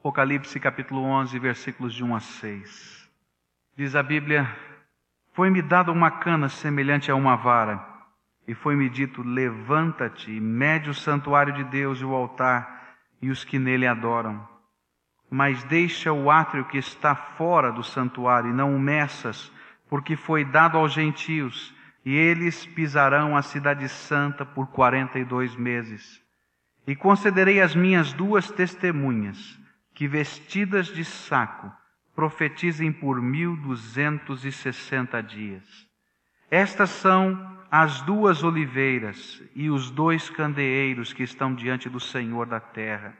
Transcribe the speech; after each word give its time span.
Apocalipse 0.00 0.58
capítulo 0.58 1.02
11, 1.02 1.38
versículos 1.38 1.92
de 1.92 2.02
1 2.02 2.16
a 2.16 2.20
6. 2.20 3.10
Diz 3.76 3.94
a 3.94 4.02
Bíblia: 4.02 4.48
Foi-me 5.34 5.60
dada 5.60 5.92
uma 5.92 6.10
cana 6.10 6.48
semelhante 6.48 7.10
a 7.10 7.14
uma 7.14 7.36
vara, 7.36 7.86
e 8.48 8.54
foi-me 8.54 8.88
dito: 8.88 9.22
Levanta-te 9.22 10.32
e 10.32 10.40
mede 10.40 10.88
o 10.88 10.94
santuário 10.94 11.52
de 11.52 11.64
Deus 11.64 12.00
e 12.00 12.04
o 12.06 12.14
altar 12.14 12.96
e 13.20 13.28
os 13.28 13.44
que 13.44 13.58
nele 13.58 13.86
adoram. 13.86 14.48
Mas 15.28 15.62
deixa 15.64 16.10
o 16.10 16.30
átrio 16.30 16.64
que 16.64 16.78
está 16.78 17.14
fora 17.14 17.70
do 17.70 17.84
santuário 17.84 18.48
e 18.48 18.54
não 18.54 18.74
o 18.74 18.80
meças, 18.80 19.52
porque 19.86 20.16
foi 20.16 20.46
dado 20.46 20.78
aos 20.78 20.94
gentios, 20.94 21.74
e 22.06 22.16
eles 22.16 22.64
pisarão 22.64 23.36
a 23.36 23.42
cidade 23.42 23.86
santa 23.86 24.46
por 24.46 24.68
quarenta 24.68 25.18
e 25.18 25.26
dois 25.26 25.54
meses. 25.54 26.22
E 26.86 26.96
concederei 26.96 27.60
as 27.60 27.74
minhas 27.74 28.14
duas 28.14 28.50
testemunhas, 28.50 29.59
que 29.94 30.06
vestidas 30.08 30.86
de 30.88 31.04
saco 31.04 31.70
profetizem 32.14 32.92
por 32.92 33.20
mil 33.20 33.56
duzentos 33.56 34.44
e 34.44 34.52
sessenta 34.52 35.22
dias. 35.22 35.64
Estas 36.50 36.90
são 36.90 37.58
as 37.70 38.02
duas 38.02 38.42
oliveiras 38.42 39.42
e 39.54 39.70
os 39.70 39.90
dois 39.90 40.28
candeeiros 40.28 41.12
que 41.12 41.22
estão 41.22 41.54
diante 41.54 41.88
do 41.88 42.00
Senhor 42.00 42.46
da 42.46 42.60
terra. 42.60 43.16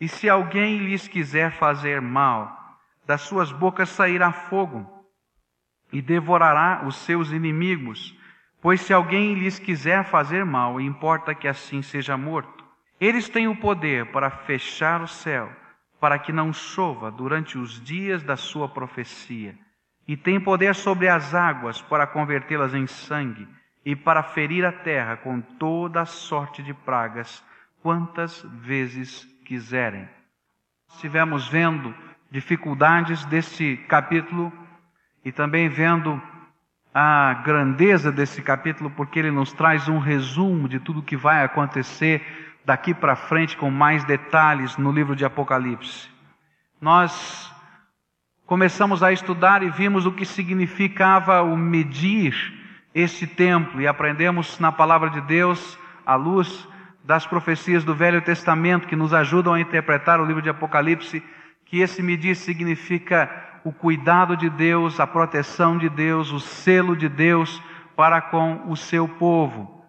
E 0.00 0.08
se 0.08 0.28
alguém 0.28 0.78
lhes 0.78 1.08
quiser 1.08 1.52
fazer 1.52 2.00
mal, 2.00 2.78
das 3.06 3.22
suas 3.22 3.50
bocas 3.50 3.88
sairá 3.88 4.32
fogo 4.32 5.06
e 5.92 6.00
devorará 6.00 6.84
os 6.86 6.96
seus 6.96 7.32
inimigos. 7.32 8.16
Pois 8.60 8.80
se 8.80 8.92
alguém 8.92 9.34
lhes 9.34 9.58
quiser 9.58 10.04
fazer 10.04 10.44
mal, 10.44 10.80
importa 10.80 11.34
que 11.34 11.48
assim 11.48 11.82
seja 11.82 12.16
morto. 12.16 12.64
Eles 13.00 13.28
têm 13.28 13.48
o 13.48 13.56
poder 13.56 14.06
para 14.12 14.30
fechar 14.30 15.02
o 15.02 15.08
céu 15.08 15.52
para 16.02 16.18
que 16.18 16.32
não 16.32 16.52
chova 16.52 17.12
durante 17.12 17.56
os 17.56 17.80
dias 17.80 18.24
da 18.24 18.36
sua 18.36 18.68
profecia, 18.68 19.54
e 20.08 20.16
tem 20.16 20.40
poder 20.40 20.74
sobre 20.74 21.08
as 21.08 21.32
águas 21.32 21.80
para 21.80 22.08
convertê-las 22.08 22.74
em 22.74 22.88
sangue, 22.88 23.46
e 23.84 23.94
para 23.94 24.20
ferir 24.20 24.64
a 24.64 24.72
terra 24.72 25.16
com 25.16 25.40
toda 25.40 26.00
a 26.00 26.04
sorte 26.04 26.60
de 26.60 26.74
pragas, 26.74 27.40
quantas 27.80 28.44
vezes 28.60 29.22
quiserem. 29.44 30.08
Estivemos 30.92 31.46
vendo 31.46 31.94
dificuldades 32.32 33.24
desse 33.26 33.76
capítulo 33.86 34.52
e 35.24 35.30
também 35.30 35.68
vendo 35.68 36.20
a 36.92 37.42
grandeza 37.44 38.10
desse 38.10 38.42
capítulo, 38.42 38.90
porque 38.90 39.20
ele 39.20 39.30
nos 39.30 39.52
traz 39.52 39.88
um 39.88 40.00
resumo 40.00 40.68
de 40.68 40.80
tudo 40.80 41.00
que 41.00 41.16
vai 41.16 41.44
acontecer 41.44 42.51
daqui 42.64 42.94
para 42.94 43.16
frente 43.16 43.56
com 43.56 43.70
mais 43.70 44.04
detalhes 44.04 44.76
no 44.76 44.92
livro 44.92 45.16
de 45.16 45.24
Apocalipse. 45.24 46.08
Nós 46.80 47.52
começamos 48.46 49.02
a 49.02 49.12
estudar 49.12 49.62
e 49.62 49.70
vimos 49.70 50.06
o 50.06 50.12
que 50.12 50.24
significava 50.24 51.42
o 51.42 51.56
medir 51.56 52.34
esse 52.94 53.26
templo 53.26 53.80
e 53.80 53.86
aprendemos 53.86 54.58
na 54.58 54.70
palavra 54.70 55.10
de 55.10 55.20
Deus, 55.22 55.78
à 56.04 56.14
luz 56.14 56.68
das 57.04 57.26
profecias 57.26 57.84
do 57.84 57.94
Velho 57.94 58.22
Testamento 58.22 58.86
que 58.86 58.94
nos 58.94 59.12
ajudam 59.12 59.54
a 59.54 59.60
interpretar 59.60 60.20
o 60.20 60.24
livro 60.24 60.42
de 60.42 60.50
Apocalipse, 60.50 61.22
que 61.64 61.80
esse 61.80 62.02
medir 62.02 62.36
significa 62.36 63.30
o 63.64 63.72
cuidado 63.72 64.36
de 64.36 64.50
Deus, 64.50 65.00
a 65.00 65.06
proteção 65.06 65.78
de 65.78 65.88
Deus, 65.88 66.30
o 66.30 66.38
selo 66.38 66.96
de 66.96 67.08
Deus 67.08 67.62
para 67.96 68.20
com 68.20 68.68
o 68.68 68.76
seu 68.76 69.08
povo. 69.08 69.81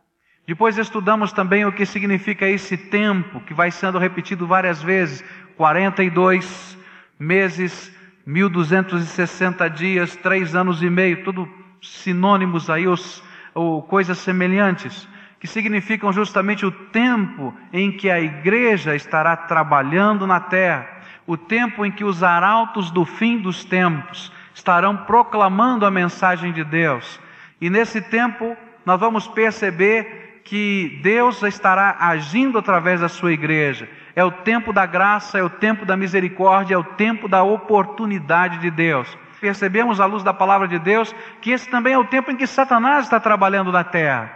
Depois 0.45 0.77
estudamos 0.77 1.31
também 1.31 1.65
o 1.65 1.71
que 1.71 1.85
significa 1.85 2.47
esse 2.47 2.75
tempo, 2.75 3.39
que 3.41 3.53
vai 3.53 3.71
sendo 3.71 3.97
repetido 3.97 4.45
várias 4.45 4.81
vezes: 4.81 5.23
42 5.55 6.77
meses, 7.17 7.95
1260 8.25 9.69
dias, 9.69 10.15
três 10.17 10.53
anos 10.53 10.83
e 10.83 10.89
meio, 10.89 11.23
tudo 11.23 11.47
sinônimos 11.81 12.69
aí, 12.69 12.87
os, 12.87 13.23
ou 13.53 13.81
coisas 13.83 14.17
semelhantes, 14.17 15.07
que 15.39 15.47
significam 15.47 16.11
justamente 16.11 16.65
o 16.65 16.71
tempo 16.71 17.53
em 17.71 17.91
que 17.91 18.09
a 18.09 18.19
igreja 18.19 18.95
estará 18.95 19.37
trabalhando 19.37 20.27
na 20.27 20.41
terra, 20.41 20.89
o 21.25 21.37
tempo 21.37 21.85
em 21.85 21.91
que 21.91 22.03
os 22.03 22.21
arautos 22.21 22.91
do 22.91 23.05
fim 23.05 23.37
dos 23.37 23.63
tempos 23.63 24.31
estarão 24.53 24.97
proclamando 24.97 25.85
a 25.85 25.91
mensagem 25.91 26.51
de 26.51 26.65
Deus. 26.65 27.19
E 27.61 27.69
nesse 27.69 28.01
tempo 28.01 28.57
nós 28.85 28.99
vamos 28.99 29.25
perceber 29.27 30.22
que 30.43 30.99
Deus 31.01 31.41
estará 31.43 31.95
agindo 31.99 32.57
através 32.57 33.01
da 33.01 33.07
sua 33.07 33.31
igreja. 33.31 33.89
É 34.15 34.23
o 34.23 34.31
tempo 34.31 34.73
da 34.73 34.85
graça, 34.85 35.37
é 35.37 35.43
o 35.43 35.49
tempo 35.49 35.85
da 35.85 35.95
misericórdia, 35.95 36.75
é 36.75 36.77
o 36.77 36.83
tempo 36.83 37.27
da 37.27 37.43
oportunidade 37.43 38.59
de 38.59 38.69
Deus. 38.69 39.17
Percebemos 39.39 39.99
à 39.99 40.05
luz 40.05 40.23
da 40.23 40.33
palavra 40.33 40.67
de 40.67 40.79
Deus 40.79 41.13
que 41.41 41.51
esse 41.51 41.69
também 41.69 41.93
é 41.93 41.97
o 41.97 42.05
tempo 42.05 42.31
em 42.31 42.35
que 42.35 42.47
Satanás 42.47 43.05
está 43.05 43.19
trabalhando 43.19 43.71
na 43.71 43.83
terra, 43.83 44.31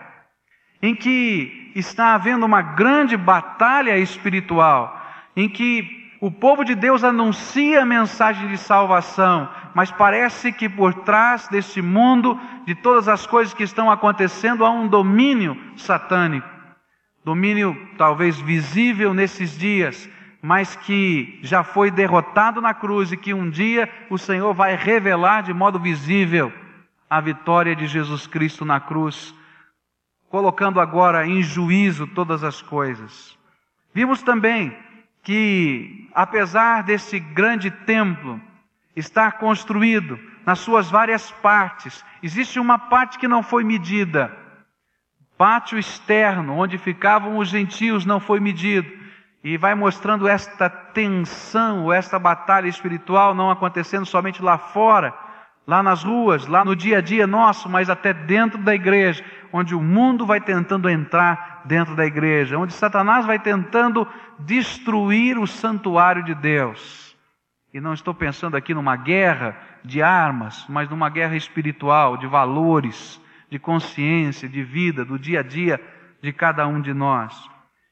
em 0.81 0.95
que 0.95 1.71
está 1.75 2.13
havendo 2.13 2.45
uma 2.45 2.61
grande 2.61 3.15
batalha 3.15 3.97
espiritual, 3.97 4.99
em 5.35 5.47
que 5.47 5.96
o 6.19 6.31
povo 6.31 6.63
de 6.63 6.73
Deus 6.73 7.03
anuncia 7.03 7.81
a 7.81 7.85
mensagem 7.85 8.47
de 8.47 8.57
salvação, 8.57 9.49
mas 9.73 9.91
parece 9.91 10.51
que 10.51 10.67
por 10.67 10.93
trás 10.93 11.47
desse 11.47 11.81
mundo, 11.81 12.39
de 12.65 12.73
todas 12.73 13.07
as 13.07 13.27
coisas 13.27 13.53
que 13.53 13.63
estão 13.63 13.91
acontecendo, 13.91 14.65
há 14.65 14.71
um 14.71 14.87
domínio 14.87 15.55
satânico. 15.75 16.47
Domínio 17.23 17.75
talvez 17.97 18.39
visível 18.39 19.13
nesses 19.13 19.57
dias, 19.57 20.09
mas 20.41 20.75
que 20.75 21.39
já 21.43 21.63
foi 21.63 21.91
derrotado 21.91 22.61
na 22.61 22.73
cruz 22.73 23.11
e 23.11 23.17
que 23.17 23.33
um 23.33 23.49
dia 23.49 23.91
o 24.09 24.17
Senhor 24.17 24.53
vai 24.53 24.75
revelar 24.75 25.43
de 25.43 25.53
modo 25.53 25.79
visível 25.79 26.51
a 27.09 27.21
vitória 27.21 27.75
de 27.75 27.85
Jesus 27.85 28.25
Cristo 28.25 28.65
na 28.65 28.79
cruz, 28.79 29.35
colocando 30.29 30.79
agora 30.79 31.27
em 31.27 31.43
juízo 31.43 32.07
todas 32.07 32.43
as 32.43 32.61
coisas. 32.61 33.37
Vimos 33.93 34.23
também 34.23 34.75
que, 35.27 36.07
apesar 36.15 36.83
desse 36.83 37.19
grande 37.19 37.69
templo 37.69 38.39
estar 38.95 39.33
construído 39.33 40.17
nas 40.45 40.59
suas 40.59 40.89
várias 40.89 41.29
partes, 41.29 42.01
existe 42.23 42.61
uma 42.61 42.79
parte 42.79 43.19
que 43.19 43.27
não 43.27 43.43
foi 43.43 43.65
medida. 43.65 44.31
Pátio 45.37 45.77
externo, 45.77 46.53
onde 46.53 46.77
ficavam 46.77 47.37
os 47.39 47.49
gentios, 47.49 48.05
não 48.05 48.21
foi 48.21 48.39
medido. 48.39 48.89
E 49.43 49.57
vai 49.57 49.75
mostrando 49.75 50.29
esta 50.29 50.69
tensão, 50.69 51.91
esta 51.91 52.17
batalha 52.17 52.69
espiritual 52.69 53.35
não 53.35 53.51
acontecendo 53.51 54.05
somente 54.05 54.41
lá 54.41 54.57
fora, 54.57 55.13
lá 55.67 55.83
nas 55.83 56.05
ruas, 56.05 56.47
lá 56.47 56.63
no 56.63 56.73
dia 56.73 56.99
a 56.99 57.01
dia 57.01 57.27
nosso, 57.27 57.67
mas 57.67 57.89
até 57.89 58.13
dentro 58.13 58.59
da 58.59 58.73
igreja, 58.73 59.25
onde 59.51 59.75
o 59.75 59.83
mundo 59.83 60.25
vai 60.25 60.39
tentando 60.39 60.89
entrar 60.89 61.56
dentro 61.67 61.95
da 61.95 62.05
igreja, 62.05 62.57
onde 62.57 62.73
Satanás 62.73 63.25
vai 63.25 63.37
tentando 63.37 64.07
destruir 64.39 65.37
o 65.37 65.45
santuário 65.45 66.23
de 66.23 66.33
Deus. 66.33 67.15
E 67.73 67.79
não 67.79 67.93
estou 67.93 68.13
pensando 68.13 68.57
aqui 68.57 68.73
numa 68.73 68.95
guerra 68.95 69.55
de 69.83 70.01
armas, 70.01 70.65
mas 70.67 70.89
numa 70.89 71.09
guerra 71.09 71.35
espiritual, 71.35 72.17
de 72.17 72.25
valores, 72.25 73.21
de 73.49 73.59
consciência, 73.59 74.49
de 74.49 74.63
vida, 74.63 75.05
do 75.05 75.19
dia 75.19 75.41
a 75.41 75.43
dia 75.43 75.79
de 76.21 76.33
cada 76.33 76.67
um 76.67 76.81
de 76.81 76.93
nós. 76.93 77.33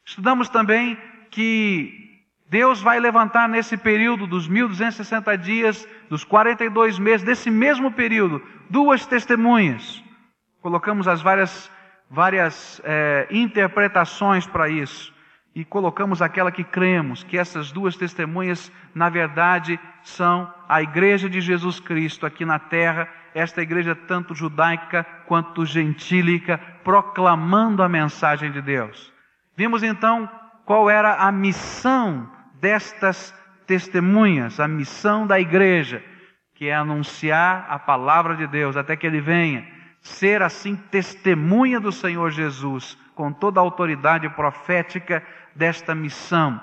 Estudamos 0.05 0.49
também 0.49 0.97
que 1.29 2.05
Deus 2.49 2.81
vai 2.81 2.99
levantar 2.99 3.49
nesse 3.49 3.75
período 3.75 4.27
dos 4.27 4.47
1260 4.47 5.37
dias, 5.37 5.87
dos 6.09 6.23
42 6.23 6.99
meses, 6.99 7.25
desse 7.25 7.49
mesmo 7.49 7.91
período, 7.91 8.41
duas 8.69 9.05
testemunhas. 9.05 10.03
Colocamos 10.61 11.07
as 11.07 11.21
várias, 11.21 11.71
várias 12.09 12.81
é, 12.83 13.27
interpretações 13.31 14.45
para 14.47 14.69
isso. 14.69 15.13
E 15.53 15.63
colocamos 15.63 16.21
aquela 16.21 16.51
que 16.51 16.63
cremos, 16.63 17.23
que 17.23 17.37
essas 17.37 17.71
duas 17.71 17.95
testemunhas, 17.95 18.71
na 18.93 19.09
verdade, 19.09 19.79
são 20.03 20.53
a 20.67 20.81
igreja 20.81 21.29
de 21.29 21.39
Jesus 21.39 21.79
Cristo 21.79 22.25
aqui 22.25 22.43
na 22.43 22.59
terra, 22.59 23.07
esta 23.33 23.61
igreja 23.61 23.95
tanto 23.95 24.35
judaica 24.35 25.05
quanto 25.25 25.65
gentílica, 25.65 26.57
proclamando 26.83 27.81
a 27.81 27.89
mensagem 27.89 28.51
de 28.51 28.61
Deus. 28.61 29.13
Vimos 29.55 29.81
então 29.81 30.29
qual 30.65 30.89
era 30.89 31.15
a 31.15 31.31
missão 31.31 32.29
destas 32.59 33.33
testemunhas, 33.65 34.59
a 34.59 34.67
missão 34.67 35.25
da 35.25 35.39
igreja, 35.39 36.03
que 36.53 36.67
é 36.67 36.75
anunciar 36.75 37.65
a 37.69 37.77
palavra 37.77 38.35
de 38.35 38.47
Deus 38.47 38.77
até 38.77 38.95
que 38.95 39.05
ele 39.05 39.21
venha, 39.21 39.65
ser 40.05 40.43
assim 40.43 40.75
testemunha 40.75 41.79
do 41.79 41.91
Senhor 41.91 42.29
Jesus, 42.29 42.95
com 43.15 43.33
toda 43.33 43.59
a 43.59 43.63
autoridade 43.63 44.29
profética 44.29 45.25
desta 45.55 45.95
missão. 45.95 46.61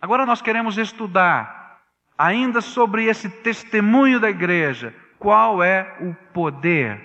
Agora 0.00 0.26
nós 0.26 0.42
queremos 0.42 0.76
estudar 0.76 1.80
ainda 2.18 2.60
sobre 2.60 3.06
esse 3.06 3.30
testemunho 3.30 4.20
da 4.20 4.28
igreja, 4.28 4.94
qual 5.18 5.62
é 5.62 5.96
o 6.02 6.14
poder 6.34 7.00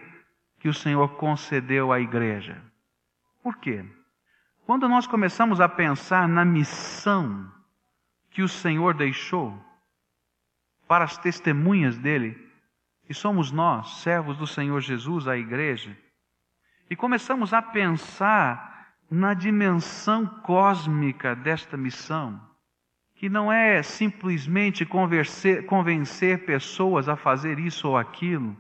que 0.60 0.68
o 0.68 0.74
Senhor 0.74 1.08
concedeu 1.16 1.94
à 1.94 2.02
igreja. 2.02 2.62
Por 3.42 3.56
quê? 3.56 3.86
Quando 4.66 4.90
nós 4.90 5.08
começamos 5.08 5.62
a 5.62 5.70
pensar 5.70 6.28
na 6.28 6.44
missão 6.44 7.50
que 8.30 8.42
o 8.44 8.50
Senhor 8.50 8.94
deixou 8.94 9.58
para 10.86 11.06
as 11.06 11.18
testemunhas 11.18 11.98
dele, 11.98 12.47
e 13.10 13.14
somos 13.14 13.52
nós, 13.52 14.02
servos 14.02 14.38
do 14.38 14.46
Senhor 14.46 14.82
Jesus, 14.82 15.28
a 15.28 15.38
igreja, 15.38 15.98
e 16.90 16.96
começamos 16.96 17.54
a 17.54 17.62
pensar 17.62 18.88
na 19.10 19.34
dimensão 19.34 20.26
cósmica 20.26 21.36
desta 21.36 21.78
missão, 21.78 22.42
que 23.16 23.30
não 23.30 23.52
é 23.52 23.82
simplesmente 23.82 24.86
convencer, 24.86 25.66
convencer 25.66 26.46
pessoas 26.46 27.08
a 27.10 27.16
fazer 27.16 27.60
isso 27.60 27.88
ou 27.88 27.98
aquilo. 27.98 28.56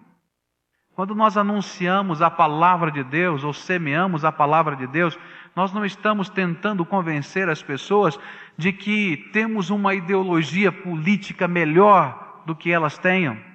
Quando 0.94 1.14
nós 1.14 1.38
anunciamos 1.38 2.22
a 2.22 2.30
palavra 2.30 2.92
de 2.92 3.04
Deus 3.04 3.44
ou 3.44 3.54
semeamos 3.54 4.26
a 4.26 4.32
palavra 4.32 4.76
de 4.76 4.88
Deus, 4.88 5.18
nós 5.56 5.72
não 5.72 5.86
estamos 5.86 6.28
tentando 6.30 6.86
convencer 6.86 7.50
as 7.50 7.62
pessoas 7.62 8.20
de 8.58 8.74
que 8.74 9.30
temos 9.32 9.70
uma 9.70 9.94
ideologia 9.94 10.72
política 10.72 11.48
melhor 11.48 12.42
do 12.46 12.56
que 12.56 12.72
elas 12.72 12.98
tenham. 12.98 13.47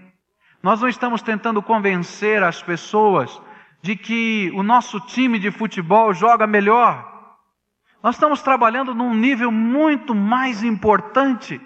Nós 0.63 0.81
não 0.81 0.89
estamos 0.89 1.23
tentando 1.23 1.61
convencer 1.61 2.43
as 2.43 2.63
pessoas 2.63 3.41
de 3.83 3.97
que 3.97 4.53
o 4.55 4.63
nosso 4.63 5.01
time 5.01 5.39
de 5.39 5.51
futebol 5.51 6.15
joga 6.15 6.47
melhor. 6.47 7.11
Nós 8.01 8.15
estamos 8.15 8.43
trabalhando 8.43 8.95
num 8.95 9.13
nível 9.13 9.51
muito 9.51 10.15
mais 10.15 10.63
importante, 10.63 11.61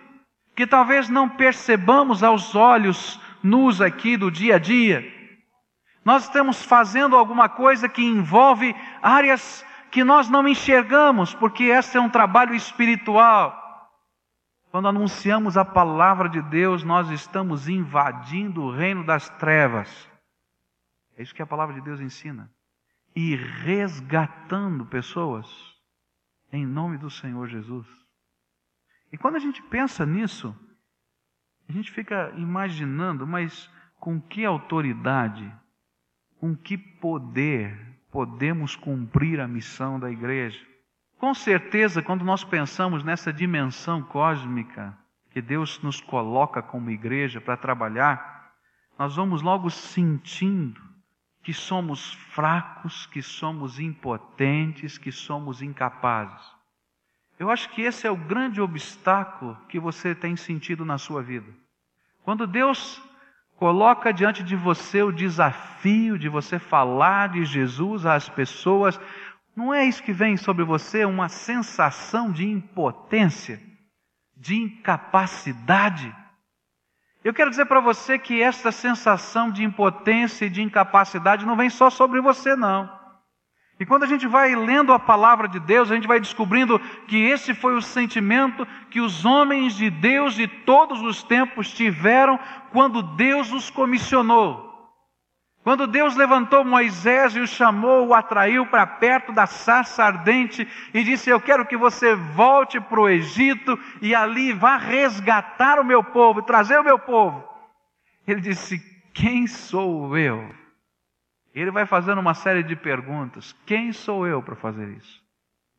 que 0.54 0.66
talvez 0.66 1.10
não 1.10 1.28
percebamos 1.28 2.22
aos 2.22 2.54
olhos 2.54 3.20
nus 3.43 3.81
aqui 3.82 4.16
do 4.16 4.31
dia 4.31 4.56
a 4.56 4.58
dia. 4.58 5.04
Nós 6.02 6.25
estamos 6.25 6.62
fazendo 6.62 7.16
alguma 7.16 7.49
coisa 7.49 7.88
que 7.88 8.02
envolve 8.02 8.75
áreas 9.02 9.64
que 9.90 10.04
nós 10.04 10.31
não 10.31 10.49
enxergamos, 10.49 11.34
porque 11.34 11.64
esse 11.64 11.96
é 11.99 12.00
um 12.00 12.08
trabalho 12.08 12.54
espiritual. 12.54 13.65
Quando 14.76 14.88
anunciamos 14.88 15.56
a 15.56 15.64
palavra 15.64 16.28
de 16.28 16.43
Deus, 16.43 16.84
nós 16.84 17.08
estamos 17.08 17.67
invadindo 17.67 18.62
o 18.62 18.70
reino 18.70 19.02
das 19.02 19.26
trevas. 19.38 20.06
É 21.17 21.23
isso 21.23 21.34
que 21.34 21.40
a 21.40 21.46
palavra 21.46 21.75
de 21.75 21.81
Deus 21.81 21.99
ensina. 21.99 22.52
E 23.14 23.34
resgatando 23.37 24.84
pessoas 24.84 25.49
em 26.52 26.67
nome 26.67 26.99
do 26.99 27.08
Senhor 27.08 27.49
Jesus. 27.49 27.87
E 29.11 29.17
quando 29.17 29.37
a 29.37 29.38
gente 29.38 29.62
pensa 29.62 30.05
nisso, 30.05 30.55
a 31.67 31.73
gente 31.73 31.90
fica 31.90 32.31
imaginando, 32.37 33.26
mas 33.26 33.73
com 33.99 34.20
que 34.20 34.44
autoridade, 34.44 35.50
com 36.38 36.55
que 36.55 36.76
poder 36.76 37.99
podemos 38.11 38.76
cumprir 38.76 39.40
a 39.40 39.49
missão 39.49 39.99
da 39.99 40.11
igreja? 40.11 40.62
Com 41.18 41.32
certeza, 41.32 42.02
quando 42.02 42.24
nós 42.24 42.44
pensamos 42.44 43.02
nessa 43.02 43.32
dimensão 43.32 44.02
cósmica 44.02 44.96
que 45.30 45.40
Deus 45.40 45.80
nos 45.82 46.00
coloca 46.00 46.62
como 46.62 46.90
igreja 46.90 47.40
para 47.40 47.56
trabalhar, 47.56 48.52
nós 48.98 49.16
vamos 49.16 49.42
logo 49.42 49.70
sentindo 49.70 50.80
que 51.42 51.54
somos 51.54 52.12
fracos, 52.12 53.06
que 53.06 53.22
somos 53.22 53.78
impotentes, 53.78 54.98
que 54.98 55.12
somos 55.12 55.62
incapazes. 55.62 56.44
Eu 57.38 57.50
acho 57.50 57.68
que 57.70 57.82
esse 57.82 58.06
é 58.06 58.10
o 58.10 58.16
grande 58.16 58.60
obstáculo 58.60 59.56
que 59.68 59.78
você 59.78 60.14
tem 60.14 60.36
sentido 60.36 60.84
na 60.84 60.98
sua 60.98 61.22
vida. 61.22 61.52
Quando 62.24 62.46
Deus 62.46 63.00
coloca 63.56 64.12
diante 64.12 64.42
de 64.42 64.56
você 64.56 65.02
o 65.02 65.12
desafio 65.12 66.18
de 66.18 66.28
você 66.28 66.58
falar 66.58 67.28
de 67.28 67.44
Jesus 67.44 68.04
às 68.04 68.28
pessoas, 68.28 68.98
não 69.56 69.72
é 69.72 69.86
isso 69.86 70.02
que 70.02 70.12
vem 70.12 70.36
sobre 70.36 70.62
você 70.62 71.06
uma 71.06 71.30
sensação 71.30 72.30
de 72.30 72.46
impotência, 72.46 73.58
de 74.36 74.54
incapacidade? 74.54 76.14
Eu 77.24 77.32
quero 77.32 77.48
dizer 77.48 77.64
para 77.64 77.80
você 77.80 78.18
que 78.18 78.42
essa 78.42 78.70
sensação 78.70 79.50
de 79.50 79.64
impotência 79.64 80.44
e 80.44 80.50
de 80.50 80.62
incapacidade 80.62 81.46
não 81.46 81.56
vem 81.56 81.70
só 81.70 81.88
sobre 81.88 82.20
você, 82.20 82.54
não. 82.54 82.94
E 83.80 83.86
quando 83.86 84.04
a 84.04 84.06
gente 84.06 84.26
vai 84.26 84.54
lendo 84.54 84.92
a 84.92 84.98
palavra 84.98 85.48
de 85.48 85.58
Deus, 85.58 85.90
a 85.90 85.94
gente 85.94 86.06
vai 86.06 86.20
descobrindo 86.20 86.78
que 87.08 87.16
esse 87.16 87.54
foi 87.54 87.74
o 87.74 87.82
sentimento 87.82 88.66
que 88.90 89.00
os 89.00 89.24
homens 89.24 89.74
de 89.74 89.88
Deus 89.88 90.34
de 90.34 90.46
todos 90.46 91.00
os 91.00 91.22
tempos 91.22 91.72
tiveram 91.72 92.38
quando 92.72 93.02
Deus 93.02 93.52
os 93.52 93.70
comissionou. 93.70 94.65
Quando 95.66 95.88
Deus 95.88 96.14
levantou 96.14 96.64
Moisés 96.64 97.34
e 97.34 97.40
o 97.40 97.46
chamou, 97.46 98.06
o 98.06 98.14
atraiu 98.14 98.66
para 98.68 98.86
perto 98.86 99.32
da 99.32 99.46
sarça 99.46 100.04
ardente 100.04 100.64
e 100.94 101.02
disse: 101.02 101.28
Eu 101.28 101.40
quero 101.40 101.66
que 101.66 101.76
você 101.76 102.14
volte 102.14 102.80
para 102.80 103.00
o 103.00 103.08
Egito 103.08 103.76
e 104.00 104.14
ali 104.14 104.52
vá 104.52 104.76
resgatar 104.76 105.80
o 105.80 105.84
meu 105.84 106.04
povo, 106.04 106.40
trazer 106.40 106.78
o 106.78 106.84
meu 106.84 107.00
povo. 107.00 107.44
Ele 108.28 108.40
disse: 108.40 108.78
Quem 109.12 109.48
sou 109.48 110.16
eu? 110.16 110.54
Ele 111.52 111.72
vai 111.72 111.84
fazendo 111.84 112.20
uma 112.20 112.34
série 112.34 112.62
de 112.62 112.76
perguntas: 112.76 113.52
Quem 113.66 113.92
sou 113.92 114.24
eu 114.24 114.40
para 114.40 114.54
fazer 114.54 114.88
isso? 114.96 115.20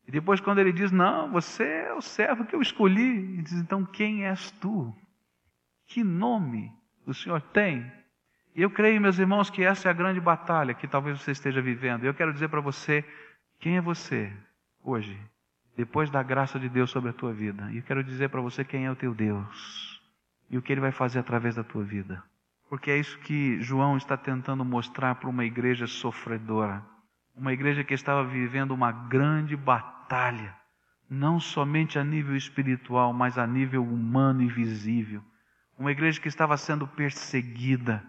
E 0.06 0.10
depois, 0.10 0.38
quando 0.38 0.58
ele 0.58 0.70
diz: 0.70 0.92
Não, 0.92 1.32
você 1.32 1.64
é 1.64 1.94
o 1.94 2.02
servo 2.02 2.44
que 2.44 2.54
eu 2.54 2.60
escolhi, 2.60 3.32
ele 3.32 3.42
diz: 3.42 3.54
Então 3.54 3.86
quem 3.86 4.26
és 4.26 4.50
tu? 4.50 4.94
Que 5.86 6.04
nome 6.04 6.70
o 7.06 7.14
Senhor 7.14 7.40
tem? 7.40 7.90
Eu 8.60 8.68
creio, 8.68 9.00
meus 9.00 9.20
irmãos, 9.20 9.48
que 9.48 9.62
essa 9.62 9.86
é 9.86 9.90
a 9.90 9.94
grande 9.94 10.20
batalha 10.20 10.74
que 10.74 10.88
talvez 10.88 11.20
você 11.20 11.30
esteja 11.30 11.62
vivendo. 11.62 12.02
Eu 12.02 12.12
quero 12.12 12.32
dizer 12.32 12.48
para 12.48 12.60
você 12.60 13.04
quem 13.60 13.76
é 13.76 13.80
você 13.80 14.32
hoje, 14.82 15.16
depois 15.76 16.10
da 16.10 16.24
graça 16.24 16.58
de 16.58 16.68
Deus 16.68 16.90
sobre 16.90 17.10
a 17.10 17.12
tua 17.12 17.32
vida. 17.32 17.70
E 17.70 17.76
eu 17.76 17.84
quero 17.84 18.02
dizer 18.02 18.30
para 18.30 18.40
você 18.40 18.64
quem 18.64 18.84
é 18.84 18.90
o 18.90 18.96
teu 18.96 19.14
Deus 19.14 20.02
e 20.50 20.58
o 20.58 20.62
que 20.62 20.72
ele 20.72 20.80
vai 20.80 20.90
fazer 20.90 21.20
através 21.20 21.54
da 21.54 21.62
tua 21.62 21.84
vida. 21.84 22.20
Porque 22.68 22.90
é 22.90 22.98
isso 22.98 23.16
que 23.20 23.62
João 23.62 23.96
está 23.96 24.16
tentando 24.16 24.64
mostrar 24.64 25.14
para 25.14 25.30
uma 25.30 25.44
igreja 25.44 25.86
sofredora. 25.86 26.84
Uma 27.36 27.52
igreja 27.52 27.84
que 27.84 27.94
estava 27.94 28.24
vivendo 28.24 28.72
uma 28.72 28.90
grande 28.90 29.56
batalha, 29.56 30.52
não 31.08 31.38
somente 31.38 31.96
a 31.96 32.02
nível 32.02 32.34
espiritual, 32.34 33.12
mas 33.12 33.38
a 33.38 33.46
nível 33.46 33.84
humano 33.84 34.42
e 34.42 34.48
visível. 34.48 35.22
Uma 35.78 35.92
igreja 35.92 36.20
que 36.20 36.26
estava 36.26 36.56
sendo 36.56 36.88
perseguida 36.88 38.02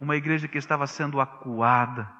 uma 0.00 0.16
igreja 0.16 0.46
que 0.46 0.58
estava 0.58 0.86
sendo 0.86 1.20
acuada, 1.20 2.10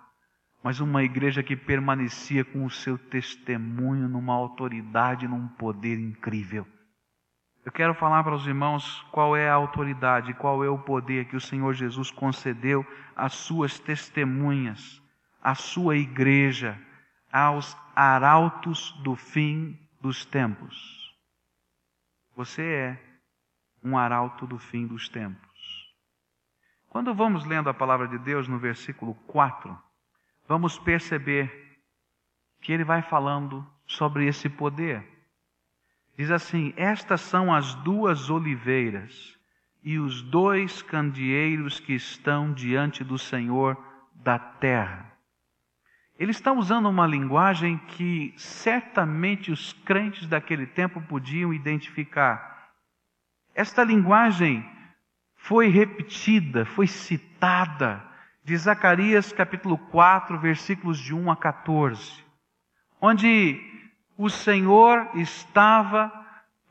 mas 0.62 0.80
uma 0.80 1.02
igreja 1.02 1.42
que 1.42 1.54
permanecia 1.54 2.44
com 2.44 2.64
o 2.64 2.70
seu 2.70 2.98
testemunho 2.98 4.08
numa 4.08 4.34
autoridade, 4.34 5.28
num 5.28 5.46
poder 5.48 5.98
incrível. 5.98 6.66
Eu 7.64 7.72
quero 7.72 7.94
falar 7.94 8.22
para 8.22 8.34
os 8.34 8.46
irmãos 8.46 9.04
qual 9.10 9.36
é 9.36 9.48
a 9.48 9.54
autoridade, 9.54 10.34
qual 10.34 10.64
é 10.64 10.68
o 10.68 10.78
poder 10.78 11.26
que 11.26 11.36
o 11.36 11.40
Senhor 11.40 11.74
Jesus 11.74 12.10
concedeu 12.10 12.86
às 13.14 13.34
suas 13.34 13.78
testemunhas, 13.78 15.02
à 15.42 15.54
sua 15.54 15.96
igreja, 15.96 16.80
aos 17.32 17.76
arautos 17.94 18.92
do 19.02 19.16
fim 19.16 19.78
dos 20.00 20.24
tempos. 20.24 21.12
Você 22.36 22.62
é 22.62 23.20
um 23.82 23.98
arauto 23.98 24.46
do 24.46 24.58
fim 24.58 24.86
dos 24.86 25.08
tempos. 25.08 25.55
Quando 26.96 27.12
vamos 27.12 27.44
lendo 27.44 27.68
a 27.68 27.74
palavra 27.74 28.08
de 28.08 28.16
Deus 28.16 28.48
no 28.48 28.58
versículo 28.58 29.12
4, 29.26 29.78
vamos 30.48 30.78
perceber 30.78 31.76
que 32.62 32.72
ele 32.72 32.84
vai 32.84 33.02
falando 33.02 33.66
sobre 33.86 34.26
esse 34.26 34.48
poder. 34.48 35.06
Diz 36.16 36.30
assim: 36.30 36.72
Estas 36.74 37.20
são 37.20 37.52
as 37.52 37.74
duas 37.74 38.30
oliveiras 38.30 39.38
e 39.84 39.98
os 39.98 40.22
dois 40.22 40.80
candeeiros 40.80 41.78
que 41.78 41.92
estão 41.92 42.54
diante 42.54 43.04
do 43.04 43.18
Senhor 43.18 43.76
da 44.14 44.38
terra. 44.38 45.12
Ele 46.18 46.30
está 46.30 46.50
usando 46.50 46.88
uma 46.88 47.06
linguagem 47.06 47.76
que 47.76 48.32
certamente 48.38 49.52
os 49.52 49.74
crentes 49.84 50.26
daquele 50.26 50.66
tempo 50.66 51.02
podiam 51.02 51.52
identificar. 51.52 52.70
Esta 53.54 53.84
linguagem 53.84 54.66
foi 55.46 55.68
repetida, 55.68 56.64
foi 56.64 56.88
citada 56.88 58.02
de 58.42 58.56
Zacarias 58.56 59.32
capítulo 59.32 59.78
4, 59.78 60.36
versículos 60.40 60.98
de 60.98 61.14
1 61.14 61.30
a 61.30 61.36
14, 61.36 62.24
onde 63.00 63.60
o 64.18 64.28
Senhor 64.28 65.08
estava 65.14 66.12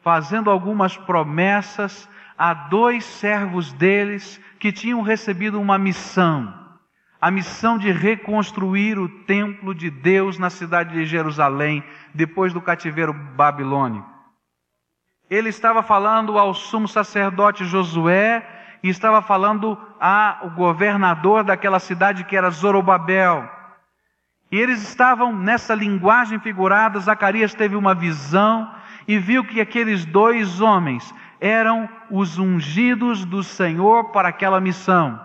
fazendo 0.01 0.50
algumas 0.50 0.98
promessas 0.98 2.10
a 2.38 2.53
dois 2.53 3.05
servos 3.05 3.72
deles 3.72 4.41
que 4.60 4.74
tinham 4.74 5.01
recebido 5.01 5.60
uma 5.60 5.77
missão, 5.77 6.53
a 7.22 7.32
missão 7.32 7.77
de 7.77 7.94
reconstruir 7.94 9.00
o 9.00 9.08
templo 9.24 9.74
de 9.74 9.89
Deus 9.89 10.38
na 10.38 10.50
cidade 10.50 10.94
de 10.96 11.05
Jerusalém, 11.05 11.82
depois 12.13 12.51
do 12.51 12.60
cativeiro 12.60 13.13
babilônico. 13.13 14.13
Ele 15.29 15.48
estava 15.48 15.82
falando 15.82 16.38
ao 16.38 16.53
sumo 16.53 16.89
sacerdote 16.89 17.63
Josué 17.63 18.54
e 18.86 18.89
estava 18.89 19.20
falando 19.20 19.75
ao 20.00 20.51
governador 20.51 21.44
daquela 21.44 21.80
cidade 21.80 22.24
que 22.24 22.38
era 22.38 22.51
Zorobabel. 22.51 23.50
E 24.51 24.60
eles 24.60 24.88
estavam 24.88 25.36
nessa 25.36 25.74
linguagem 25.74 26.39
figurada, 26.39 27.00
Zacarias 27.00 27.56
teve 27.56 27.75
uma 27.75 27.96
visão, 27.96 28.72
e 29.08 29.18
viu 29.18 29.44
que 29.44 29.60
aqueles 29.60 30.06
dois 30.06 30.62
homens 30.62 31.12
eram 31.42 31.89
os 32.12 32.38
ungidos 32.38 33.25
do 33.25 33.42
Senhor 33.42 34.12
para 34.12 34.30
aquela 34.30 34.62
missão. 34.62 35.20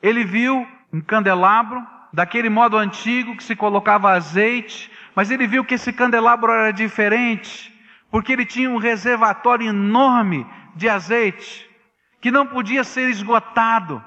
Ele 0.00 0.22
viu 0.22 0.64
um 0.92 1.00
candelabro, 1.00 1.84
daquele 2.12 2.48
modo 2.48 2.76
antigo 2.76 3.36
que 3.36 3.42
se 3.42 3.56
colocava 3.56 4.12
azeite, 4.12 4.88
mas 5.12 5.28
ele 5.28 5.48
viu 5.48 5.64
que 5.64 5.74
esse 5.74 5.92
candelabro 5.92 6.52
era 6.52 6.72
diferente, 6.72 7.76
porque 8.12 8.32
ele 8.32 8.46
tinha 8.46 8.70
um 8.70 8.78
reservatório 8.78 9.66
enorme 9.66 10.46
de 10.76 10.88
azeite, 10.88 11.71
que 12.22 12.30
não 12.30 12.46
podia 12.46 12.84
ser 12.84 13.10
esgotado. 13.10 14.02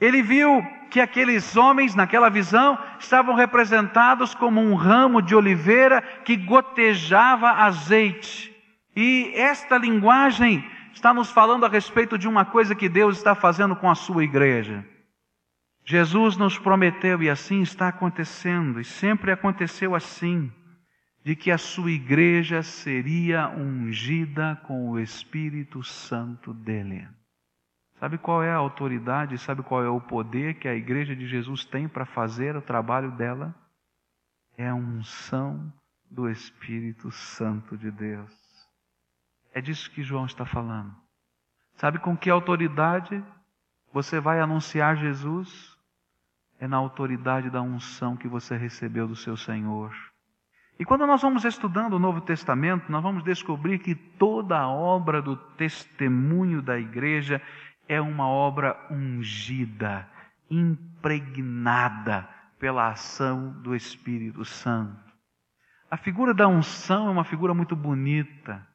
Ele 0.00 0.22
viu 0.22 0.64
que 0.88 1.00
aqueles 1.00 1.56
homens, 1.56 1.94
naquela 1.94 2.30
visão, 2.30 2.78
estavam 2.98 3.34
representados 3.34 4.34
como 4.34 4.60
um 4.60 4.74
ramo 4.74 5.20
de 5.20 5.34
oliveira 5.34 6.00
que 6.24 6.36
gotejava 6.36 7.50
azeite. 7.50 8.54
E 8.94 9.32
esta 9.34 9.76
linguagem 9.76 10.64
está 10.92 11.12
nos 11.12 11.32
falando 11.32 11.66
a 11.66 11.68
respeito 11.68 12.16
de 12.16 12.28
uma 12.28 12.44
coisa 12.44 12.74
que 12.74 12.88
Deus 12.88 13.16
está 13.16 13.34
fazendo 13.34 13.74
com 13.74 13.90
a 13.90 13.96
sua 13.96 14.22
igreja. 14.22 14.86
Jesus 15.84 16.36
nos 16.36 16.56
prometeu, 16.56 17.20
e 17.20 17.28
assim 17.28 17.62
está 17.62 17.88
acontecendo, 17.88 18.80
e 18.80 18.84
sempre 18.84 19.32
aconteceu 19.32 19.94
assim, 19.94 20.50
de 21.24 21.34
que 21.34 21.50
a 21.50 21.58
sua 21.58 21.90
igreja 21.90 22.62
seria 22.62 23.48
ungida 23.48 24.60
com 24.66 24.90
o 24.90 25.00
Espírito 25.00 25.82
Santo 25.82 26.54
dele. 26.54 27.08
Sabe 28.04 28.18
qual 28.18 28.42
é 28.42 28.50
a 28.50 28.56
autoridade, 28.56 29.38
sabe 29.38 29.62
qual 29.62 29.82
é 29.82 29.88
o 29.88 29.98
poder 29.98 30.58
que 30.58 30.68
a 30.68 30.74
igreja 30.74 31.16
de 31.16 31.26
Jesus 31.26 31.64
tem 31.64 31.88
para 31.88 32.04
fazer 32.04 32.54
o 32.54 32.60
trabalho 32.60 33.10
dela? 33.12 33.54
É 34.58 34.68
a 34.68 34.74
unção 34.74 35.72
do 36.10 36.28
Espírito 36.28 37.10
Santo 37.10 37.78
de 37.78 37.90
Deus. 37.90 38.30
É 39.54 39.60
disso 39.62 39.90
que 39.90 40.02
João 40.02 40.26
está 40.26 40.44
falando. 40.44 40.94
Sabe 41.76 41.98
com 41.98 42.14
que 42.14 42.28
autoridade 42.28 43.24
você 43.90 44.20
vai 44.20 44.38
anunciar 44.38 44.98
Jesus? 44.98 45.74
É 46.60 46.68
na 46.68 46.76
autoridade 46.76 47.48
da 47.48 47.62
unção 47.62 48.18
que 48.18 48.28
você 48.28 48.54
recebeu 48.54 49.08
do 49.08 49.16
seu 49.16 49.34
Senhor. 49.34 49.94
E 50.78 50.84
quando 50.84 51.06
nós 51.06 51.22
vamos 51.22 51.46
estudando 51.46 51.94
o 51.94 51.98
Novo 51.98 52.20
Testamento, 52.20 52.92
nós 52.92 53.02
vamos 53.02 53.24
descobrir 53.24 53.78
que 53.78 53.94
toda 53.94 54.58
a 54.58 54.68
obra 54.68 55.22
do 55.22 55.36
testemunho 55.36 56.60
da 56.60 56.78
igreja 56.78 57.40
é 57.88 58.00
uma 58.00 58.28
obra 58.28 58.76
ungida, 58.90 60.08
impregnada 60.50 62.28
pela 62.58 62.88
ação 62.88 63.50
do 63.62 63.74
Espírito 63.74 64.44
Santo. 64.44 65.12
A 65.90 65.96
figura 65.96 66.32
da 66.34 66.48
unção 66.48 67.08
é 67.08 67.10
uma 67.10 67.24
figura 67.24 67.54
muito 67.54 67.76
bonita. 67.76 68.66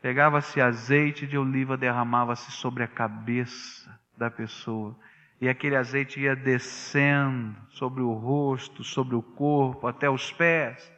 Pegava-se 0.00 0.60
azeite 0.60 1.26
de 1.26 1.36
oliva, 1.36 1.76
derramava-se 1.76 2.50
sobre 2.52 2.82
a 2.82 2.88
cabeça 2.88 3.98
da 4.16 4.30
pessoa. 4.30 4.96
E 5.40 5.48
aquele 5.48 5.76
azeite 5.76 6.20
ia 6.20 6.36
descendo 6.36 7.56
sobre 7.70 8.02
o 8.02 8.12
rosto, 8.12 8.84
sobre 8.84 9.16
o 9.16 9.22
corpo, 9.22 9.86
até 9.86 10.08
os 10.08 10.30
pés. 10.32 10.92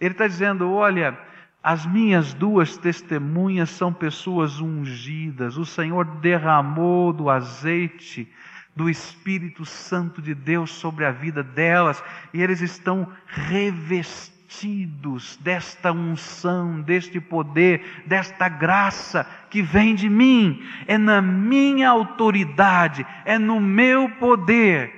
Ele 0.00 0.12
está 0.12 0.26
dizendo: 0.26 0.72
olha, 0.72 1.18
as 1.64 1.84
minhas 1.86 2.34
duas 2.34 2.76
testemunhas 2.76 3.70
são 3.70 3.90
pessoas 3.90 4.60
ungidas. 4.60 5.56
O 5.56 5.64
Senhor 5.64 6.04
derramou 6.04 7.10
do 7.10 7.30
azeite 7.30 8.30
do 8.76 8.90
Espírito 8.90 9.64
Santo 9.64 10.20
de 10.20 10.34
Deus 10.34 10.70
sobre 10.70 11.06
a 11.06 11.10
vida 11.10 11.42
delas 11.42 12.04
e 12.34 12.42
eles 12.42 12.60
estão 12.60 13.08
revestidos 13.26 15.38
desta 15.38 15.90
unção, 15.90 16.82
deste 16.82 17.18
poder, 17.18 18.04
desta 18.04 18.46
graça 18.46 19.26
que 19.48 19.62
vem 19.62 19.94
de 19.94 20.10
mim. 20.10 20.62
É 20.86 20.98
na 20.98 21.22
minha 21.22 21.88
autoridade, 21.88 23.06
é 23.24 23.38
no 23.38 23.58
meu 23.58 24.10
poder 24.10 24.92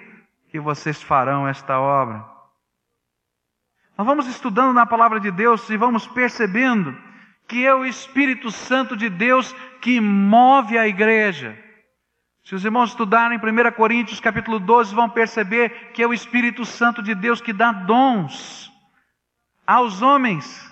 que 0.49 0.59
vocês 0.59 1.01
farão 1.01 1.47
esta 1.47 1.79
obra. 1.79 2.36
Nós 3.97 4.07
vamos 4.07 4.27
estudando 4.27 4.75
na 4.75 4.85
palavra 4.85 5.19
de 5.19 5.31
Deus 5.31 5.71
e 5.71 5.77
vamos 5.77 6.07
percebendo 6.07 6.95
que 7.49 7.65
é 7.65 7.75
o 7.75 7.87
Espírito 7.87 8.51
Santo 8.51 8.95
de 8.95 9.09
Deus 9.09 9.55
que 9.81 9.99
move 10.03 10.77
a 10.77 10.87
igreja. 10.87 11.57
Se 12.45 12.55
os 12.55 12.63
irmãos 12.63 12.91
estudarem 12.91 13.39
1 13.39 13.73
Coríntios 13.73 14.21
capítulo 14.21 14.59
12, 14.59 14.95
vão 14.95 15.09
perceber 15.09 15.93
que 15.95 16.03
é 16.03 16.07
o 16.07 16.13
Espírito 16.13 16.63
Santo 16.67 17.03
de 17.03 17.15
Deus 17.15 17.41
que 17.41 17.55
dá 17.55 17.73
dons 17.73 18.71
aos 19.67 20.03
homens. 20.03 20.71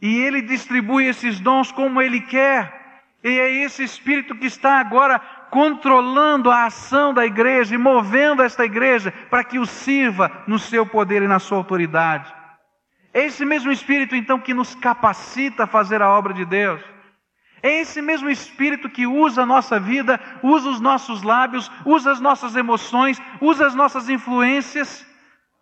E 0.00 0.16
ele 0.16 0.40
distribui 0.40 1.04
esses 1.04 1.38
dons 1.40 1.70
como 1.70 2.00
ele 2.00 2.22
quer. 2.22 3.04
E 3.22 3.28
é 3.28 3.62
esse 3.62 3.84
Espírito 3.84 4.34
que 4.34 4.46
está 4.46 4.80
agora 4.80 5.18
controlando 5.50 6.50
a 6.50 6.64
ação 6.64 7.12
da 7.12 7.26
igreja 7.26 7.74
e 7.74 7.78
movendo 7.78 8.42
esta 8.42 8.64
igreja 8.64 9.12
para 9.28 9.44
que 9.44 9.58
o 9.58 9.66
sirva 9.66 10.32
no 10.46 10.58
seu 10.58 10.86
poder 10.86 11.22
e 11.22 11.28
na 11.28 11.38
sua 11.38 11.58
autoridade. 11.58 12.43
É 13.14 13.24
esse 13.24 13.44
mesmo 13.44 13.70
Espírito, 13.70 14.16
então, 14.16 14.40
que 14.40 14.52
nos 14.52 14.74
capacita 14.74 15.64
a 15.64 15.68
fazer 15.68 16.02
a 16.02 16.10
obra 16.10 16.34
de 16.34 16.44
Deus. 16.44 16.82
É 17.62 17.80
esse 17.80 18.02
mesmo 18.02 18.28
Espírito 18.28 18.90
que 18.90 19.06
usa 19.06 19.42
a 19.42 19.46
nossa 19.46 19.78
vida, 19.78 20.20
usa 20.42 20.68
os 20.68 20.80
nossos 20.80 21.22
lábios, 21.22 21.70
usa 21.86 22.10
as 22.10 22.20
nossas 22.20 22.56
emoções, 22.56 23.22
usa 23.40 23.66
as 23.68 23.74
nossas 23.74 24.08
influências 24.08 25.06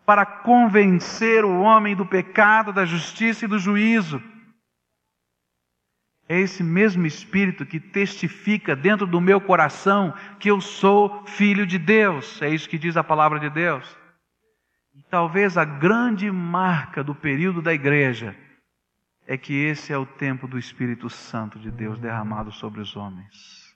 para 0.07 0.25
convencer 0.25 1.45
o 1.45 1.61
homem 1.61 1.95
do 1.95 2.07
pecado, 2.07 2.73
da 2.73 2.87
justiça 2.87 3.45
e 3.45 3.49
do 3.49 3.59
juízo. 3.59 4.21
É 6.27 6.41
esse 6.41 6.63
mesmo 6.63 7.07
Espírito 7.07 7.67
que 7.67 7.79
testifica 7.79 8.75
dentro 8.75 9.07
do 9.07 9.21
meu 9.21 9.41
coração 9.41 10.15
que 10.41 10.51
eu 10.51 10.59
sou 10.59 11.23
filho 11.27 11.67
de 11.67 11.79
Deus. 11.79 12.41
É 12.41 12.49
isso 12.49 12.69
que 12.69 12.79
diz 12.79 12.97
a 12.97 13.05
palavra 13.05 13.39
de 13.39 13.51
Deus. 13.51 14.02
E 14.95 15.03
talvez 15.05 15.57
a 15.57 15.65
grande 15.65 16.31
marca 16.31 17.03
do 17.03 17.15
período 17.15 17.63
da 17.63 17.73
igreja 17.73 18.37
é 19.27 19.37
que 19.39 19.55
esse 19.55 19.93
é 19.93 19.97
o 19.97 20.05
tempo 20.05 20.47
do 20.47 20.59
Espírito 20.59 21.09
Santo 21.09 21.59
de 21.59 21.71
Deus 21.71 21.99
derramado 21.99 22.53
sobre 22.53 22.81
os 22.81 22.97
homens. 22.97 23.75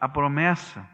A 0.00 0.08
promessa 0.08 0.88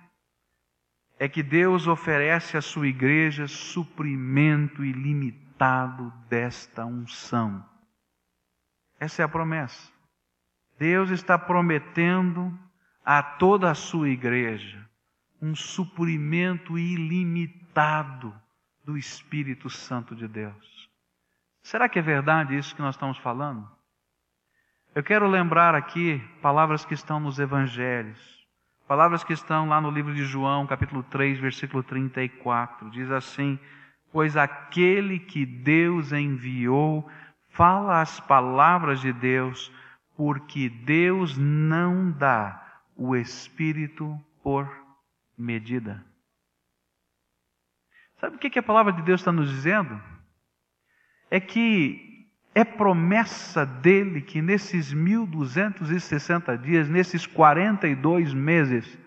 é 1.18 1.28
que 1.28 1.42
Deus 1.42 1.86
oferece 1.86 2.56
à 2.56 2.62
sua 2.62 2.88
igreja 2.88 3.46
suprimento 3.46 4.84
ilimitado 4.84 6.12
desta 6.28 6.84
unção. 6.84 7.64
Essa 8.98 9.22
é 9.22 9.24
a 9.24 9.28
promessa. 9.28 9.90
Deus 10.78 11.10
está 11.10 11.38
prometendo 11.38 12.58
a 13.04 13.22
toda 13.22 13.70
a 13.70 13.74
sua 13.74 14.08
igreja 14.08 14.88
um 15.40 15.54
suprimento 15.54 16.78
ilimitado 16.78 18.34
do 18.90 18.98
Espírito 18.98 19.70
Santo 19.70 20.16
de 20.16 20.26
Deus. 20.26 20.90
Será 21.62 21.88
que 21.88 22.00
é 22.00 22.02
verdade 22.02 22.58
isso 22.58 22.74
que 22.74 22.82
nós 22.82 22.96
estamos 22.96 23.16
falando? 23.18 23.70
Eu 24.92 25.04
quero 25.04 25.28
lembrar 25.28 25.76
aqui 25.76 26.20
palavras 26.42 26.84
que 26.84 26.94
estão 26.94 27.20
nos 27.20 27.38
evangelhos. 27.38 28.18
Palavras 28.88 29.22
que 29.22 29.32
estão 29.32 29.68
lá 29.68 29.80
no 29.80 29.92
livro 29.92 30.12
de 30.12 30.24
João, 30.24 30.66
capítulo 30.66 31.04
3, 31.04 31.38
versículo 31.38 31.84
34. 31.84 32.90
Diz 32.90 33.08
assim: 33.12 33.56
Pois 34.10 34.36
aquele 34.36 35.20
que 35.20 35.46
Deus 35.46 36.10
enviou 36.10 37.08
fala 37.50 38.00
as 38.00 38.18
palavras 38.18 39.00
de 39.00 39.12
Deus, 39.12 39.70
porque 40.16 40.68
Deus 40.68 41.36
não 41.38 42.10
dá 42.10 42.80
o 42.96 43.14
Espírito 43.14 44.20
por 44.42 44.68
medida. 45.38 46.09
Sabe 48.20 48.36
o 48.36 48.38
que 48.38 48.58
a 48.58 48.62
palavra 48.62 48.92
de 48.92 49.02
Deus 49.02 49.20
está 49.20 49.32
nos 49.32 49.48
dizendo? 49.48 50.00
É 51.30 51.40
que 51.40 52.28
é 52.54 52.64
promessa 52.64 53.64
dele 53.64 54.20
que 54.20 54.42
nesses 54.42 54.92
1260 54.92 56.58
dias, 56.58 56.88
nesses 56.88 57.26
42 57.26 58.34
meses, 58.34 58.98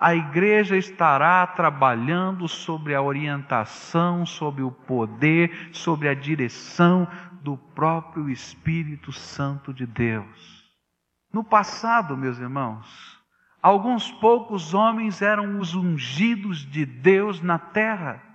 a 0.00 0.14
igreja 0.14 0.76
estará 0.76 1.46
trabalhando 1.46 2.46
sobre 2.46 2.94
a 2.94 3.02
orientação, 3.02 4.24
sobre 4.24 4.62
o 4.62 4.70
poder, 4.70 5.70
sobre 5.72 6.08
a 6.08 6.14
direção 6.14 7.06
do 7.42 7.56
próprio 7.56 8.30
Espírito 8.30 9.12
Santo 9.12 9.74
de 9.74 9.84
Deus. 9.84 10.64
No 11.32 11.42
passado, 11.42 12.16
meus 12.16 12.38
irmãos, 12.38 13.20
alguns 13.60 14.10
poucos 14.12 14.72
homens 14.72 15.20
eram 15.20 15.58
os 15.58 15.74
ungidos 15.74 16.64
de 16.64 16.86
Deus 16.86 17.42
na 17.42 17.58
terra. 17.58 18.27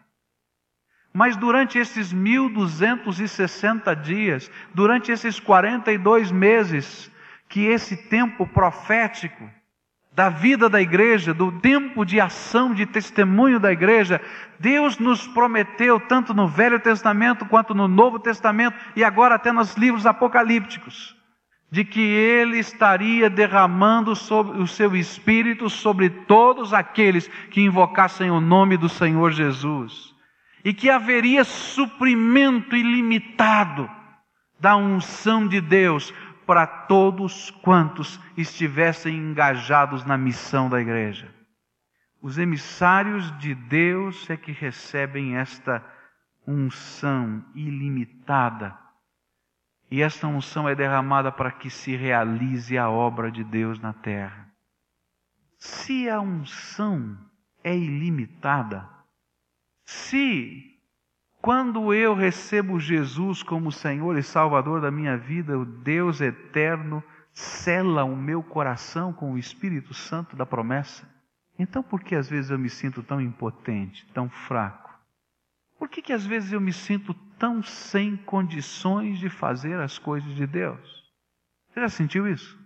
Mas 1.14 1.38
durante 1.38 1.78
esses 1.78 2.12
1260 2.12 3.96
dias, 3.96 4.50
durante 4.74 5.12
esses 5.12 5.40
42 5.40 6.32
meses, 6.32 7.12
que 7.48 7.68
esse 7.68 7.96
tempo 7.96 8.48
profético 8.48 9.48
da 10.12 10.30
vida 10.30 10.68
da 10.70 10.82
igreja, 10.82 11.34
do 11.34 11.52
tempo 11.52 12.06
de 12.06 12.20
ação, 12.20 12.74
de 12.74 12.86
testemunho 12.86 13.60
da 13.60 13.72
igreja, 13.72 14.22
Deus 14.60 14.98
nos 14.98 15.28
prometeu, 15.28 16.00
tanto 16.00 16.34
no 16.34 16.48
Velho 16.48 16.80
Testamento 16.80 17.46
quanto 17.46 17.74
no 17.74 17.88
Novo 17.88 18.20
Testamento 18.20 18.78
e 18.96 19.04
agora 19.04 19.36
até 19.36 19.52
nos 19.52 19.76
livros 19.76 20.06
apocalípticos, 20.06 21.16
de 21.70 21.84
que 21.84 22.00
ele 22.00 22.60
estaria 22.60 23.30
derramando 23.30 24.16
sobre 24.16 24.62
o 24.62 24.68
seu 24.68 24.96
espírito 24.96 25.70
sobre 25.70 26.10
todos 26.10 26.74
aqueles 26.74 27.28
que 27.50 27.62
invocassem 27.62 28.30
o 28.30 28.40
nome 28.40 28.78
do 28.78 28.88
Senhor 28.90 29.32
Jesus, 29.32 30.13
e 30.64 30.74
que 30.74 30.90
haveria 30.90 31.44
suprimento 31.44 32.76
ilimitado 32.76 33.90
da 34.60 34.76
unção 34.76 35.48
de 35.48 35.60
Deus 35.60 36.14
para 36.46 36.66
todos 36.66 37.52
quantos 37.52 38.20
estivessem 38.38 39.16
engajados 39.16 40.06
na 40.06 40.18
missão 40.18 40.70
da 40.70 40.80
igreja. 40.80 41.34
Os 42.22 42.38
emissários 42.38 43.38
de 43.40 43.54
Deus 43.54 44.30
é 44.30 44.38
que 44.38 44.52
recebem 44.52 45.36
esta 45.36 45.84
unção 46.48 47.44
ilimitada 47.54 48.78
e 49.94 50.02
esta 50.02 50.28
unção 50.28 50.68
é 50.68 50.74
derramada 50.74 51.32
para 51.32 51.52
que 51.52 51.70
se 51.70 51.96
realize 51.96 52.78
a 52.78 52.90
obra 52.90 53.32
de 53.32 53.44
Deus 53.44 53.80
na 53.80 53.94
terra. 53.94 54.50
Se 55.60 56.10
a 56.10 56.20
unção 56.20 57.16
é 57.64 57.78
ilimitada, 57.78 58.90
se 59.86 60.80
quando 61.42 61.94
eu 61.94 62.16
recebo 62.16 62.80
Jesus 62.80 63.44
como 63.44 63.72
Senhor 63.72 64.18
e 64.18 64.24
Salvador 64.24 64.80
da 64.80 64.90
minha 64.90 65.18
vida, 65.18 65.58
o 65.58 65.66
Deus 65.66 66.22
eterno 66.22 67.04
sela 67.34 68.04
o 68.04 68.16
meu 68.16 68.42
coração 68.42 69.12
com 69.12 69.34
o 69.34 69.38
Espírito 69.38 69.94
Santo 69.94 70.36
da 70.36 70.46
promessa, 70.46 71.10
então 71.58 71.84
por 71.84 72.02
que 72.02 72.16
às 72.16 72.30
vezes 72.30 72.52
eu 72.52 72.60
me 72.60 72.70
sinto 72.70 73.04
tão 73.04 73.20
impotente, 73.20 74.06
tão 74.14 74.30
fraco? 74.30 74.94
Por 75.78 75.90
que, 75.90 76.02
que 76.02 76.14
às 76.14 76.26
vezes 76.26 76.54
eu 76.54 76.62
me 76.62 76.72
sinto 76.72 77.14
tão 77.44 77.62
sem 77.62 78.16
condições 78.16 79.20
de 79.20 79.30
fazer 79.30 79.78
as 79.82 80.00
coisas 80.00 80.34
de 80.34 80.48
Deus. 80.48 81.04
Você 81.68 81.82
já 81.82 81.90
sentiu 81.90 82.26
isso? 82.26 82.58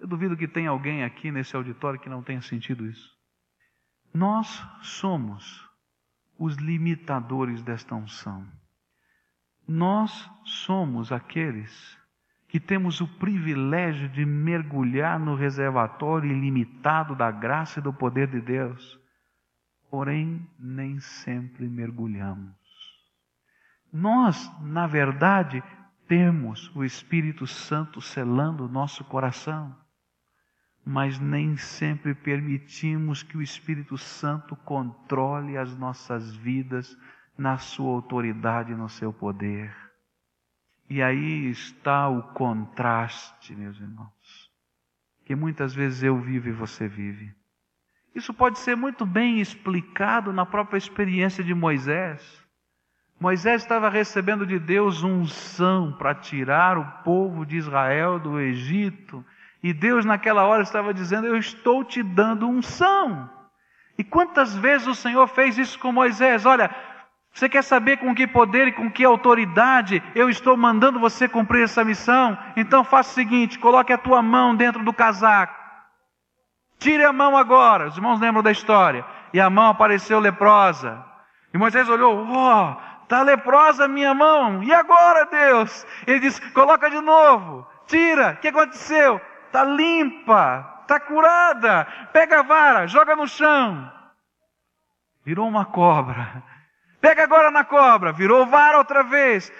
Eu 0.00 0.08
duvido 0.08 0.36
que 0.36 0.48
tenha 0.48 0.70
alguém 0.70 1.04
aqui 1.04 1.30
nesse 1.30 1.54
auditório 1.54 2.00
que 2.00 2.08
não 2.08 2.20
tenha 2.20 2.42
sentido 2.42 2.84
isso. 2.84 3.16
Nós 4.12 4.60
somos 4.82 5.67
os 6.38 6.56
limitadores 6.56 7.62
desta 7.62 7.94
unção. 7.94 8.46
Nós 9.66 10.30
somos 10.44 11.10
aqueles 11.10 11.98
que 12.48 12.58
temos 12.58 13.00
o 13.00 13.06
privilégio 13.18 14.08
de 14.08 14.24
mergulhar 14.24 15.18
no 15.18 15.34
reservatório 15.34 16.30
ilimitado 16.30 17.14
da 17.14 17.30
graça 17.30 17.80
e 17.80 17.82
do 17.82 17.92
poder 17.92 18.28
de 18.28 18.40
Deus, 18.40 18.98
porém 19.90 20.48
nem 20.58 20.98
sempre 21.00 21.68
mergulhamos. 21.68 22.56
Nós, 23.92 24.50
na 24.62 24.86
verdade, 24.86 25.62
temos 26.06 26.74
o 26.74 26.82
Espírito 26.84 27.46
Santo 27.46 28.00
selando 28.00 28.64
o 28.64 28.68
nosso 28.68 29.04
coração, 29.04 29.76
mas 30.90 31.20
nem 31.20 31.54
sempre 31.54 32.14
permitimos 32.14 33.22
que 33.22 33.36
o 33.36 33.42
Espírito 33.42 33.98
Santo 33.98 34.56
controle 34.56 35.58
as 35.58 35.76
nossas 35.76 36.34
vidas 36.34 36.96
na 37.36 37.58
sua 37.58 37.92
autoridade 37.92 38.74
no 38.74 38.88
seu 38.88 39.12
poder. 39.12 39.70
E 40.88 41.02
aí 41.02 41.50
está 41.50 42.08
o 42.08 42.22
contraste, 42.32 43.54
meus 43.54 43.78
irmãos, 43.78 44.50
que 45.26 45.36
muitas 45.36 45.74
vezes 45.74 46.02
eu 46.02 46.18
vivo 46.18 46.48
e 46.48 46.52
você 46.52 46.88
vive. 46.88 47.34
Isso 48.14 48.32
pode 48.32 48.58
ser 48.58 48.74
muito 48.74 49.04
bem 49.04 49.42
explicado 49.42 50.32
na 50.32 50.46
própria 50.46 50.78
experiência 50.78 51.44
de 51.44 51.52
Moisés. 51.52 52.42
Moisés 53.20 53.60
estava 53.60 53.90
recebendo 53.90 54.46
de 54.46 54.58
Deus 54.58 55.02
unção 55.02 55.92
para 55.92 56.14
tirar 56.14 56.78
o 56.78 57.02
povo 57.04 57.44
de 57.44 57.58
Israel 57.58 58.18
do 58.18 58.40
Egito. 58.40 59.22
E 59.62 59.72
Deus, 59.72 60.04
naquela 60.04 60.44
hora, 60.44 60.62
estava 60.62 60.94
dizendo: 60.94 61.26
Eu 61.26 61.36
estou 61.36 61.84
te 61.84 62.02
dando 62.02 62.48
unção. 62.48 63.28
E 63.96 64.04
quantas 64.04 64.54
vezes 64.54 64.86
o 64.86 64.94
Senhor 64.94 65.26
fez 65.26 65.58
isso 65.58 65.78
com 65.78 65.90
Moisés? 65.90 66.46
Olha, 66.46 66.70
você 67.32 67.48
quer 67.48 67.62
saber 67.62 67.96
com 67.96 68.14
que 68.14 68.26
poder 68.26 68.68
e 68.68 68.72
com 68.72 68.90
que 68.90 69.04
autoridade 69.04 70.02
eu 70.14 70.30
estou 70.30 70.56
mandando 70.56 71.00
você 71.00 71.28
cumprir 71.28 71.64
essa 71.64 71.84
missão? 71.84 72.38
Então 72.56 72.84
faça 72.84 73.10
o 73.10 73.14
seguinte: 73.14 73.58
coloque 73.58 73.92
a 73.92 73.98
tua 73.98 74.22
mão 74.22 74.54
dentro 74.54 74.84
do 74.84 74.92
casaco. 74.92 75.58
Tire 76.78 77.04
a 77.04 77.12
mão 77.12 77.36
agora. 77.36 77.88
Os 77.88 77.96
irmãos 77.96 78.20
lembram 78.20 78.42
da 78.42 78.52
história. 78.52 79.04
E 79.32 79.40
a 79.40 79.50
mão 79.50 79.70
apareceu 79.70 80.20
leprosa. 80.20 81.04
E 81.52 81.58
Moisés 81.58 81.88
olhou: 81.88 82.24
Oh, 82.30 82.88
Está 83.08 83.22
leprosa 83.22 83.86
a 83.86 83.88
minha 83.88 84.12
mão. 84.12 84.62
E 84.62 84.70
agora, 84.70 85.24
Deus? 85.24 85.86
Ele 86.06 86.20
diz: 86.20 86.38
coloca 86.52 86.90
de 86.90 87.00
novo. 87.00 87.66
Tira. 87.86 88.32
O 88.32 88.36
que 88.36 88.48
aconteceu? 88.48 89.18
Está 89.48 89.64
limpa. 89.64 90.80
Está 90.82 91.00
curada. 91.00 91.84
Pega 92.12 92.40
a 92.40 92.42
vara, 92.42 92.86
joga 92.86 93.16
no 93.16 93.26
chão. 93.26 93.90
Virou 95.24 95.48
uma 95.48 95.64
cobra. 95.64 96.42
Pega 97.00 97.24
agora 97.24 97.50
na 97.50 97.64
cobra. 97.64 98.12
Virou 98.12 98.46
vara 98.46 98.78
outra 98.78 99.02
vez. 99.02 99.52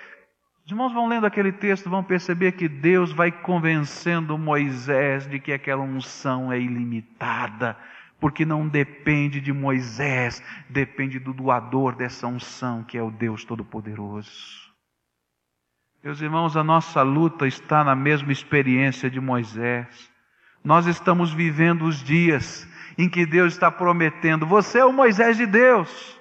Os 0.64 0.70
irmãos 0.70 0.92
vão 0.92 1.08
lendo 1.08 1.26
aquele 1.26 1.50
texto, 1.50 1.88
vão 1.88 2.04
perceber 2.04 2.52
que 2.52 2.68
Deus 2.68 3.10
vai 3.10 3.32
convencendo 3.32 4.38
Moisés 4.38 5.26
de 5.26 5.40
que 5.40 5.52
aquela 5.52 5.82
unção 5.82 6.52
é 6.52 6.58
ilimitada 6.58 7.76
porque 8.20 8.44
não 8.44 8.66
depende 8.66 9.40
de 9.40 9.52
Moisés, 9.52 10.42
depende 10.68 11.18
do 11.18 11.32
doador 11.32 11.94
dessa 11.94 12.26
unção, 12.26 12.82
que 12.82 12.98
é 12.98 13.02
o 13.02 13.10
Deus 13.10 13.44
Todo-Poderoso. 13.44 14.67
Meus 16.02 16.20
irmãos, 16.20 16.56
a 16.56 16.62
nossa 16.62 17.02
luta 17.02 17.46
está 17.46 17.82
na 17.82 17.94
mesma 17.94 18.30
experiência 18.30 19.10
de 19.10 19.20
Moisés. 19.20 20.08
Nós 20.62 20.86
estamos 20.86 21.32
vivendo 21.32 21.84
os 21.84 22.02
dias 22.02 22.68
em 22.96 23.08
que 23.08 23.26
Deus 23.26 23.54
está 23.54 23.68
prometendo: 23.68 24.46
você 24.46 24.78
é 24.78 24.84
o 24.84 24.92
Moisés 24.92 25.36
de 25.36 25.44
Deus. 25.44 26.16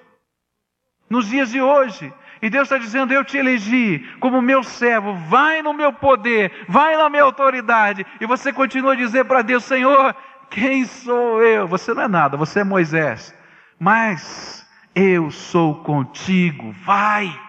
Nos 1.08 1.28
dias 1.28 1.50
de 1.50 1.60
hoje, 1.60 2.12
e 2.42 2.50
Deus 2.50 2.64
está 2.64 2.76
dizendo: 2.76 3.12
Eu 3.12 3.24
te 3.24 3.38
elegi 3.38 4.00
como 4.18 4.42
meu 4.42 4.64
servo, 4.64 5.14
vai 5.14 5.62
no 5.62 5.72
meu 5.72 5.92
poder, 5.92 6.66
vai 6.68 6.96
na 6.96 7.08
minha 7.08 7.22
autoridade. 7.22 8.04
E 8.20 8.26
você 8.26 8.52
continua 8.52 8.94
a 8.94 8.96
dizer 8.96 9.26
para 9.26 9.42
Deus: 9.42 9.62
Senhor, 9.62 10.14
quem 10.50 10.84
sou 10.86 11.40
eu? 11.40 11.68
Você 11.68 11.94
não 11.94 12.02
é 12.02 12.08
nada, 12.08 12.36
você 12.36 12.60
é 12.60 12.64
Moisés. 12.64 13.32
Mas 13.78 14.66
eu 14.92 15.30
sou 15.30 15.84
contigo, 15.84 16.72
vai. 16.84 17.47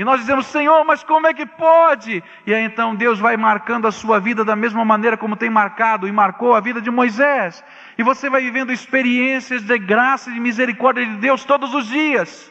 E 0.00 0.04
nós 0.04 0.20
dizemos, 0.20 0.46
Senhor, 0.46 0.82
mas 0.82 1.04
como 1.04 1.26
é 1.26 1.34
que 1.34 1.44
pode? 1.44 2.24
E 2.46 2.54
aí 2.54 2.64
então 2.64 2.94
Deus 2.94 3.18
vai 3.18 3.36
marcando 3.36 3.86
a 3.86 3.92
sua 3.92 4.18
vida 4.18 4.42
da 4.42 4.56
mesma 4.56 4.82
maneira 4.82 5.14
como 5.14 5.36
tem 5.36 5.50
marcado 5.50 6.08
e 6.08 6.10
marcou 6.10 6.54
a 6.54 6.60
vida 6.60 6.80
de 6.80 6.90
Moisés. 6.90 7.62
E 7.98 8.02
você 8.02 8.30
vai 8.30 8.40
vivendo 8.40 8.72
experiências 8.72 9.60
de 9.60 9.76
graça 9.76 10.30
e 10.30 10.32
de 10.32 10.40
misericórdia 10.40 11.04
de 11.04 11.16
Deus 11.16 11.44
todos 11.44 11.74
os 11.74 11.86
dias. 11.86 12.50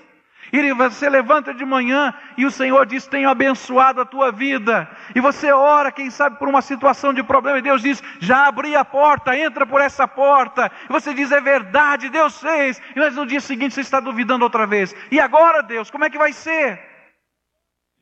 E 0.53 0.71
você 0.73 1.09
levanta 1.09 1.51
de 1.51 1.65
manhã 1.65 2.13
e 2.37 2.45
o 2.45 2.51
Senhor 2.51 2.85
diz: 2.85 3.07
Tenho 3.07 3.27
abençoado 3.27 3.99
a 3.99 4.05
tua 4.05 4.31
vida. 4.31 4.87
E 5.15 5.19
você 5.19 5.51
ora, 5.51 5.91
quem 5.91 6.11
sabe, 6.11 6.37
por 6.37 6.47
uma 6.47 6.61
situação 6.61 7.11
de 7.11 7.23
problema, 7.23 7.57
e 7.57 7.63
Deus 7.63 7.81
diz: 7.81 8.03
Já 8.19 8.45
abri 8.45 8.75
a 8.75 8.85
porta, 8.85 9.35
entra 9.35 9.65
por 9.65 9.81
essa 9.81 10.07
porta. 10.07 10.71
E 10.87 10.93
você 10.93 11.15
diz: 11.15 11.31
É 11.31 11.41
verdade, 11.41 12.09
Deus 12.09 12.39
fez. 12.39 12.79
E 12.95 12.99
mas 12.99 13.15
no 13.15 13.25
dia 13.25 13.41
seguinte 13.41 13.73
você 13.73 13.81
está 13.81 13.99
duvidando 13.99 14.43
outra 14.43 14.67
vez. 14.67 14.95
E 15.09 15.19
agora, 15.19 15.63
Deus, 15.63 15.89
como 15.89 16.05
é 16.05 16.11
que 16.11 16.17
vai 16.19 16.31
ser? 16.31 16.88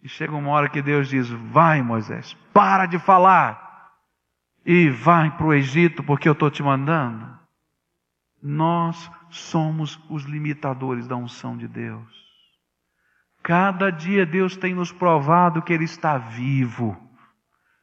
E 0.03 0.10
chega 0.10 0.36
uma 0.36 0.51
hora 0.51 0.69
que 0.69 0.81
Deus 0.81 1.10
diz: 1.10 1.29
Vai, 1.29 1.81
Moisés, 1.81 2.36
para 2.53 2.86
de 2.86 2.99
falar. 2.99 3.65
E 4.65 4.89
vai 4.89 5.31
para 5.31 5.45
o 5.47 5.53
Egito, 5.53 6.03
porque 6.03 6.27
eu 6.27 6.33
estou 6.33 6.51
te 6.51 6.62
mandando. 6.62 7.38
Nós 8.41 9.10
somos 9.29 9.99
os 10.10 10.23
limitadores 10.23 11.07
da 11.07 11.15
unção 11.15 11.57
de 11.57 11.67
Deus. 11.67 12.27
Cada 13.41 13.89
dia 13.89 14.25
Deus 14.25 14.57
tem 14.57 14.73
nos 14.73 14.91
provado 14.91 15.62
que 15.62 15.71
Ele 15.71 15.86
está 15.86 16.17
vivo. 16.17 16.97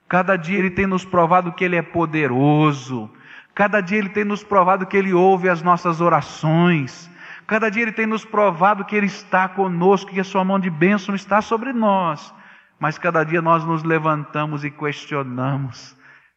Cada 0.06 0.36
dia 0.36 0.58
Ele 0.58 0.70
tem 0.70 0.86
nos 0.86 1.04
provado 1.04 1.52
que 1.52 1.64
Ele 1.64 1.76
é 1.76 1.82
poderoso. 1.82 3.10
Cada 3.54 3.80
dia 3.80 3.98
Ele 3.98 4.10
tem 4.10 4.24
nos 4.24 4.44
provado 4.44 4.86
que 4.86 4.96
Ele 4.96 5.14
ouve 5.14 5.48
as 5.48 5.62
nossas 5.62 6.00
orações. 6.00 7.10
Cada 7.46 7.70
dia 7.70 7.82
Ele 7.82 7.92
tem 7.92 8.06
nos 8.06 8.24
provado 8.24 8.84
que 8.84 8.96
Ele 8.96 9.06
está 9.06 9.48
conosco, 9.48 10.10
que 10.10 10.20
a 10.20 10.24
Sua 10.24 10.44
mão 10.44 10.58
de 10.58 10.70
bênção 10.70 11.14
está 11.14 11.42
sobre 11.42 11.72
nós. 11.72 12.34
Mas 12.78 12.98
cada 12.98 13.24
dia 13.24 13.40
nós 13.40 13.64
nos 13.64 13.82
levantamos 13.82 14.64
e 14.64 14.70
questionamos. 14.70 15.96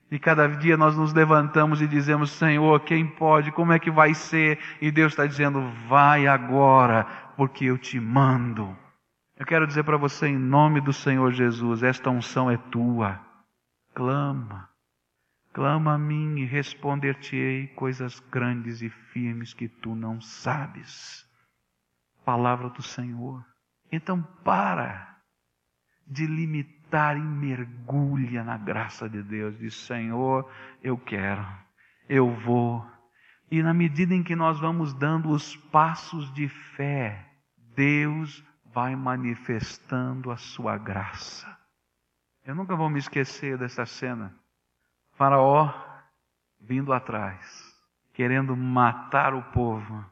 E 0.10 0.18
cada 0.18 0.48
dia 0.48 0.78
nós 0.78 0.96
nos 0.96 1.14
levantamos 1.14 1.82
e 1.82 1.88
dizemos: 1.88 2.32
Senhor, 2.32 2.80
quem 2.82 3.06
pode? 3.06 3.52
Como 3.52 3.74
é 3.74 3.80
que 3.80 3.92
vai 3.92 4.14
ser? 4.14 4.60
E 4.82 4.90
Deus 4.90 5.12
está 5.12 5.26
dizendo: 5.26 5.62
Vai 5.88 6.28
agora, 6.28 7.06
porque 7.36 7.66
eu 7.66 7.78
te 7.78 8.00
mando. 8.00 8.76
Eu 9.38 9.46
quero 9.46 9.68
dizer 9.68 9.84
para 9.84 9.98
você, 9.98 10.28
em 10.28 10.38
nome 10.38 10.82
do 10.82 10.92
Senhor 10.92 11.32
Jesus, 11.32 11.84
esta 11.84 12.10
unção 12.10 12.50
é 12.50 12.58
tua. 12.58 13.20
Clama. 13.94 14.70
Clama 15.58 15.96
a 15.96 15.98
mim 15.98 16.38
e 16.38 16.46
responder-te-ei 16.46 17.66
coisas 17.70 18.20
grandes 18.20 18.84
e 18.84 18.92
firmes 18.92 19.56
que 19.56 19.68
tu 19.68 19.96
não 19.96 20.22
sabes. 20.22 21.28
Palavra 22.24 22.70
do 22.70 22.84
Senhor. 22.84 23.44
Então 23.92 24.22
para 24.44 25.18
de 26.06 26.28
limitar 26.28 27.18
e 27.18 27.22
mergulha 27.22 28.44
na 28.44 28.56
graça 28.56 29.10
de 29.10 29.24
Deus. 29.24 29.58
Diz: 29.58 29.74
Senhor, 29.74 30.48
eu 30.84 30.96
quero, 30.96 31.44
eu 32.08 32.30
vou. 32.30 32.86
E 33.50 33.64
na 33.64 33.74
medida 33.74 34.14
em 34.14 34.22
que 34.22 34.36
nós 34.36 34.60
vamos 34.60 34.94
dando 34.94 35.32
os 35.32 35.56
passos 35.56 36.32
de 36.36 36.48
fé, 36.48 37.28
Deus 37.76 38.46
vai 38.64 38.96
manifestando 38.96 40.30
a 40.30 40.38
sua 40.38 40.78
graça. 40.78 41.48
Eu 42.46 42.54
nunca 42.54 42.76
vou 42.76 42.92
me 42.92 43.00
esquecer 43.00 43.58
dessa 43.58 43.88
cena. 43.88 44.40
Faraó 45.18 45.74
vindo 46.62 46.94
atrás, 46.94 47.76
querendo 48.14 48.56
matar 48.56 49.34
o 49.34 49.42
povo, 49.42 50.06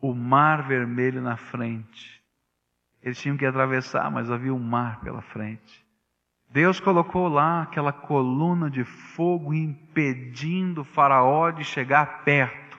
o 0.00 0.14
mar 0.14 0.62
vermelho 0.62 1.20
na 1.20 1.36
frente. 1.36 2.22
Eles 3.02 3.18
tinham 3.18 3.36
que 3.36 3.44
atravessar, 3.44 4.10
mas 4.10 4.30
havia 4.30 4.54
um 4.54 4.58
mar 4.58 5.00
pela 5.00 5.20
frente. 5.20 5.84
Deus 6.50 6.80
colocou 6.80 7.28
lá 7.28 7.62
aquela 7.62 7.92
coluna 7.92 8.70
de 8.70 8.84
fogo 8.84 9.52
impedindo 9.52 10.80
o 10.80 10.84
Faraó 10.84 11.50
de 11.50 11.62
chegar 11.62 12.24
perto. 12.24 12.78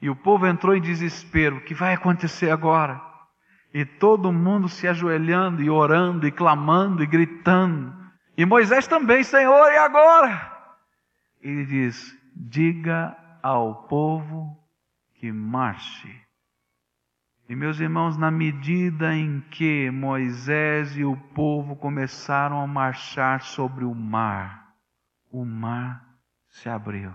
E 0.00 0.08
o 0.08 0.16
povo 0.16 0.46
entrou 0.46 0.74
em 0.74 0.80
desespero: 0.80 1.56
o 1.56 1.60
que 1.60 1.74
vai 1.74 1.92
acontecer 1.92 2.50
agora? 2.50 2.98
E 3.74 3.84
todo 3.84 4.32
mundo 4.32 4.70
se 4.70 4.88
ajoelhando 4.88 5.62
e 5.62 5.68
orando 5.68 6.26
e 6.26 6.32
clamando 6.32 7.02
e 7.02 7.06
gritando. 7.06 7.94
E 8.38 8.46
Moisés 8.46 8.86
também, 8.86 9.22
Senhor, 9.22 9.70
e 9.70 9.76
agora? 9.76 10.59
Ele 11.40 11.64
diz: 11.64 12.16
diga 12.34 13.16
ao 13.42 13.86
povo 13.88 14.56
que 15.14 15.32
marche. 15.32 16.20
E 17.48 17.56
meus 17.56 17.80
irmãos, 17.80 18.16
na 18.16 18.30
medida 18.30 19.14
em 19.14 19.40
que 19.40 19.90
Moisés 19.90 20.96
e 20.96 21.04
o 21.04 21.16
povo 21.16 21.74
começaram 21.74 22.60
a 22.60 22.66
marchar 22.66 23.42
sobre 23.42 23.84
o 23.84 23.94
mar, 23.94 24.72
o 25.32 25.44
mar 25.44 26.06
se 26.48 26.68
abriu. 26.68 27.12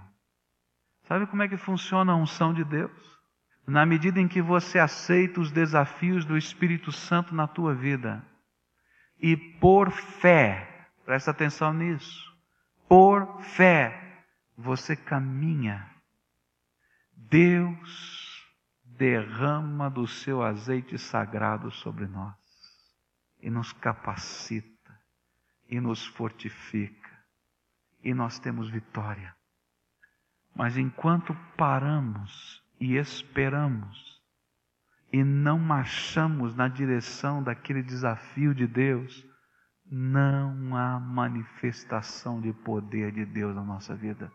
Sabe 1.04 1.26
como 1.28 1.44
é 1.44 1.48
que 1.48 1.56
funciona 1.56 2.12
a 2.12 2.16
unção 2.16 2.54
de 2.54 2.66
Deus? 2.66 2.92
Na 3.66 3.86
medida 3.86 4.20
em 4.20 4.28
que 4.28 4.42
você 4.42 4.78
aceita 4.78 5.40
os 5.40 5.52
desafios 5.52 6.26
do 6.26 6.38
Espírito 6.38 6.92
Santo 6.92 7.34
na 7.34 7.48
tua 7.48 7.74
vida 7.74 8.24
e 9.20 9.38
por 9.38 9.90
fé, 9.92 10.90
presta 11.06 11.32
atenção 11.32 11.74
nisso, 11.74 12.32
por 12.88 13.42
fé, 13.42 14.05
você 14.58 14.96
caminha. 14.96 15.90
Deus 17.12 18.46
derrama 18.84 19.90
do 19.90 20.08
seu 20.08 20.42
azeite 20.42 20.98
sagrado 20.98 21.72
sobre 21.72 22.06
nós 22.06 22.36
e 23.42 23.50
nos 23.50 23.74
capacita 23.74 25.00
e 25.70 25.80
nos 25.80 26.06
fortifica 26.06 27.06
e 28.04 28.14
nós 28.14 28.40
temos 28.40 28.70
vitória. 28.70 29.36
Mas 30.56 30.78
enquanto 30.78 31.36
paramos 31.58 32.64
e 32.80 32.96
esperamos 32.96 34.22
e 35.12 35.24
não 35.24 35.58
marchamos 35.60 36.56
na 36.56 36.68
direção 36.68 37.44
daquele 37.44 37.82
desafio 37.82 38.54
de 38.54 38.68
Deus, 38.68 39.26
não 39.86 40.76
há 40.76 41.00
manifestação 41.00 42.40
de 42.42 42.54
poder 42.54 43.12
de 43.12 43.26
Deus 43.26 43.56
na 43.56 43.64
nossa 43.64 43.96
vida. 43.96 44.32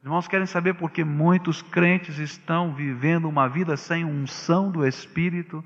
Os 0.00 0.04
irmãos 0.06 0.26
querem 0.26 0.46
saber 0.46 0.72
por 0.74 0.90
que 0.90 1.04
muitos 1.04 1.60
crentes 1.60 2.18
estão 2.18 2.74
vivendo 2.74 3.28
uma 3.28 3.46
vida 3.46 3.76
sem 3.76 4.02
unção 4.02 4.70
do 4.70 4.86
Espírito? 4.86 5.62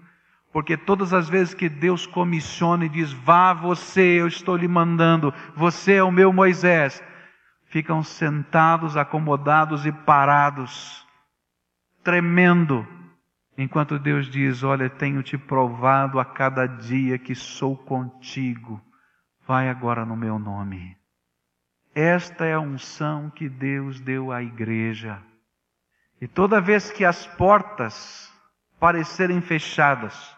Porque 0.53 0.77
todas 0.77 1.15
as 1.15 1.29
vezes 1.29 1.55
que 1.55 1.69
Deus 1.69 2.05
comissiona 2.05 2.85
e 2.85 2.89
diz, 2.89 3.13
vá 3.13 3.53
você, 3.53 4.21
eu 4.21 4.27
estou 4.27 4.57
lhe 4.57 4.67
mandando, 4.67 5.33
você 5.55 5.95
é 5.95 6.03
o 6.03 6.11
meu 6.11 6.33
Moisés, 6.33 7.01
ficam 7.67 8.03
sentados, 8.03 8.97
acomodados 8.97 9.87
e 9.87 9.93
parados, 9.93 11.07
tremendo, 12.03 12.85
enquanto 13.57 14.01
Deus 14.01 14.29
diz: 14.29 14.65
Olha, 14.65 14.91
tenho 14.91 15.23
te 15.23 15.39
provado 15.39 16.19
a 16.19 16.25
cada 16.25 16.67
dia 16.67 17.19
que 17.19 17.37
sou 17.37 17.77
contigo, 17.77 18.81
vai 19.47 19.69
agora 19.69 20.05
no 20.05 20.17
meu 20.17 20.41
nome. 20.41 20.97
Esta 21.95 22.45
é 22.45 22.55
a 22.55 22.61
unção 22.61 23.31
que 23.31 23.49
Deus 23.49 24.01
deu 24.01 24.33
à 24.33 24.43
igreja. 24.43 25.23
E 26.21 26.27
toda 26.27 26.61
vez 26.61 26.91
que 26.91 27.05
as 27.05 27.27
portas 27.27 28.33
parecerem 28.81 29.41
fechadas, 29.41 30.37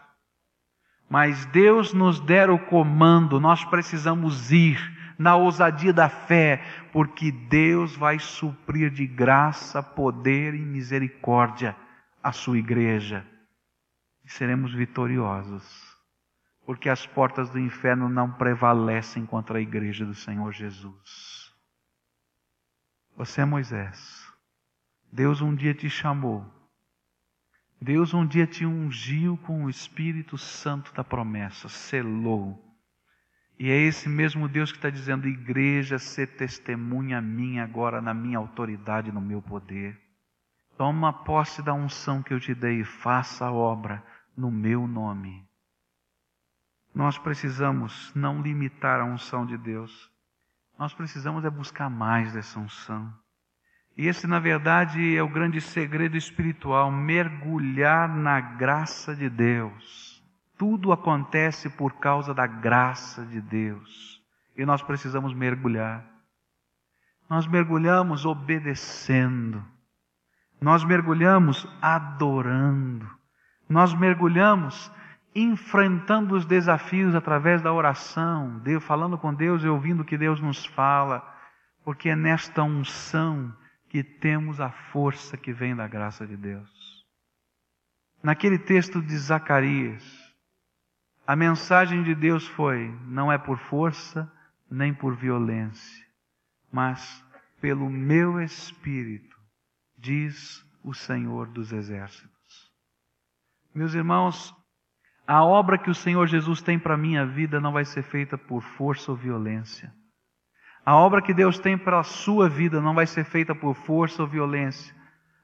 mas 1.09 1.45
Deus 1.47 1.93
nos 1.93 2.19
der 2.19 2.49
o 2.49 2.59
comando, 2.59 3.39
nós 3.39 3.63
precisamos 3.65 4.51
ir 4.51 4.77
na 5.17 5.35
ousadia 5.35 5.91
da 5.91 6.09
fé, 6.09 6.63
porque 6.91 7.31
Deus 7.31 7.95
vai 7.95 8.19
suprir 8.19 8.91
de 8.91 9.07
graça, 9.07 9.81
poder 9.81 10.53
e 10.53 10.59
misericórdia 10.59 11.75
a 12.21 12.31
sua 12.31 12.57
igreja. 12.57 13.25
E 14.23 14.31
seremos 14.31 14.73
vitoriosos, 14.73 15.65
porque 16.65 16.89
as 16.89 17.07
portas 17.07 17.49
do 17.49 17.57
inferno 17.57 18.09
não 18.09 18.31
prevalecem 18.31 19.25
contra 19.25 19.57
a 19.57 19.61
igreja 19.61 20.05
do 20.05 20.13
Senhor 20.13 20.51
Jesus. 20.51 21.26
Você 23.17 23.41
é 23.41 23.45
Moisés. 23.45 24.31
Deus 25.11 25.41
um 25.41 25.55
dia 25.55 25.73
te 25.73 25.89
chamou. 25.89 26.45
Deus 27.81 28.13
um 28.13 28.23
dia 28.23 28.45
te 28.45 28.63
ungiu 28.63 29.37
com 29.37 29.65
o 29.65 29.69
Espírito 29.71 30.37
Santo 30.37 30.93
da 30.93 31.03
promessa, 31.03 31.67
selou. 31.67 32.63
E 33.57 33.71
é 33.71 33.75
esse 33.75 34.07
mesmo 34.07 34.47
Deus 34.47 34.71
que 34.71 34.77
está 34.77 34.91
dizendo: 34.91 35.27
igreja, 35.27 35.97
ser 35.97 36.27
testemunha 36.35 37.19
minha 37.19 37.63
agora 37.63 37.99
na 37.99 38.13
minha 38.13 38.37
autoridade, 38.37 39.11
no 39.11 39.19
meu 39.19 39.41
poder. 39.41 39.99
Toma 40.77 41.11
posse 41.11 41.63
da 41.63 41.73
unção 41.73 42.21
que 42.21 42.35
eu 42.35 42.39
te 42.39 42.53
dei 42.53 42.81
e 42.81 42.85
faça 42.85 43.47
a 43.47 43.51
obra 43.51 44.03
no 44.37 44.51
meu 44.51 44.87
nome. 44.87 45.43
Nós 46.93 47.17
precisamos 47.17 48.13
não 48.13 48.43
limitar 48.43 48.99
a 48.99 49.05
unção 49.05 49.43
de 49.43 49.57
Deus. 49.57 50.15
Nós 50.77 50.93
precisamos 50.93 51.43
é 51.43 51.49
buscar 51.49 51.89
mais 51.89 52.33
dessa 52.33 52.59
unção. 52.59 53.11
E 53.97 54.05
esse, 54.05 54.27
na 54.27 54.37
verdade, 54.37 55.17
é 55.17 55.23
o 55.23 55.29
grande 55.29 55.59
segredo 55.59 56.15
espiritual: 56.15 56.91
mergulhar 56.91 58.07
na 58.07 58.39
graça 58.39 59.15
de 59.15 59.27
Deus. 59.27 60.23
Tudo 60.57 60.91
acontece 60.91 61.69
por 61.69 61.93
causa 61.93 62.33
da 62.33 62.45
graça 62.45 63.25
de 63.25 63.41
Deus. 63.41 64.21
E 64.55 64.65
nós 64.65 64.81
precisamos 64.81 65.33
mergulhar. 65.33 66.05
Nós 67.29 67.47
mergulhamos 67.47 68.25
obedecendo. 68.25 69.63
Nós 70.61 70.83
mergulhamos 70.83 71.67
adorando. 71.81 73.07
Nós 73.69 73.93
mergulhamos 73.93 74.91
enfrentando 75.41 76.35
os 76.35 76.45
desafios 76.45 77.13
através 77.13 77.61
da 77.61 77.71
oração, 77.71 78.57
Deus, 78.59 78.83
falando 78.83 79.17
com 79.17 79.33
Deus 79.33 79.63
e 79.63 79.67
ouvindo 79.67 80.01
o 80.01 80.05
que 80.05 80.17
Deus 80.17 80.41
nos 80.41 80.65
fala, 80.65 81.21
porque 81.83 82.09
é 82.09 82.15
nesta 82.15 82.63
unção 82.63 83.55
que 83.87 84.03
temos 84.03 84.59
a 84.59 84.71
força 84.71 85.37
que 85.37 85.53
vem 85.53 85.75
da 85.75 85.87
graça 85.87 86.25
de 86.25 86.35
Deus. 86.35 87.05
Naquele 88.23 88.57
texto 88.57 88.99
de 88.99 89.15
Zacarias, 89.15 90.03
a 91.25 91.35
mensagem 91.35 92.01
de 92.01 92.15
Deus 92.15 92.47
foi: 92.47 92.87
não 93.05 93.31
é 93.31 93.37
por 93.37 93.59
força 93.59 94.31
nem 94.69 94.91
por 94.91 95.15
violência, 95.15 96.05
mas 96.71 97.23
pelo 97.61 97.89
meu 97.89 98.41
espírito, 98.41 99.37
diz 99.95 100.65
o 100.83 100.95
Senhor 100.95 101.47
dos 101.47 101.71
Exércitos. 101.71 102.71
Meus 103.73 103.93
irmãos, 103.93 104.53
a 105.27 105.43
obra 105.43 105.77
que 105.77 105.89
o 105.89 105.95
Senhor 105.95 106.25
Jesus 106.25 106.61
tem 106.61 106.79
para 106.79 106.93
a 106.93 106.97
minha 106.97 107.25
vida 107.25 107.59
não 107.59 107.73
vai 107.73 107.83
ser 107.83 108.01
feita 108.01 108.37
por 108.37 108.61
força 108.61 109.11
ou 109.11 109.17
violência. 109.17 109.93
A 110.85 110.95
obra 110.95 111.21
que 111.21 111.33
Deus 111.33 111.59
tem 111.59 111.77
para 111.77 111.99
a 111.99 112.03
sua 112.03 112.47
vida 112.47 112.79
não 112.79 112.95
vai 112.95 113.05
ser 113.05 113.25
feita 113.25 113.53
por 113.53 113.75
força 113.75 114.21
ou 114.21 114.27
violência. 114.27 114.95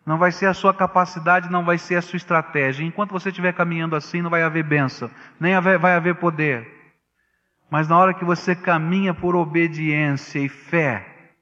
Não 0.06 0.18
vai 0.18 0.32
ser 0.32 0.46
a 0.46 0.54
sua 0.54 0.74
capacidade, 0.74 1.52
não 1.52 1.66
vai 1.66 1.78
ser 1.78 1.96
a 1.96 2.02
sua 2.02 2.16
estratégia. 2.16 2.86
Enquanto 2.86 3.12
você 3.12 3.28
estiver 3.28 3.52
caminhando 3.52 3.98
assim, 3.98 4.22
não 4.22 4.30
vai 4.30 4.42
haver 4.42 4.64
bênção, 4.64 5.12
nem 5.38 5.60
vai 5.60 5.96
haver 5.96 6.16
poder. 6.16 6.66
Mas 7.70 7.90
na 7.90 7.98
hora 7.98 8.14
que 8.14 8.24
você 8.24 8.56
caminha 8.56 9.14
por 9.14 9.36
obediência 9.36 10.40
e 10.40 10.48
fé, 10.48 11.34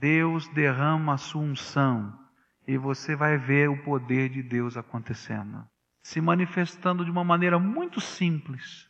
Deus 0.00 0.48
derrama 0.48 1.14
a 1.14 1.18
sua 1.18 1.42
unção 1.42 2.12
e 2.66 2.76
você 2.76 3.14
vai 3.14 3.38
ver 3.38 3.70
o 3.70 3.80
poder 3.84 4.28
de 4.28 4.42
Deus 4.42 4.76
acontecendo 4.76 5.64
se 6.06 6.20
manifestando 6.20 7.04
de 7.04 7.10
uma 7.10 7.24
maneira 7.24 7.58
muito 7.58 8.00
simples. 8.00 8.88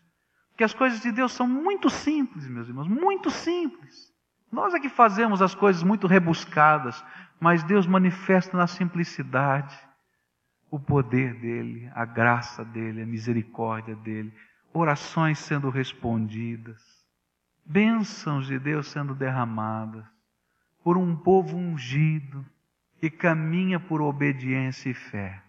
Porque 0.51 0.63
as 0.63 0.75
coisas 0.75 1.01
de 1.01 1.11
Deus 1.11 1.33
são 1.33 1.49
muito 1.49 1.89
simples, 1.89 2.47
meus 2.47 2.69
irmãos, 2.69 2.87
muito 2.87 3.31
simples. 3.31 4.13
Nós 4.53 4.75
é 4.75 4.79
que 4.79 4.91
fazemos 4.91 5.41
as 5.41 5.55
coisas 5.55 5.83
muito 5.83 6.07
rebuscadas, 6.07 7.03
mas 7.41 7.65
Deus 7.65 7.87
manifesta 7.87 8.55
na 8.55 8.67
simplicidade 8.67 9.75
o 10.71 10.79
poder 10.79 11.33
dele, 11.41 11.91
a 11.95 12.05
graça 12.05 12.63
dele, 12.63 13.01
a 13.01 13.07
misericórdia 13.07 13.97
dele, 13.97 14.31
orações 14.71 15.39
sendo 15.39 15.71
respondidas. 15.71 16.83
bênçãos 17.65 18.47
de 18.47 18.59
Deus 18.59 18.89
sendo 18.89 19.15
derramadas 19.15 20.05
por 20.85 20.99
um 20.99 21.17
povo 21.17 21.57
ungido 21.57 22.45
que 23.01 23.09
caminha 23.09 23.81
por 23.81 24.03
obediência 24.03 24.91
e 24.91 24.95
fé. 24.95 25.46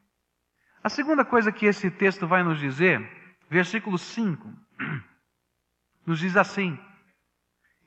A 0.84 0.90
segunda 0.90 1.26
coisa 1.26 1.52
que 1.52 1.66
esse 1.66 1.90
texto 1.90 2.28
vai 2.28 2.44
nos 2.44 2.60
dizer, 2.60 3.02
versículo 3.50 3.98
5, 3.98 4.48
nos 6.06 6.20
diz 6.20 6.38
assim: 6.38 6.80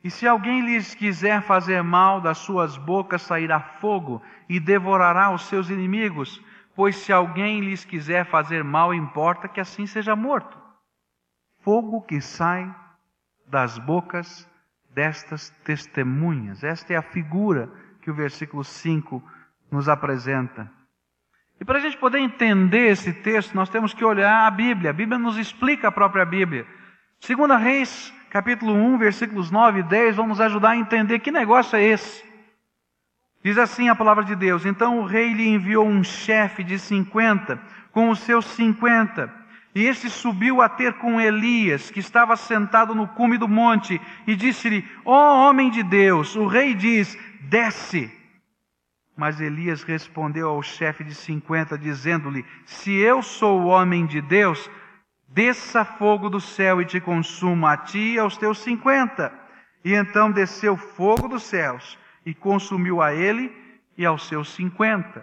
E 0.03 0.11
se 0.11 0.27
alguém 0.27 0.61
lhes 0.61 0.95
quiser 0.95 1.43
fazer 1.43 1.83
mal, 1.83 2.21
das 2.21 2.39
suas 2.39 2.77
bocas 2.77 3.23
sairá 3.23 3.61
fogo 3.61 4.23
e 4.49 4.61
devorará 4.61 5.31
os 5.31 5.43
seus 5.47 5.71
inimigos, 5.71 6.43
pois 6.75 6.97
se 6.97 7.13
alguém 7.13 7.61
lhes 7.61 7.85
quiser 7.85 8.27
fazer 8.27 8.65
mal, 8.65 8.93
importa 8.93 9.49
que 9.49 9.61
assim 9.61 9.87
seja 9.87 10.15
morto. 10.15 10.59
Fogo 11.63 12.03
que 12.03 12.21
sai 12.21 12.75
das 13.47 13.79
bocas 13.79 14.49
destas 14.95 15.51
testemunhas. 15.65 16.65
Esta 16.65 16.95
é 16.95 16.97
a 16.97 17.03
figura 17.03 17.71
que 18.01 18.11
o 18.11 18.15
versículo 18.15 18.65
5 18.65 19.23
nos 19.71 19.89
apresenta. 19.89 20.71
E 21.61 21.65
para 21.65 21.77
a 21.77 21.81
gente 21.81 21.99
poder 21.99 22.21
entender 22.21 22.89
esse 22.89 23.13
texto, 23.13 23.55
nós 23.55 23.69
temos 23.69 23.93
que 23.93 24.03
olhar 24.03 24.47
a 24.47 24.51
Bíblia. 24.51 24.91
A 24.91 24.95
Bíblia 24.95 25.19
nos 25.19 25.37
explica 25.37 25.89
a 25.89 25.93
própria 25.93 26.25
Bíblia. 26.25 26.67
Segunda 27.21 27.59
Reis, 27.59 28.13
capítulo 28.31 28.73
1, 28.73 28.97
versículos 28.97 29.51
9 29.51 29.81
e 29.81 29.83
10, 29.83 30.17
vão 30.17 30.27
nos 30.27 30.41
ajudar 30.41 30.71
a 30.71 30.77
entender 30.77 31.19
que 31.19 31.31
negócio 31.31 31.77
é 31.77 31.85
esse. 31.85 32.25
Diz 33.45 33.59
assim 33.59 33.91
a 33.91 33.95
palavra 33.95 34.25
de 34.25 34.35
Deus: 34.35 34.65
Então 34.65 35.01
o 35.01 35.05
rei 35.05 35.35
lhe 35.35 35.49
enviou 35.49 35.87
um 35.87 36.03
chefe 36.03 36.65
de 36.65 36.79
50 36.79 37.61
com 37.93 38.09
os 38.09 38.21
seus 38.21 38.47
50. 38.47 39.31
E 39.75 39.85
este 39.85 40.09
subiu 40.09 40.63
a 40.63 40.69
ter 40.69 40.95
com 40.95 41.21
Elias, 41.21 41.91
que 41.91 42.01
estava 42.01 42.37
sentado 42.37 42.95
no 42.95 43.07
cume 43.07 43.37
do 43.37 43.47
monte, 43.47 44.01
e 44.27 44.35
disse-lhe: 44.35 44.83
Ó 45.05 45.13
oh, 45.13 45.49
homem 45.49 45.71
de 45.71 45.83
Deus, 45.83 46.35
o 46.37 46.47
rei 46.47 46.75
diz: 46.75 47.19
Desce. 47.43 48.20
Mas 49.21 49.39
Elias 49.39 49.83
respondeu 49.83 50.49
ao 50.49 50.63
chefe 50.63 51.05
de 51.05 51.15
50, 51.15 51.77
dizendo-lhe: 51.77 52.43
Se 52.65 52.91
eu 52.97 53.23
sou 53.23 53.61
o 53.61 53.67
homem 53.67 54.07
de 54.07 54.19
Deus, 54.19 54.71
desça 55.29 55.85
fogo 55.85 56.31
do 56.31 56.41
céu 56.41 56.81
e 56.81 56.87
te 56.87 56.99
consuma 56.99 57.75
a 57.75 57.77
ti 57.77 58.15
e 58.15 58.19
aos 58.19 58.39
teus 58.39 58.61
50. 58.61 59.31
E 59.85 59.93
então 59.93 60.33
desceu 60.33 60.75
fogo 60.75 61.29
dos 61.29 61.43
céus 61.43 61.99
e 62.25 62.33
consumiu 62.33 63.03
a 63.03 63.13
ele 63.13 63.55
e 63.95 64.07
aos 64.07 64.27
seus 64.27 64.55
cinquenta. 64.55 65.23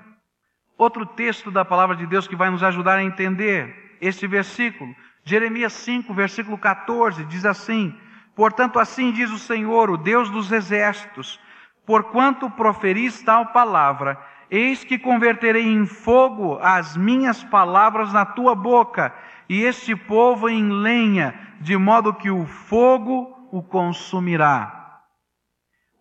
Outro 0.78 1.04
texto 1.04 1.50
da 1.50 1.66
palavra 1.66 1.96
de 1.96 2.06
Deus 2.06 2.28
que 2.28 2.36
vai 2.36 2.52
nos 2.52 2.62
ajudar 2.62 3.00
a 3.00 3.04
entender 3.04 3.98
este 4.00 4.28
versículo, 4.28 4.96
Jeremias 5.24 5.74
5, 5.74 6.14
versículo 6.14 6.56
14, 6.60 7.26
diz 7.26 7.48
assim: 7.48 7.98
Portanto, 8.36 8.78
assim 8.78 9.12
diz 9.12 9.32
o 9.32 9.40
Senhor, 9.40 9.90
o 9.90 9.98
Deus 9.98 10.30
dos 10.30 10.52
exércitos, 10.52 11.40
porquanto 11.88 12.50
proferis 12.50 13.24
tal 13.24 13.46
palavra, 13.48 14.20
eis 14.52 14.84
que 14.84 15.00
converterei 15.00 15.66
em 15.66 15.86
fogo 15.86 16.60
as 16.62 16.98
minhas 16.98 17.46
palavras 17.46 18.12
na 18.12 18.26
tua 18.26 18.54
boca, 18.54 19.16
e 19.48 19.64
este 19.64 19.96
povo 19.96 20.50
em 20.50 20.70
lenha, 20.70 21.34
de 21.62 21.78
modo 21.78 22.14
que 22.14 22.30
o 22.30 22.46
fogo 22.46 23.48
o 23.50 23.64
consumirá. 23.64 25.00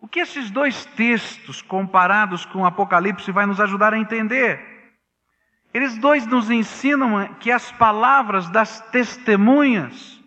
O 0.01 0.09
que 0.09 0.19
esses 0.19 0.51
dois 0.51 0.85
textos, 0.85 1.61
comparados 1.61 2.45
com 2.45 2.63
o 2.63 2.65
Apocalipse, 2.65 3.31
vai 3.31 3.45
nos 3.45 3.61
ajudar 3.61 3.93
a 3.93 3.97
entender? 3.97 4.59
Eles 5.73 5.97
dois 5.97 6.27
nos 6.27 6.51
ensinam 6.51 7.33
que 7.35 7.49
as 7.49 7.71
palavras 7.71 8.49
das 8.49 8.81
testemunhas, 8.91 10.21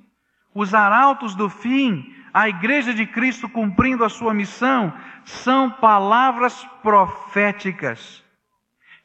os 0.55 0.73
arautos 0.73 1.35
do 1.35 1.51
fim, 1.51 2.15
a 2.33 2.49
igreja 2.49 2.95
de 2.95 3.07
Cristo 3.07 3.49
cumprindo 3.49 4.05
a 4.05 4.09
sua 4.09 4.33
missão, 4.33 4.93
são 5.25 5.71
palavras 5.71 6.67
proféticas 6.83 8.25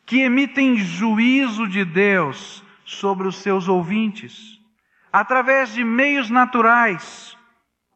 que 0.06 0.22
emitem 0.22 0.78
juízo 0.78 1.68
de 1.68 1.84
Deus 1.84 2.64
sobre 2.86 3.28
os 3.28 3.38
seus 3.38 3.68
ouvintes, 3.68 4.60
através 5.12 5.74
de 5.74 5.84
meios 5.84 6.30
naturais, 6.30 7.36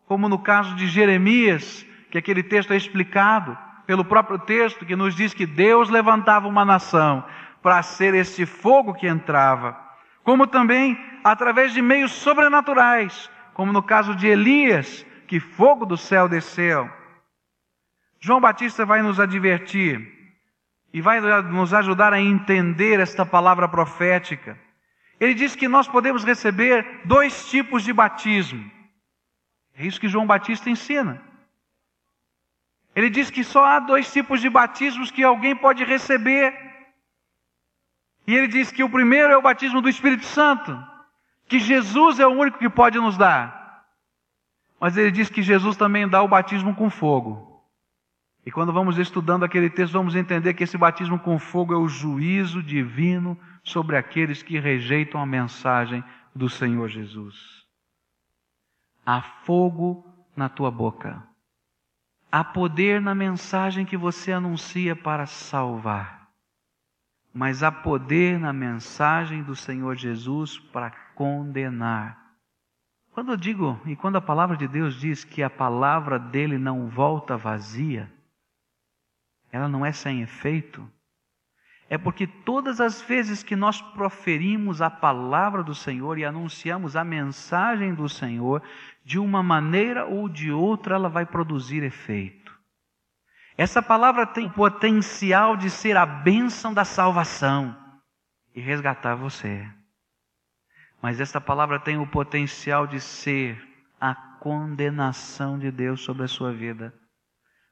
como 0.08 0.28
no 0.28 0.40
caso 0.40 0.76
de 0.76 0.88
Jeremias, 0.88 1.86
que 2.10 2.18
aquele 2.18 2.42
texto 2.42 2.74
é 2.74 2.76
explicado 2.76 3.56
pelo 3.86 4.04
próprio 4.04 4.40
texto 4.40 4.86
que 4.86 4.96
nos 4.96 5.16
diz 5.16 5.34
que 5.34 5.46
Deus 5.46 5.90
levantava 5.90 6.48
uma 6.48 6.66
nação 6.66 7.24
para 7.62 7.82
ser 7.84 8.16
esse 8.16 8.46
fogo 8.46 8.94
que 8.94 9.08
entrava, 9.08 9.78
como 10.24 10.48
também 10.48 10.98
através 11.24 11.74
de 11.74 11.82
meios 11.82 12.12
sobrenaturais, 12.12 13.30
como 13.54 13.72
no 13.72 13.84
caso 13.84 14.16
de 14.16 14.28
Elias, 14.28 15.06
que 15.30 15.40
fogo 15.40 15.86
do 15.86 15.96
céu 15.96 16.28
desceu. 16.28 16.90
João 18.20 18.42
Batista 18.42 18.84
vai 18.84 19.04
nos 19.04 19.20
advertir 19.20 19.96
e 20.92 21.02
vai 21.02 21.22
nos 21.44 21.72
ajudar 21.72 22.12
a 22.14 22.20
entender 22.20 23.00
esta 23.00 23.24
palavra 23.24 23.68
profética. 23.68 24.60
Ele 25.20 25.36
diz 25.36 25.56
que 25.56 25.68
nós 25.68 25.88
podemos 25.88 26.24
receber 26.24 27.02
dois 27.06 27.48
tipos 27.48 27.84
de 27.84 27.94
batismo. 27.94 28.72
É 29.78 29.86
isso 29.86 30.00
que 30.00 30.08
João 30.08 30.26
Batista 30.26 30.68
ensina. 30.68 31.22
Ele 32.96 33.12
diz 33.12 33.30
que 33.30 33.44
só 33.44 33.64
há 33.64 33.80
dois 33.80 34.12
tipos 34.12 34.42
de 34.42 34.50
batismos 34.50 35.12
que 35.12 35.24
alguém 35.24 35.56
pode 35.56 35.84
receber. 35.84 36.58
E 38.26 38.36
ele 38.36 38.48
diz 38.48 38.72
que 38.72 38.84
o 38.84 38.90
primeiro 38.90 39.32
é 39.32 39.38
o 39.38 39.44
batismo 39.44 39.80
do 39.80 39.90
Espírito 39.90 40.26
Santo, 40.26 40.76
que 41.48 41.60
Jesus 41.60 42.20
é 42.20 42.26
o 42.26 42.32
único 42.32 42.58
que 42.58 42.68
pode 42.68 42.98
nos 42.98 43.16
dar. 43.16 43.59
Mas 44.80 44.96
ele 44.98 45.12
diz 45.12 45.30
que 45.30 45.42
Jesus 45.42 45.76
também 45.76 46.08
dá 46.08 46.22
o 46.24 46.28
batismo 46.28 46.74
com 46.76 46.90
fogo. 46.90 47.50
E 48.46 48.52
quando 48.52 48.72
vamos 48.72 48.98
estudando 48.98 49.44
aquele 49.44 49.70
texto, 49.70 49.94
vamos 49.94 50.16
entender 50.16 50.54
que 50.54 50.64
esse 50.64 50.78
batismo 50.78 51.20
com 51.20 51.38
fogo 51.38 51.74
é 51.74 51.78
o 51.78 51.88
juízo 51.88 52.64
divino 52.64 53.38
sobre 53.64 53.98
aqueles 53.98 54.42
que 54.42 54.58
rejeitam 54.58 55.22
a 55.22 55.26
mensagem 55.26 56.04
do 56.34 56.50
Senhor 56.50 56.88
Jesus. 56.88 57.66
Há 59.06 59.22
fogo 59.22 60.06
na 60.36 60.48
tua 60.48 60.72
boca. 60.72 61.22
Há 62.32 62.44
poder 62.44 63.02
na 63.02 63.14
mensagem 63.14 63.86
que 63.86 63.98
você 63.98 64.32
anuncia 64.32 64.96
para 64.96 65.26
salvar, 65.26 66.30
mas 67.34 67.64
há 67.64 67.72
poder 67.72 68.40
na 68.40 68.54
mensagem 68.54 69.42
do 69.42 69.56
Senhor 69.56 69.96
Jesus 69.96 70.60
para 70.60 70.92
condenar. 71.16 72.29
Quando 73.20 73.34
eu 73.34 73.38
digo, 73.38 73.78
e 73.86 73.98
quando 73.98 74.16
a 74.16 74.22
palavra 74.22 74.56
de 74.56 74.66
Deus 74.66 74.96
diz 74.96 75.26
que 75.26 75.44
a 75.44 75.50
palavra 75.50 76.18
dele 76.18 76.58
não 76.58 76.88
volta 76.88 77.36
vazia, 77.36 78.10
ela 79.52 79.68
não 79.68 79.86
é 79.86 79.92
sem 79.92 80.22
efeito, 80.22 80.90
é 81.90 81.98
porque 81.98 82.26
todas 82.26 82.80
as 82.80 83.02
vezes 83.02 83.44
que 83.44 83.58
nós 83.58 83.82
proferimos 83.82 84.82
a 84.82 84.90
palavra 84.90 85.62
do 85.62 85.76
Senhor 85.76 86.18
e 86.18 86.24
anunciamos 86.24 86.96
a 86.96 87.04
mensagem 87.04 87.94
do 87.94 88.08
Senhor, 88.08 88.64
de 89.04 89.20
uma 89.20 89.44
maneira 89.44 90.06
ou 90.06 90.30
de 90.30 90.50
outra 90.50 90.96
ela 90.96 91.10
vai 91.10 91.26
produzir 91.26 91.84
efeito. 91.84 92.58
Essa 93.58 93.82
palavra 93.82 94.26
tem 94.26 94.46
o 94.46 94.54
potencial 94.54 95.58
de 95.58 95.70
ser 95.70 95.98
a 95.98 96.06
bênção 96.06 96.74
da 96.74 96.86
salvação 96.86 97.76
e 98.56 98.62
resgatar 98.62 99.16
você. 99.16 99.70
Mas 101.02 101.20
essa 101.20 101.40
palavra 101.40 101.80
tem 101.80 101.98
o 101.98 102.08
potencial 102.08 102.86
de 102.86 103.00
ser 103.00 103.62
a 104.00 104.14
condenação 104.14 105.58
de 105.58 105.72
Deus 105.72 106.02
sobre 106.02 106.24
a 106.24 106.28
sua 106.28 106.52
vida. 106.52 106.94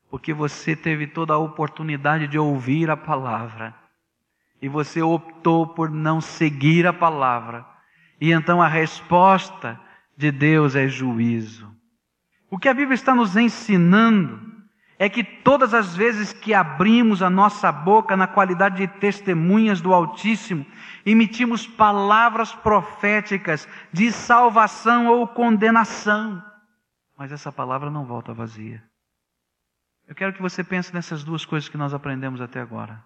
Porque 0.10 0.34
você 0.34 0.76
teve 0.76 1.08
toda 1.08 1.34
a 1.34 1.38
oportunidade 1.38 2.28
de 2.28 2.40
ouvir 2.40 2.90
a 2.90 2.98
palavra 2.98 3.76
e 4.62 4.68
você 4.68 5.02
optou 5.02 5.68
por 5.68 5.90
não 5.90 6.20
seguir 6.22 6.88
a 6.88 6.94
palavra. 6.94 7.66
E 8.20 8.32
então 8.32 8.62
a 8.62 8.68
resposta 8.68 9.80
de 10.16 10.32
Deus 10.32 10.76
é 10.76 10.88
juízo. 10.88 11.72
O 12.50 12.58
que 12.58 12.70
a 12.70 12.74
Bíblia 12.74 12.96
está 12.96 13.14
nos 13.14 13.36
ensinando 13.36 14.57
é 15.00 15.08
que 15.08 15.24
todas 15.24 15.74
as 15.74 15.96
vezes 15.96 16.34
que 16.34 16.54
abrimos 16.54 17.22
a 17.22 17.30
nossa 17.30 17.72
boca 17.72 18.18
na 18.18 18.26
qualidade 18.26 18.78
de 18.78 18.88
testemunhas 18.88 19.80
do 19.80 19.94
Altíssimo, 19.94 20.66
emitimos 21.06 21.68
palavras 21.68 22.54
proféticas 22.54 23.68
de 23.94 24.12
salvação 24.12 25.08
ou 25.08 25.28
condenação, 25.28 26.44
mas 27.18 27.32
essa 27.32 27.52
palavra 27.52 27.92
não 27.92 28.06
volta 28.06 28.34
vazia. 28.34 28.84
Eu 30.08 30.16
quero 30.16 30.34
que 30.34 30.42
você 30.42 30.64
pense 30.64 30.94
nessas 30.94 31.24
duas 31.24 31.46
coisas 31.46 31.70
que 31.70 31.78
nós 31.78 31.94
aprendemos 31.94 32.42
até 32.42 32.60
agora. 32.62 33.04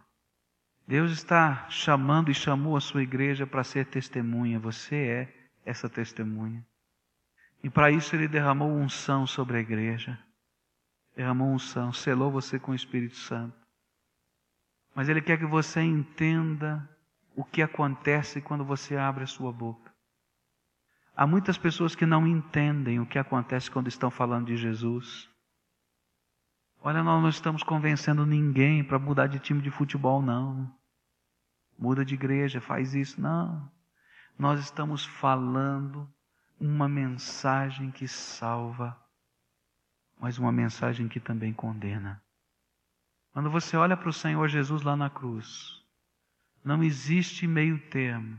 Deus 0.88 1.12
está 1.12 1.66
chamando 1.70 2.30
e 2.30 2.34
chamou 2.34 2.78
a 2.78 2.82
sua 2.82 3.02
igreja 3.02 3.48
para 3.48 3.64
ser 3.64 3.86
testemunha. 3.86 4.60
Você 4.60 4.96
é 4.96 5.34
essa 5.66 5.90
testemunha. 5.90 6.66
E 7.64 7.70
para 7.70 7.92
isso 7.92 8.16
ele 8.16 8.28
derramou 8.28 8.70
unção 8.70 9.26
sobre 9.26 9.58
a 9.58 9.62
igreja. 9.62 10.18
Derramou 11.22 11.52
unção, 11.52 11.94
selou 11.94 12.32
você 12.32 12.58
com 12.58 12.72
o 12.72 12.76
Espírito 12.76 13.16
Santo. 13.16 13.56
Mas 14.96 15.08
ele 15.08 15.22
quer 15.22 15.38
que 15.38 15.46
você 15.46 15.80
entenda 15.80 16.90
o 17.36 17.46
que 17.46 17.62
acontece 17.62 18.42
quando 18.42 18.66
você 18.66 18.98
abre 18.98 19.26
a 19.26 19.28
sua 19.28 19.54
boca. 19.54 19.94
Há 21.16 21.28
muitas 21.28 21.60
pessoas 21.60 21.94
que 21.94 22.08
não 22.08 22.26
entendem 22.26 23.00
o 23.00 23.06
que 23.06 23.20
acontece 23.20 23.70
quando 23.70 23.88
estão 23.88 24.10
falando 24.10 24.48
de 24.48 24.58
Jesus. 24.58 25.30
Olha, 26.82 27.04
nós 27.04 27.22
não 27.22 27.30
estamos 27.30 27.62
convencendo 27.62 28.26
ninguém 28.26 28.84
para 28.84 28.98
mudar 28.98 29.28
de 29.28 29.38
time 29.38 29.62
de 29.62 29.70
futebol, 29.70 30.24
não. 30.24 30.76
Muda 31.78 32.04
de 32.04 32.16
igreja, 32.16 32.60
faz 32.60 32.96
isso, 32.96 33.22
não. 33.22 33.72
Nós 34.40 34.60
estamos 34.60 35.06
falando 35.06 36.12
uma 36.60 36.90
mensagem 36.90 37.92
que 37.92 38.08
salva, 38.08 39.00
mas 40.22 40.38
uma 40.38 40.52
mensagem 40.52 41.08
que 41.08 41.20
também 41.20 41.52
condena. 41.52 42.22
Quando 43.34 43.50
você 43.50 43.76
olha 43.76 43.98
para 43.98 44.10
o 44.10 44.14
Senhor 44.14 44.48
Jesus 44.48 44.84
lá 44.84 44.96
na 44.96 45.10
cruz, 45.10 45.82
não 46.64 46.84
existe 46.84 47.48
meio 47.48 47.80
termo. 47.90 48.38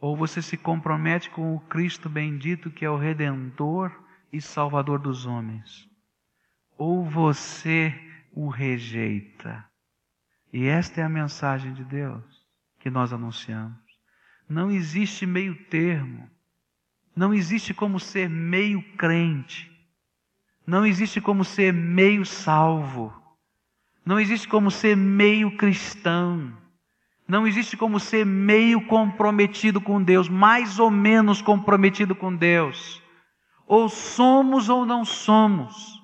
Ou 0.00 0.16
você 0.16 0.42
se 0.42 0.56
compromete 0.56 1.30
com 1.30 1.54
o 1.54 1.60
Cristo 1.60 2.10
bendito, 2.10 2.70
que 2.70 2.84
é 2.84 2.90
o 2.90 2.98
Redentor 2.98 3.92
e 4.32 4.40
Salvador 4.40 4.98
dos 4.98 5.24
homens, 5.24 5.88
ou 6.76 7.08
você 7.08 7.94
o 8.32 8.48
rejeita. 8.48 9.64
E 10.52 10.66
esta 10.66 11.00
é 11.00 11.04
a 11.04 11.08
mensagem 11.08 11.72
de 11.72 11.84
Deus 11.84 12.44
que 12.80 12.90
nós 12.90 13.12
anunciamos. 13.12 13.78
Não 14.48 14.70
existe 14.70 15.24
meio 15.24 15.54
termo. 15.66 16.28
Não 17.14 17.32
existe 17.32 17.72
como 17.72 18.00
ser 18.00 18.28
meio 18.28 18.82
crente. 18.96 19.73
Não 20.66 20.86
existe 20.86 21.20
como 21.20 21.44
ser 21.44 21.72
meio 21.72 22.24
salvo. 22.24 23.12
Não 24.04 24.18
existe 24.18 24.48
como 24.48 24.70
ser 24.70 24.96
meio 24.96 25.56
cristão. 25.56 26.52
Não 27.26 27.46
existe 27.46 27.76
como 27.76 27.98
ser 27.98 28.24
meio 28.24 28.86
comprometido 28.86 29.80
com 29.80 30.02
Deus, 30.02 30.28
mais 30.28 30.78
ou 30.78 30.90
menos 30.90 31.40
comprometido 31.40 32.14
com 32.14 32.34
Deus. 32.34 33.02
Ou 33.66 33.88
somos 33.88 34.68
ou 34.68 34.84
não 34.84 35.04
somos. 35.04 36.00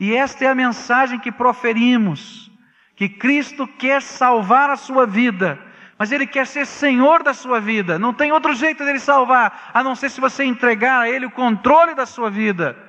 E 0.00 0.14
esta 0.14 0.44
é 0.44 0.48
a 0.48 0.54
mensagem 0.54 1.18
que 1.18 1.30
proferimos: 1.30 2.50
que 2.96 3.08
Cristo 3.08 3.66
quer 3.66 4.02
salvar 4.02 4.70
a 4.70 4.76
sua 4.76 5.06
vida, 5.06 5.60
mas 5.96 6.10
Ele 6.10 6.26
quer 6.26 6.46
ser 6.46 6.66
Senhor 6.66 7.22
da 7.22 7.34
sua 7.34 7.60
vida. 7.60 7.98
Não 7.98 8.12
tem 8.12 8.32
outro 8.32 8.52
jeito 8.54 8.84
dele 8.84 9.00
salvar, 9.00 9.70
a 9.74 9.82
não 9.82 9.94
ser 9.94 10.08
se 10.10 10.20
você 10.20 10.44
entregar 10.44 11.00
a 11.00 11.10
Ele 11.10 11.26
o 11.26 11.30
controle 11.30 11.94
da 11.94 12.06
sua 12.06 12.30
vida. 12.30 12.87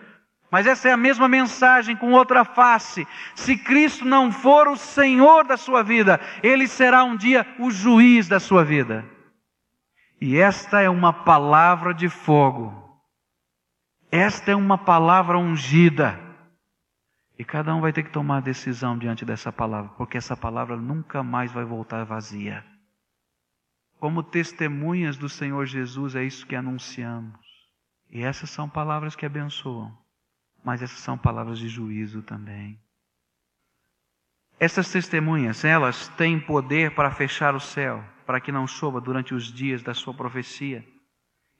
Mas 0.52 0.66
essa 0.66 0.90
é 0.90 0.92
a 0.92 0.98
mesma 0.98 1.28
mensagem 1.28 1.96
com 1.96 2.12
outra 2.12 2.44
face. 2.44 3.08
Se 3.36 3.56
Cristo 3.56 4.04
não 4.04 4.32
for 4.32 4.68
o 4.68 4.76
Senhor 4.76 5.46
da 5.46 5.56
sua 5.56 5.84
vida, 5.84 6.20
Ele 6.42 6.68
será 6.68 7.04
um 7.04 7.16
dia 7.16 7.46
o 7.60 7.70
juiz 7.70 8.28
da 8.28 8.40
sua 8.40 8.64
vida. 8.66 9.06
E 10.20 10.38
esta 10.38 10.82
é 10.82 10.90
uma 10.90 11.14
palavra 11.14 11.94
de 11.94 12.10
fogo. 12.10 12.74
Esta 14.12 14.52
é 14.52 14.56
uma 14.56 14.78
palavra 14.78 15.38
ungida. 15.38 16.20
E 17.38 17.46
cada 17.46 17.74
um 17.74 17.80
vai 17.80 17.94
ter 17.94 18.04
que 18.04 18.12
tomar 18.12 18.42
decisão 18.42 18.98
diante 18.98 19.24
dessa 19.24 19.52
palavra, 19.52 19.92
porque 19.92 20.18
essa 20.18 20.36
palavra 20.36 20.76
nunca 20.76 21.24
mais 21.24 21.52
vai 21.52 21.64
voltar 21.64 22.04
vazia. 22.04 22.66
Como 24.00 24.24
testemunhas 24.24 25.16
do 25.16 25.30
Senhor 25.30 25.66
Jesus, 25.66 26.16
é 26.16 26.24
isso 26.24 26.46
que 26.46 26.56
anunciamos. 26.56 27.40
E 28.10 28.24
essas 28.24 28.50
são 28.50 28.68
palavras 28.68 29.16
que 29.16 29.26
abençoam 29.26 29.96
mas 30.64 30.82
essas 30.82 31.00
são 31.00 31.18
palavras 31.18 31.60
de 31.60 31.68
juízo 31.68 32.22
também. 32.22 32.80
Essas 34.60 34.92
testemunhas, 34.92 35.64
elas 35.64 36.10
têm 36.10 36.40
poder 36.40 36.94
para 36.94 37.12
fechar 37.12 37.56
o 37.56 37.60
céu, 37.60 38.04
para 38.26 38.42
que 38.42 38.52
não 38.52 38.68
chova 38.68 39.00
durante 39.00 39.34
os 39.34 39.46
dias 39.46 39.82
da 39.82 39.94
sua 39.94 40.14
profecia, 40.14 40.86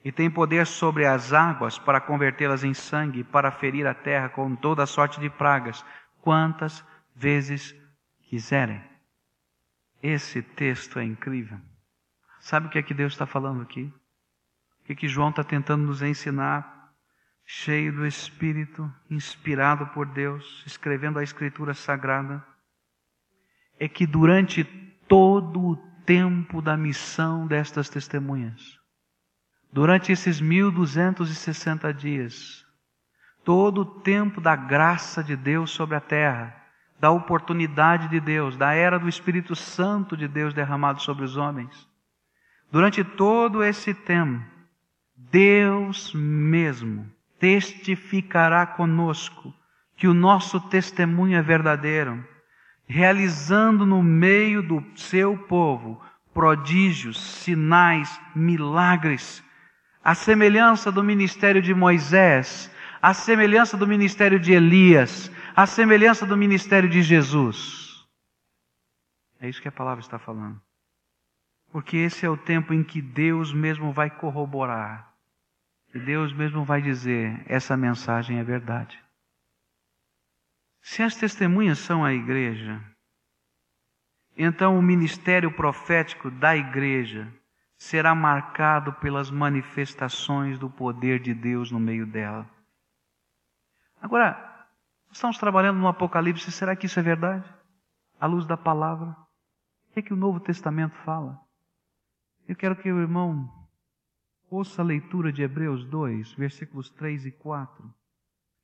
e 0.04 0.12
têm 0.12 0.30
poder 0.30 0.68
sobre 0.68 1.06
as 1.06 1.32
águas 1.32 1.80
para 1.80 2.02
convertê-las 2.02 2.64
em 2.64 2.74
sangue, 2.74 3.24
para 3.24 3.52
ferir 3.52 3.88
a 3.88 3.94
terra 3.94 4.30
com 4.30 4.56
toda 4.56 4.86
sorte 4.86 5.20
de 5.20 5.30
pragas, 5.30 5.84
quantas 6.22 6.84
vezes 7.16 7.74
quiserem. 8.24 8.82
Esse 10.04 10.42
texto 10.42 11.00
é 11.00 11.04
incrível. 11.04 11.60
Sabe 12.40 12.68
o 12.68 12.70
que 12.70 12.80
é 12.80 12.84
que 12.84 12.94
Deus 12.94 13.14
está 13.14 13.26
falando 13.26 13.62
aqui? 13.62 13.94
O 14.82 14.86
que, 14.86 14.94
é 14.94 14.96
que 14.96 15.08
João 15.08 15.30
está 15.30 15.44
tentando 15.44 15.86
nos 15.86 16.02
ensinar? 16.02 16.79
Cheio 17.52 17.92
do 17.92 18.06
Espírito, 18.06 18.94
inspirado 19.10 19.88
por 19.88 20.06
Deus, 20.06 20.64
escrevendo 20.68 21.18
a 21.18 21.24
Escritura 21.24 21.74
Sagrada, 21.74 22.46
é 23.80 23.88
que 23.88 24.06
durante 24.06 24.64
todo 25.08 25.60
o 25.60 25.76
tempo 26.06 26.62
da 26.62 26.78
missão 26.78 27.48
destas 27.48 27.90
testemunhas, 27.90 28.80
durante 29.74 30.12
esses 30.12 30.40
1260 30.40 31.92
dias, 31.92 32.64
todo 33.44 33.82
o 33.82 34.00
tempo 34.02 34.40
da 34.40 34.56
graça 34.56 35.24
de 35.24 35.36
Deus 35.36 35.72
sobre 35.72 35.96
a 35.96 36.02
terra, 36.02 36.56
da 37.00 37.10
oportunidade 37.10 38.10
de 38.10 38.20
Deus, 38.20 38.56
da 38.56 38.74
era 38.74 39.00
do 39.00 39.10
Espírito 39.10 39.56
Santo 39.56 40.16
de 40.16 40.28
Deus 40.28 40.54
derramado 40.54 41.02
sobre 41.02 41.26
os 41.26 41.36
homens, 41.36 41.90
durante 42.72 43.04
todo 43.04 43.64
esse 43.64 43.92
tempo, 43.92 44.46
Deus 45.16 46.14
mesmo 46.14 47.18
testificará 47.40 48.66
conosco 48.66 49.54
que 49.96 50.08
o 50.08 50.14
nosso 50.14 50.60
testemunho 50.70 51.38
é 51.38 51.42
verdadeiro, 51.42 52.24
realizando 52.86 53.86
no 53.86 54.04
meio 54.04 54.62
do 54.62 54.84
seu 54.96 55.38
povo 55.38 56.02
prodígios, 56.34 57.20
sinais, 57.20 58.20
milagres, 58.36 59.44
a 60.04 60.16
semelhança 60.16 60.92
do 60.92 61.04
ministério 61.04 61.62
de 61.62 61.74
Moisés, 61.74 62.72
a 63.02 63.14
semelhança 63.14 63.76
do 63.76 63.88
ministério 63.88 64.40
de 64.40 64.54
Elias, 64.54 65.32
a 65.56 65.66
semelhança 65.66 66.26
do 66.26 66.38
ministério 66.38 66.90
de 66.90 67.02
Jesus. 67.02 68.06
É 69.40 69.50
isso 69.50 69.62
que 69.62 69.68
a 69.68 69.72
palavra 69.72 70.02
está 70.02 70.18
falando. 70.18 70.62
Porque 71.72 71.98
esse 71.98 72.26
é 72.26 72.30
o 72.30 72.38
tempo 72.38 72.74
em 72.74 72.84
que 72.84 73.02
Deus 73.02 73.54
mesmo 73.54 73.92
vai 73.92 74.10
corroborar 74.10 75.09
e 75.94 76.00
Deus 76.00 76.34
mesmo 76.34 76.64
vai 76.64 76.82
dizer: 76.82 77.44
essa 77.48 77.76
mensagem 77.76 78.40
é 78.40 78.44
verdade. 78.44 79.02
Se 80.82 81.04
as 81.04 81.16
testemunhas 81.16 81.80
são 81.80 82.06
a 82.06 82.14
igreja, 82.14 82.82
então 84.38 84.78
o 84.78 84.82
ministério 84.82 85.52
profético 85.52 86.32
da 86.32 86.56
igreja 86.56 87.32
será 87.78 88.14
marcado 88.14 88.94
pelas 88.94 89.30
manifestações 89.32 90.58
do 90.58 90.70
poder 90.70 91.20
de 91.20 91.34
Deus 91.34 91.72
no 91.72 91.80
meio 91.80 92.06
dela. 92.06 92.50
Agora, 94.02 94.68
estamos 95.12 95.38
trabalhando 95.38 95.80
no 95.80 95.88
Apocalipse, 95.88 96.52
será 96.52 96.76
que 96.76 96.86
isso 96.86 97.00
é 97.00 97.04
verdade? 97.04 97.48
À 98.20 98.26
luz 98.26 98.46
da 98.46 98.58
palavra? 98.58 99.10
O 99.10 99.94
que, 99.94 100.00
é 100.00 100.02
que 100.02 100.14
o 100.14 100.18
Novo 100.18 100.40
Testamento 100.40 100.96
fala? 101.04 101.40
Eu 102.48 102.56
quero 102.56 102.76
que 102.76 102.92
o 102.92 103.00
irmão 103.00 103.59
Ouça 104.50 104.82
a 104.82 104.86
leitura 104.86 105.32
de 105.32 105.44
Hebreus 105.44 105.86
2, 105.86 106.34
versículos 106.34 106.90
3 106.90 107.28
e 107.28 107.32
4. 107.32 107.94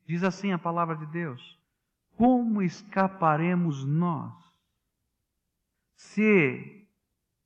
Diz 0.08 0.24
assim 0.24 0.52
a 0.52 0.58
palavra 0.58 0.95
de 0.95 1.06
Deus: 1.06 1.60
Como 2.17 2.62
escaparemos 2.62 3.86
nós 3.86 4.34
se 5.95 6.88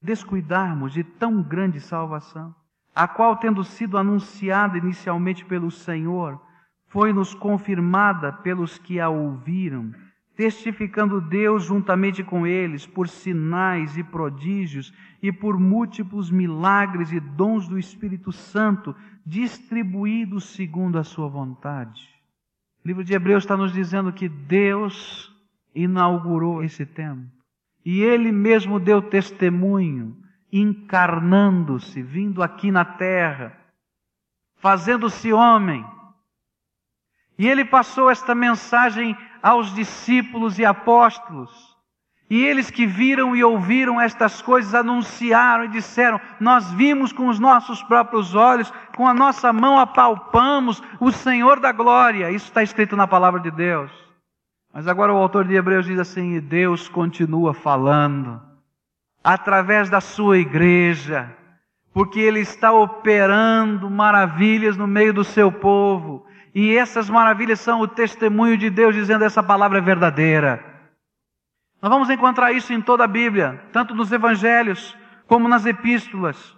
descuidarmos 0.02 0.94
de 0.94 1.04
tão 1.04 1.44
grande 1.44 1.82
salvação, 1.82 2.56
a 2.96 3.08
qual, 3.08 3.36
tendo 3.38 3.64
sido 3.64 3.98
anunciada 3.98 4.78
inicialmente 4.78 5.44
pelo 5.44 5.70
Senhor, 5.70 6.42
foi-nos 6.88 7.34
confirmada 7.34 8.32
pelos 8.32 8.78
que 8.78 9.00
a 9.02 9.10
ouviram? 9.10 9.94
Testificando 10.40 11.20
Deus 11.20 11.66
juntamente 11.66 12.24
com 12.24 12.48
eles 12.48 12.88
por 12.88 13.10
sinais 13.10 13.98
e 13.98 14.04
prodígios 14.06 14.94
e 15.22 15.34
por 15.34 15.60
múltiplos 15.60 16.32
milagres 16.32 17.12
e 17.12 17.20
dons 17.20 17.68
do 17.68 17.78
Espírito 17.78 18.32
Santo 18.32 18.96
distribuídos 19.26 20.46
segundo 20.46 20.98
a 20.98 21.04
sua 21.04 21.28
vontade. 21.28 22.08
O 22.86 22.88
livro 22.88 23.04
de 23.04 23.14
Hebreus 23.14 23.44
está 23.44 23.58
nos 23.58 23.74
dizendo 23.74 24.14
que 24.14 24.30
Deus 24.30 25.30
inaugurou 25.76 26.64
esse 26.64 26.86
tempo 26.86 27.30
e 27.84 28.00
Ele 28.00 28.32
mesmo 28.32 28.80
deu 28.80 29.02
testemunho, 29.02 30.16
encarnando-se, 30.50 32.02
vindo 32.02 32.42
aqui 32.42 32.72
na 32.72 32.86
terra, 32.86 33.60
fazendo-se 34.56 35.34
homem. 35.34 35.86
E 37.38 37.46
Ele 37.46 37.66
passou 37.66 38.10
esta 38.10 38.34
mensagem 38.34 39.18
aos 39.42 39.74
discípulos 39.74 40.60
e 40.60 40.66
apóstolos. 40.66 41.70
E 42.30 42.46
eles 42.46 42.70
que 42.70 42.86
viram 42.86 43.36
e 43.36 43.44
ouviram 43.44 44.00
estas 44.00 44.40
coisas 44.40 44.76
anunciaram 44.76 45.66
e 45.66 45.70
disseram: 45.70 46.22
Nós 46.40 46.72
vimos 46.74 47.12
com 47.12 47.28
os 47.28 47.40
nossos 47.40 47.82
próprios 47.82 48.36
olhos, 48.36 48.72
com 48.96 49.08
a 49.08 49.14
nossa 49.14 49.52
mão 49.52 49.80
apalpamos 49.80 50.82
o 51.00 51.12
Senhor 51.12 51.60
da 51.60 51.72
glória. 51.72 52.30
Isso 52.30 52.46
está 52.46 52.62
escrito 52.62 52.96
na 52.96 53.08
palavra 53.08 53.40
de 53.40 53.50
Deus. 53.50 53.92
Mas 54.72 54.88
agora 54.88 55.12
o 55.12 55.18
autor 55.18 55.46
de 55.46 55.56
Hebreus 55.56 55.88
diz 55.88 55.98
assim: 55.98 56.36
E 56.36 56.42
Deus 56.42 56.88
continua 56.88 57.52
falando, 57.56 58.40
através 59.24 59.90
da 59.90 60.00
sua 60.00 60.38
igreja, 60.38 61.36
porque 61.92 62.20
Ele 62.20 62.42
está 62.42 62.72
operando 62.72 63.90
maravilhas 63.90 64.78
no 64.78 64.86
meio 64.86 65.14
do 65.14 65.24
seu 65.24 65.52
povo. 65.52 66.28
E 66.54 66.76
essas 66.76 67.10
maravilhas 67.10 67.60
são 67.60 67.82
o 67.82 67.88
testemunho 67.88 68.58
de 68.58 68.70
Deus 68.70 68.96
dizendo 68.96 69.24
essa 69.24 69.44
palavra 69.44 69.78
é 69.78 69.82
verdadeira. 69.82 70.64
Nós 71.82 71.92
vamos 71.92 72.10
encontrar 72.10 72.52
isso 72.52 72.74
em 72.74 72.82
toda 72.82 73.04
a 73.04 73.08
Bíblia, 73.08 73.64
tanto 73.72 73.96
nos 73.96 74.12
evangelhos 74.12 74.98
como 75.28 75.48
nas 75.48 75.66
epístolas. 75.66 76.56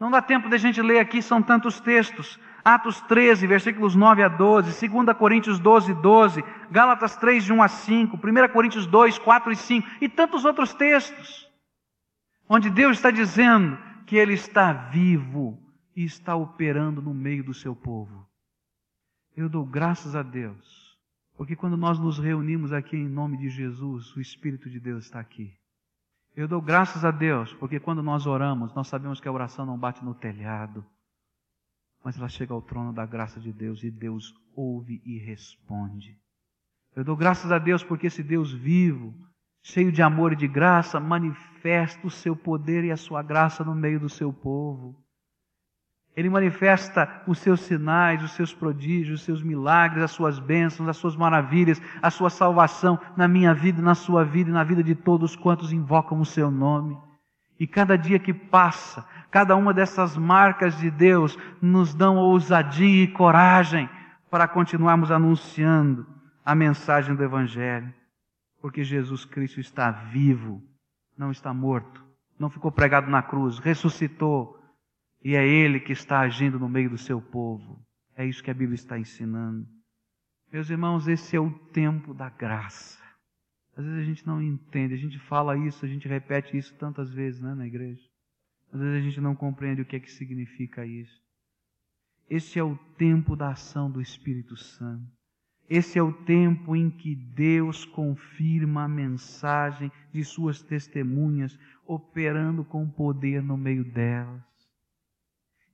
Não 0.00 0.10
dá 0.10 0.20
tempo 0.20 0.48
de 0.48 0.54
a 0.54 0.58
gente 0.58 0.82
ler 0.82 0.98
aqui, 0.98 1.22
são 1.22 1.40
tantos 1.40 1.80
textos. 1.80 2.38
Atos 2.64 3.00
13, 3.02 3.46
versículos 3.46 3.94
9 3.94 4.22
a 4.22 4.28
12, 4.28 4.88
2 4.88 5.16
Coríntios 5.16 5.58
12, 5.58 5.92
12, 5.94 6.42
Gálatas 6.70 7.14
3, 7.16 7.44
de 7.44 7.52
1 7.52 7.62
a 7.62 7.68
5, 7.68 8.16
1 8.16 8.48
Coríntios 8.52 8.86
2, 8.86 9.18
4 9.18 9.52
e 9.52 9.56
5, 9.56 9.88
e 10.00 10.08
tantos 10.08 10.46
outros 10.46 10.72
textos, 10.72 11.46
onde 12.48 12.70
Deus 12.70 12.96
está 12.96 13.10
dizendo 13.10 13.78
que 14.06 14.16
Ele 14.16 14.32
está 14.32 14.72
vivo 14.72 15.58
e 15.94 16.04
está 16.04 16.34
operando 16.34 17.02
no 17.02 17.12
meio 17.12 17.44
do 17.44 17.52
seu 17.52 17.76
povo. 17.76 18.26
Eu 19.36 19.48
dou 19.48 19.66
graças 19.66 20.14
a 20.14 20.22
Deus, 20.22 20.96
porque 21.36 21.56
quando 21.56 21.76
nós 21.76 21.98
nos 21.98 22.18
reunimos 22.18 22.72
aqui 22.72 22.96
em 22.96 23.08
nome 23.08 23.36
de 23.36 23.50
Jesus, 23.50 24.14
o 24.14 24.20
Espírito 24.20 24.70
de 24.70 24.78
Deus 24.78 25.06
está 25.06 25.18
aqui. 25.18 25.52
Eu 26.36 26.46
dou 26.46 26.62
graças 26.62 27.04
a 27.04 27.10
Deus, 27.10 27.52
porque 27.54 27.80
quando 27.80 28.02
nós 28.02 28.26
oramos, 28.26 28.72
nós 28.74 28.86
sabemos 28.86 29.20
que 29.20 29.26
a 29.26 29.32
oração 29.32 29.66
não 29.66 29.76
bate 29.76 30.04
no 30.04 30.14
telhado, 30.14 30.86
mas 32.04 32.16
ela 32.16 32.28
chega 32.28 32.54
ao 32.54 32.62
trono 32.62 32.92
da 32.92 33.04
graça 33.04 33.40
de 33.40 33.52
Deus 33.52 33.82
e 33.82 33.90
Deus 33.90 34.32
ouve 34.54 35.02
e 35.04 35.18
responde. 35.18 36.16
Eu 36.94 37.02
dou 37.02 37.16
graças 37.16 37.50
a 37.50 37.58
Deus 37.58 37.82
porque 37.82 38.06
esse 38.06 38.22
Deus 38.22 38.52
vivo, 38.52 39.12
cheio 39.62 39.90
de 39.90 40.00
amor 40.00 40.32
e 40.32 40.36
de 40.36 40.46
graça, 40.46 41.00
manifesta 41.00 42.06
o 42.06 42.10
seu 42.10 42.36
poder 42.36 42.84
e 42.84 42.92
a 42.92 42.96
sua 42.96 43.20
graça 43.20 43.64
no 43.64 43.74
meio 43.74 43.98
do 43.98 44.08
seu 44.08 44.32
povo. 44.32 45.03
Ele 46.16 46.30
manifesta 46.30 47.22
os 47.26 47.38
seus 47.38 47.60
sinais, 47.60 48.22
os 48.22 48.32
seus 48.32 48.54
prodígios, 48.54 49.20
os 49.20 49.24
seus 49.24 49.42
milagres, 49.42 50.04
as 50.04 50.12
suas 50.12 50.38
bênçãos, 50.38 50.88
as 50.88 50.96
suas 50.96 51.16
maravilhas, 51.16 51.82
a 52.00 52.10
sua 52.10 52.30
salvação 52.30 52.98
na 53.16 53.26
minha 53.26 53.52
vida, 53.52 53.82
na 53.82 53.96
sua 53.96 54.24
vida 54.24 54.48
e 54.48 54.52
na 54.52 54.62
vida 54.62 54.82
de 54.82 54.94
todos 54.94 55.34
quantos 55.34 55.72
invocam 55.72 56.20
o 56.20 56.24
seu 56.24 56.50
nome. 56.50 56.96
E 57.58 57.66
cada 57.66 57.96
dia 57.96 58.18
que 58.18 58.32
passa, 58.32 59.04
cada 59.30 59.56
uma 59.56 59.74
dessas 59.74 60.16
marcas 60.16 60.78
de 60.78 60.90
Deus 60.90 61.36
nos 61.60 61.94
dão 61.94 62.16
ousadia 62.16 63.04
e 63.04 63.08
coragem 63.08 63.88
para 64.30 64.46
continuarmos 64.46 65.10
anunciando 65.10 66.06
a 66.44 66.54
mensagem 66.54 67.14
do 67.14 67.24
Evangelho. 67.24 67.92
Porque 68.60 68.84
Jesus 68.84 69.24
Cristo 69.24 69.58
está 69.58 69.90
vivo, 69.90 70.62
não 71.18 71.30
está 71.30 71.52
morto, 71.52 72.04
não 72.38 72.48
ficou 72.48 72.70
pregado 72.70 73.10
na 73.10 73.22
cruz, 73.22 73.58
ressuscitou 73.58 74.63
e 75.24 75.34
é 75.34 75.46
Ele 75.46 75.80
que 75.80 75.92
está 75.92 76.20
agindo 76.20 76.58
no 76.58 76.68
meio 76.68 76.90
do 76.90 76.98
seu 76.98 77.20
povo. 77.20 77.82
É 78.14 78.26
isso 78.26 78.44
que 78.44 78.50
a 78.50 78.54
Bíblia 78.54 78.74
está 78.74 78.98
ensinando. 78.98 79.66
Meus 80.52 80.68
irmãos, 80.68 81.08
esse 81.08 81.34
é 81.34 81.40
o 81.40 81.50
tempo 81.50 82.12
da 82.12 82.28
graça. 82.28 83.02
Às 83.74 83.84
vezes 83.84 84.00
a 84.00 84.04
gente 84.04 84.26
não 84.26 84.40
entende, 84.40 84.94
a 84.94 84.98
gente 84.98 85.18
fala 85.18 85.56
isso, 85.56 85.84
a 85.84 85.88
gente 85.88 86.06
repete 86.06 86.56
isso 86.56 86.76
tantas 86.76 87.12
vezes 87.12 87.40
né, 87.40 87.54
na 87.54 87.66
igreja. 87.66 88.02
Às 88.70 88.80
vezes 88.80 88.96
a 88.96 89.00
gente 89.00 89.20
não 89.20 89.34
compreende 89.34 89.80
o 89.80 89.84
que 89.84 89.96
é 89.96 90.00
que 90.00 90.12
significa 90.12 90.86
isso. 90.86 91.20
Esse 92.28 92.58
é 92.58 92.62
o 92.62 92.76
tempo 92.96 93.34
da 93.34 93.50
ação 93.50 93.90
do 93.90 94.00
Espírito 94.00 94.56
Santo. 94.56 95.10
Esse 95.68 95.98
é 95.98 96.02
o 96.02 96.12
tempo 96.12 96.76
em 96.76 96.90
que 96.90 97.16
Deus 97.16 97.84
confirma 97.86 98.84
a 98.84 98.88
mensagem 98.88 99.90
de 100.12 100.22
suas 100.22 100.62
testemunhas, 100.62 101.58
operando 101.86 102.64
com 102.64 102.88
poder 102.88 103.42
no 103.42 103.56
meio 103.56 103.84
delas. 103.84 104.53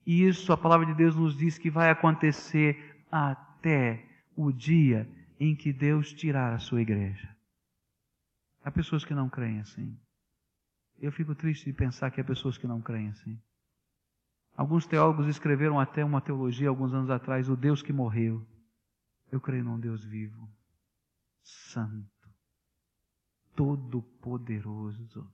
E 0.06 0.26
isso 0.26 0.52
a 0.52 0.56
palavra 0.56 0.86
de 0.86 0.94
Deus 0.94 1.14
nos 1.14 1.36
diz 1.36 1.58
que 1.58 1.70
vai 1.70 1.90
acontecer 1.90 3.04
até 3.10 4.04
o 4.36 4.50
dia 4.50 5.08
em 5.38 5.54
que 5.54 5.72
Deus 5.72 6.12
tirar 6.12 6.52
a 6.52 6.58
sua 6.58 6.80
igreja. 6.80 7.28
Há 8.64 8.70
pessoas 8.70 9.04
que 9.04 9.14
não 9.14 9.28
creem 9.28 9.60
assim. 9.60 9.98
Eu 11.00 11.10
fico 11.10 11.34
triste 11.34 11.64
de 11.64 11.72
pensar 11.72 12.10
que 12.10 12.20
há 12.20 12.24
pessoas 12.24 12.58
que 12.58 12.66
não 12.66 12.80
creem 12.80 13.08
assim. 13.08 13.40
Alguns 14.56 14.86
teólogos 14.86 15.26
escreveram 15.26 15.80
até 15.80 16.04
uma 16.04 16.20
teologia 16.20 16.68
alguns 16.68 16.92
anos 16.92 17.08
atrás, 17.08 17.48
o 17.48 17.56
Deus 17.56 17.82
que 17.82 17.92
morreu. 17.92 18.46
Eu 19.32 19.40
creio 19.40 19.64
num 19.64 19.78
Deus 19.78 20.04
vivo, 20.04 20.50
santo, 21.42 22.28
todo-poderoso, 23.54 25.30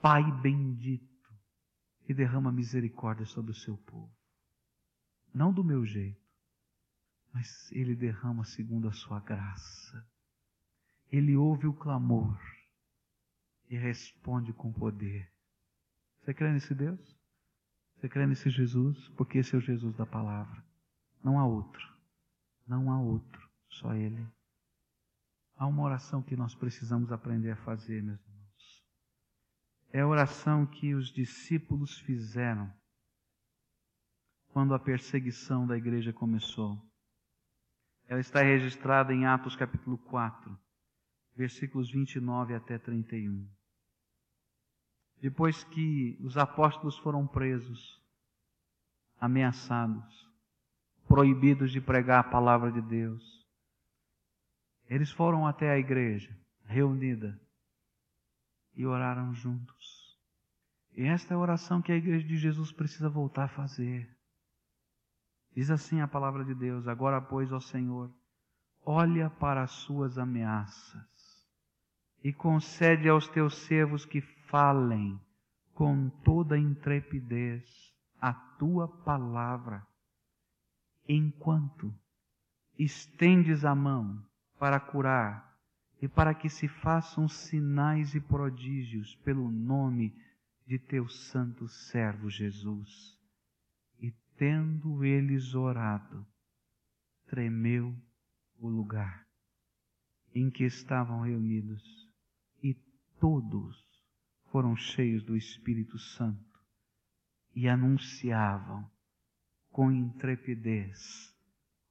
Pai 0.00 0.24
bendito 0.40 1.11
e 2.08 2.14
derrama 2.14 2.52
misericórdia 2.52 3.26
sobre 3.26 3.52
o 3.52 3.54
seu 3.54 3.76
povo. 3.76 4.12
Não 5.32 5.52
do 5.52 5.64
meu 5.64 5.84
jeito, 5.86 6.20
mas 7.32 7.70
ele 7.72 7.94
derrama 7.94 8.44
segundo 8.44 8.88
a 8.88 8.92
sua 8.92 9.20
graça. 9.20 10.06
Ele 11.10 11.36
ouve 11.36 11.66
o 11.66 11.72
clamor 11.72 12.38
e 13.68 13.76
responde 13.76 14.52
com 14.52 14.72
poder. 14.72 15.30
Você 16.20 16.34
crê 16.34 16.52
nesse 16.52 16.74
Deus? 16.74 17.16
Você 17.96 18.08
crê 18.08 18.26
nesse 18.26 18.50
Jesus? 18.50 19.08
Porque 19.10 19.38
esse 19.38 19.54
é 19.54 19.58
o 19.58 19.60
Jesus 19.60 19.96
da 19.96 20.04
palavra. 20.04 20.62
Não 21.22 21.38
há 21.38 21.46
outro. 21.46 21.92
Não 22.66 22.90
há 22.90 23.00
outro. 23.00 23.48
Só 23.68 23.94
Ele. 23.94 24.26
Há 25.56 25.66
uma 25.66 25.82
oração 25.82 26.22
que 26.22 26.36
nós 26.36 26.54
precisamos 26.54 27.12
aprender 27.12 27.52
a 27.52 27.56
fazer, 27.56 28.02
meus 28.02 28.20
irmãos 28.20 28.31
é 29.92 30.00
a 30.00 30.06
oração 30.06 30.64
que 30.64 30.94
os 30.94 31.12
discípulos 31.12 31.98
fizeram 31.98 32.72
quando 34.48 34.74
a 34.74 34.78
perseguição 34.78 35.66
da 35.66 35.76
igreja 35.76 36.12
começou. 36.14 36.82
Ela 38.06 38.20
está 38.20 38.42
registrada 38.42 39.12
em 39.12 39.26
Atos 39.26 39.54
capítulo 39.54 39.98
4, 39.98 40.58
versículos 41.36 41.90
29 41.90 42.54
até 42.54 42.78
31. 42.78 43.46
Depois 45.20 45.62
que 45.62 46.18
os 46.20 46.38
apóstolos 46.38 46.96
foram 46.98 47.26
presos, 47.26 48.02
ameaçados, 49.20 50.26
proibidos 51.06 51.70
de 51.70 51.82
pregar 51.82 52.20
a 52.20 52.30
palavra 52.30 52.72
de 52.72 52.80
Deus, 52.80 53.46
eles 54.88 55.10
foram 55.10 55.46
até 55.46 55.70
a 55.70 55.78
igreja 55.78 56.34
reunida 56.64 57.38
e 58.74 58.86
oraram 58.86 59.34
juntos. 59.34 60.18
E 60.94 61.02
esta 61.04 61.34
é 61.34 61.36
a 61.36 61.40
oração 61.40 61.80
que 61.80 61.92
a 61.92 61.96
igreja 61.96 62.26
de 62.26 62.36
Jesus 62.36 62.72
precisa 62.72 63.08
voltar 63.08 63.44
a 63.44 63.48
fazer. 63.48 64.08
Diz 65.54 65.70
assim 65.70 66.00
a 66.00 66.08
palavra 66.08 66.44
de 66.44 66.54
Deus: 66.54 66.86
Agora, 66.86 67.20
pois, 67.20 67.52
ó 67.52 67.60
Senhor, 67.60 68.10
olha 68.84 69.30
para 69.30 69.62
as 69.62 69.70
suas 69.70 70.18
ameaças 70.18 71.12
e 72.22 72.32
concede 72.32 73.08
aos 73.08 73.28
teus 73.28 73.56
servos 73.66 74.04
que 74.04 74.20
falem 74.20 75.20
com 75.74 76.08
toda 76.24 76.58
intrepidez 76.58 77.92
a 78.20 78.32
tua 78.32 78.86
palavra, 78.86 79.84
enquanto 81.08 81.92
estendes 82.78 83.64
a 83.64 83.74
mão 83.74 84.24
para 84.58 84.78
curar 84.78 85.51
e 86.02 86.08
para 86.08 86.34
que 86.34 86.48
se 86.48 86.66
façam 86.66 87.28
sinais 87.28 88.12
e 88.16 88.20
prodígios 88.20 89.14
pelo 89.24 89.48
nome 89.48 90.12
de 90.66 90.76
teu 90.76 91.08
santo 91.08 91.68
servo 91.68 92.28
Jesus. 92.28 93.16
E 94.00 94.10
tendo 94.36 95.04
eles 95.04 95.54
orado, 95.54 96.26
tremeu 97.26 97.96
o 98.58 98.68
lugar 98.68 99.24
em 100.34 100.50
que 100.50 100.64
estavam 100.64 101.20
reunidos, 101.20 101.82
e 102.60 102.74
todos 103.20 103.86
foram 104.50 104.74
cheios 104.74 105.22
do 105.22 105.36
Espírito 105.36 105.98
Santo 105.98 106.58
e 107.54 107.68
anunciavam 107.68 108.90
com 109.70 109.92
intrepidez 109.92 111.32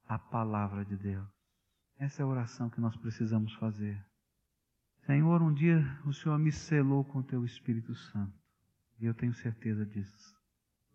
a 0.06 0.18
palavra 0.18 0.84
de 0.84 0.96
Deus. 0.96 1.41
Essa 2.02 2.20
é 2.20 2.24
a 2.24 2.26
oração 2.26 2.68
que 2.68 2.80
nós 2.80 2.96
precisamos 2.96 3.54
fazer. 3.54 4.04
Senhor, 5.06 5.40
um 5.40 5.54
dia 5.54 5.84
o 6.04 6.12
Senhor 6.12 6.36
me 6.36 6.50
selou 6.50 7.04
com 7.04 7.20
o 7.20 7.22
teu 7.22 7.44
Espírito 7.44 7.94
Santo. 7.94 8.36
E 8.98 9.06
eu 9.06 9.14
tenho 9.14 9.32
certeza 9.32 9.86
disso. 9.86 10.36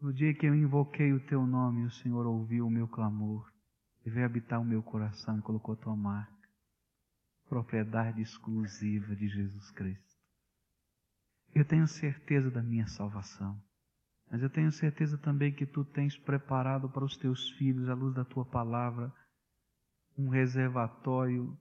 No 0.02 0.12
dia 0.12 0.34
que 0.34 0.46
eu 0.46 0.54
invoquei 0.54 1.14
o 1.14 1.26
teu 1.26 1.48
nome, 1.48 1.86
o 1.86 1.92
Senhor 1.92 2.26
ouviu 2.26 2.68
o 2.68 2.70
meu 2.70 2.90
clamor 2.90 3.50
e 4.06 4.10
veio 4.10 4.26
habitar 4.26 4.60
o 4.60 4.66
meu 4.66 4.84
coração 4.84 5.40
e 5.40 5.42
colocou 5.42 5.76
a 5.76 5.78
tua 5.78 5.96
marca. 5.96 6.50
Propriedade 7.48 8.22
exclusiva 8.22 9.16
de 9.16 9.30
Jesus 9.30 9.72
Cristo. 9.72 10.22
Eu 11.56 11.64
tenho 11.64 11.88
certeza 11.88 12.52
da 12.52 12.62
minha 12.62 12.86
salvação. 12.86 13.58
Mas 14.30 14.44
eu 14.44 14.50
tenho 14.50 14.74
certeza 14.74 15.18
também 15.18 15.54
que 15.54 15.66
tu 15.66 15.86
tens 15.86 16.18
preparado 16.18 16.90
para 16.90 17.06
os 17.06 17.16
teus 17.16 17.50
filhos, 17.52 17.88
à 17.88 17.94
luz 17.94 18.14
da 18.14 18.26
tua 18.26 18.44
palavra, 18.44 19.10
um 20.18 20.30
reservatório 20.30 21.58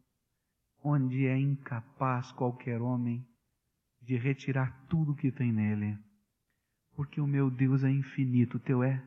onde 0.83 1.27
é 1.27 1.37
incapaz 1.37 2.33
qualquer 2.33 2.81
homem 2.81 3.27
de 4.01 4.17
retirar 4.17 4.87
tudo 4.89 5.15
que 5.15 5.33
tem 5.33 5.53
nele. 5.53 5.99
Porque 6.95 7.21
o 7.21 7.27
meu 7.27 7.51
Deus 7.51 7.85
é 7.85 7.91
infinito, 7.91 8.57
o 8.57 8.61
teu 8.61 8.83
é. 8.83 9.05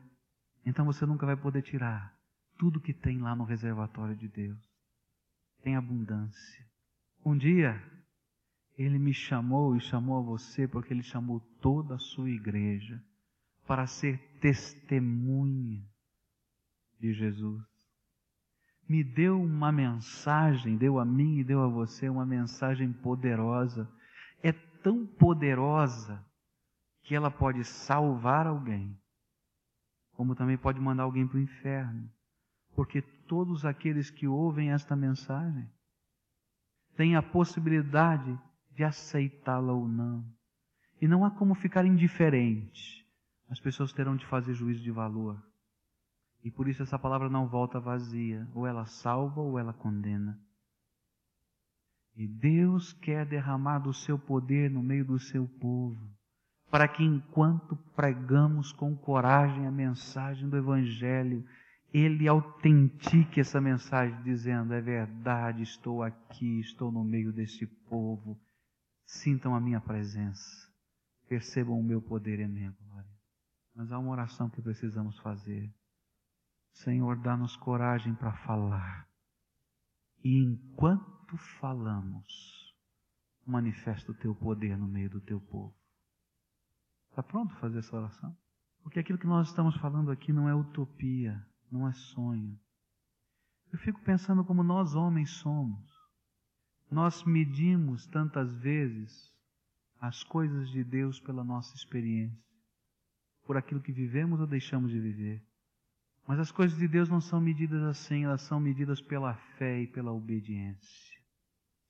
Então 0.64 0.84
você 0.84 1.04
nunca 1.06 1.26
vai 1.26 1.36
poder 1.36 1.62
tirar 1.62 2.14
tudo 2.58 2.80
que 2.80 2.92
tem 2.92 3.18
lá 3.18 3.34
no 3.34 3.44
reservatório 3.44 4.14
de 4.14 4.28
Deus. 4.28 4.58
Tem 5.62 5.74
abundância. 5.74 6.66
Um 7.24 7.36
dia, 7.36 7.82
Ele 8.76 8.98
me 8.98 9.12
chamou 9.12 9.74
e 9.74 9.80
chamou 9.80 10.18
a 10.18 10.22
você 10.22 10.68
porque 10.68 10.92
Ele 10.92 11.02
chamou 11.02 11.40
toda 11.60 11.94
a 11.94 11.98
sua 11.98 12.30
igreja 12.30 13.02
para 13.66 13.86
ser 13.86 14.18
testemunha 14.40 15.82
de 16.98 17.14
Jesus. 17.14 17.69
Me 18.90 19.04
deu 19.04 19.40
uma 19.40 19.70
mensagem, 19.70 20.76
deu 20.76 20.98
a 20.98 21.04
mim 21.04 21.38
e 21.38 21.44
deu 21.44 21.62
a 21.62 21.68
você 21.68 22.08
uma 22.08 22.26
mensagem 22.26 22.92
poderosa. 22.92 23.88
É 24.42 24.50
tão 24.50 25.06
poderosa 25.06 26.20
que 27.04 27.14
ela 27.14 27.30
pode 27.30 27.62
salvar 27.62 28.48
alguém, 28.48 29.00
como 30.10 30.34
também 30.34 30.58
pode 30.58 30.80
mandar 30.80 31.04
alguém 31.04 31.24
para 31.24 31.36
o 31.36 31.40
inferno. 31.40 32.10
Porque 32.74 33.00
todos 33.00 33.64
aqueles 33.64 34.10
que 34.10 34.26
ouvem 34.26 34.72
esta 34.72 34.96
mensagem 34.96 35.70
têm 36.96 37.14
a 37.14 37.22
possibilidade 37.22 38.36
de 38.72 38.82
aceitá-la 38.82 39.72
ou 39.72 39.86
não. 39.86 40.28
E 41.00 41.06
não 41.06 41.24
há 41.24 41.30
como 41.30 41.54
ficar 41.54 41.86
indiferente. 41.86 43.06
As 43.48 43.60
pessoas 43.60 43.92
terão 43.92 44.16
de 44.16 44.26
fazer 44.26 44.52
juízo 44.52 44.82
de 44.82 44.90
valor. 44.90 45.40
E 46.42 46.50
por 46.50 46.68
isso 46.68 46.82
essa 46.82 46.98
palavra 46.98 47.28
não 47.28 47.46
volta 47.46 47.78
vazia. 47.78 48.48
Ou 48.54 48.66
ela 48.66 48.86
salva 48.86 49.40
ou 49.40 49.58
ela 49.58 49.72
condena. 49.72 50.38
E 52.16 52.26
Deus 52.26 52.92
quer 52.92 53.24
derramar 53.24 53.78
do 53.78 53.94
seu 53.94 54.18
poder 54.18 54.70
no 54.70 54.82
meio 54.82 55.04
do 55.04 55.18
seu 55.18 55.46
povo, 55.46 55.98
para 56.70 56.86
que 56.86 57.02
enquanto 57.02 57.76
pregamos 57.96 58.72
com 58.72 58.94
coragem 58.96 59.66
a 59.66 59.70
mensagem 59.70 60.48
do 60.48 60.56
Evangelho, 60.56 61.44
Ele 61.92 62.28
autentique 62.28 63.40
essa 63.40 63.60
mensagem, 63.60 64.22
dizendo: 64.22 64.74
é 64.74 64.80
verdade, 64.80 65.62
estou 65.62 66.02
aqui, 66.02 66.60
estou 66.60 66.92
no 66.92 67.02
meio 67.02 67.32
desse 67.32 67.66
povo, 67.66 68.38
sintam 69.06 69.54
a 69.54 69.60
minha 69.60 69.80
presença, 69.80 70.68
percebam 71.28 71.78
o 71.78 71.82
meu 71.82 72.02
poder 72.02 72.40
e 72.40 72.44
a 72.44 72.48
minha 72.48 72.76
glória. 72.82 73.10
Mas 73.74 73.90
há 73.90 73.98
uma 73.98 74.10
oração 74.10 74.50
que 74.50 74.60
precisamos 74.60 75.18
fazer. 75.20 75.72
Senhor, 76.72 77.16
dá-nos 77.18 77.56
coragem 77.56 78.14
para 78.14 78.32
falar. 78.32 79.08
E 80.22 80.42
enquanto 80.42 81.36
falamos, 81.60 82.74
manifesta 83.46 84.12
o 84.12 84.14
teu 84.14 84.34
poder 84.34 84.76
no 84.76 84.86
meio 84.86 85.10
do 85.10 85.20
teu 85.20 85.40
povo. 85.40 85.74
Está 87.10 87.22
pronto 87.22 87.50
para 87.50 87.60
fazer 87.60 87.78
essa 87.78 87.96
oração? 87.96 88.36
Porque 88.82 88.98
aquilo 88.98 89.18
que 89.18 89.26
nós 89.26 89.48
estamos 89.48 89.76
falando 89.76 90.10
aqui 90.10 90.32
não 90.32 90.48
é 90.48 90.54
utopia, 90.54 91.44
não 91.70 91.88
é 91.88 91.92
sonho. 91.92 92.58
Eu 93.72 93.78
fico 93.78 94.00
pensando 94.02 94.44
como 94.44 94.62
nós 94.62 94.94
homens 94.94 95.30
somos. 95.30 95.90
Nós 96.90 97.22
medimos 97.24 98.06
tantas 98.06 98.52
vezes 98.54 99.30
as 100.00 100.24
coisas 100.24 100.70
de 100.70 100.82
Deus 100.82 101.20
pela 101.20 101.44
nossa 101.44 101.74
experiência, 101.76 102.42
por 103.44 103.56
aquilo 103.56 103.82
que 103.82 103.92
vivemos 103.92 104.40
ou 104.40 104.46
deixamos 104.46 104.90
de 104.90 104.98
viver. 104.98 105.44
Mas 106.30 106.38
as 106.38 106.52
coisas 106.52 106.78
de 106.78 106.86
Deus 106.86 107.08
não 107.08 107.20
são 107.20 107.40
medidas 107.40 107.82
assim, 107.82 108.22
elas 108.22 108.42
são 108.42 108.60
medidas 108.60 109.00
pela 109.00 109.34
fé 109.58 109.80
e 109.80 109.86
pela 109.88 110.12
obediência. 110.12 111.18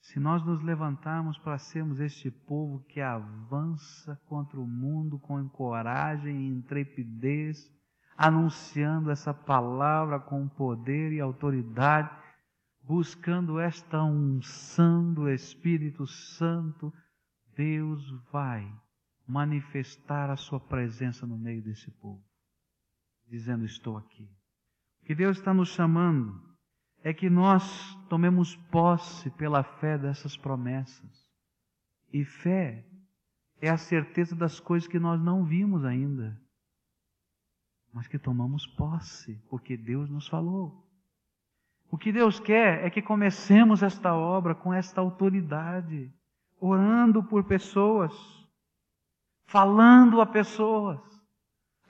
Se 0.01 0.19
nós 0.19 0.43
nos 0.43 0.63
levantarmos 0.63 1.37
para 1.37 1.59
sermos 1.59 2.01
este 2.01 2.31
povo 2.31 2.83
que 2.89 3.03
avança 3.03 4.19
contra 4.25 4.59
o 4.59 4.67
mundo 4.67 5.19
com 5.19 5.47
coragem 5.51 6.41
e 6.41 6.49
intrepidez, 6.49 7.71
anunciando 8.17 9.11
essa 9.11 9.35
palavra 9.35 10.19
com 10.19 10.49
poder 10.49 11.13
e 11.13 11.21
autoridade, 11.21 12.11
buscando 12.83 13.61
esta 13.61 14.03
unção 14.03 15.13
do 15.13 15.29
Espírito 15.29 16.07
Santo, 16.07 16.91
Deus 17.55 18.11
vai 18.33 18.67
manifestar 19.29 20.31
a 20.31 20.37
sua 20.37 20.59
presença 20.59 21.27
no 21.27 21.37
meio 21.37 21.63
desse 21.63 21.91
povo 21.91 22.30
dizendo: 23.31 23.65
Estou 23.65 23.97
aqui. 23.97 24.29
O 25.03 25.07
que 25.07 25.15
Deus 25.15 25.39
está 25.39 25.55
nos 25.55 25.69
chamando 25.71 26.41
é 27.03 27.15
que 27.15 27.31
nós 27.31 27.95
tomemos 28.09 28.57
posse 28.71 29.31
pela 29.31 29.63
fé 29.63 29.97
dessas 29.97 30.37
promessas. 30.37 31.31
E 32.13 32.25
fé 32.25 32.85
é 33.61 33.71
a 33.71 33.77
certeza 33.77 34.35
das 34.35 34.59
coisas 34.59 34.89
que 34.89 34.99
nós 34.99 35.21
não 35.23 35.45
vimos 35.45 35.85
ainda, 35.85 36.39
mas 37.93 38.07
que 38.07 38.19
tomamos 38.19 38.67
posse, 38.67 39.41
porque 39.49 39.77
Deus 39.77 40.11
nos 40.11 40.29
falou. 40.29 40.87
O 41.91 41.99
que 41.99 42.13
Deus 42.13 42.39
quer 42.39 42.85
é 42.85 42.91
que 42.91 43.03
comecemos 43.03 43.83
esta 43.83 44.15
obra 44.15 44.55
com 44.55 44.73
esta 44.73 45.01
autoridade, 45.01 46.13
orando 46.61 47.23
por 47.23 47.45
pessoas, 47.45 48.13
falando 49.45 50.21
a 50.21 50.27
pessoas, 50.27 51.01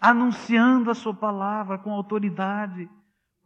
anunciando 0.00 0.90
a 0.90 0.94
sua 0.94 1.12
palavra 1.12 1.76
com 1.76 1.92
autoridade, 1.92 2.88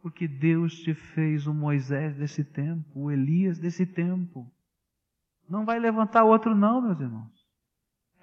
porque 0.01 0.27
Deus 0.27 0.79
te 0.79 0.93
fez 0.93 1.45
o 1.45 1.53
Moisés 1.53 2.15
desse 2.15 2.43
tempo, 2.43 2.87
o 2.95 3.11
Elias 3.11 3.59
desse 3.59 3.85
tempo. 3.85 4.49
Não 5.49 5.65
vai 5.65 5.77
levantar 5.79 6.23
outro, 6.23 6.55
não, 6.55 6.81
meus 6.81 6.99
irmãos. 6.99 7.45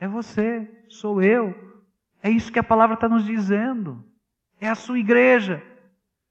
É 0.01 0.09
você, 0.09 0.87
sou 0.89 1.23
eu. 1.23 1.55
É 2.23 2.31
isso 2.31 2.51
que 2.51 2.59
a 2.59 2.65
palavra 2.65 2.95
está 2.95 3.09
nos 3.09 3.25
dizendo. 3.25 4.05
É 4.61 4.69
a 4.69 4.75
sua 4.75 4.99
igreja. 4.99 5.63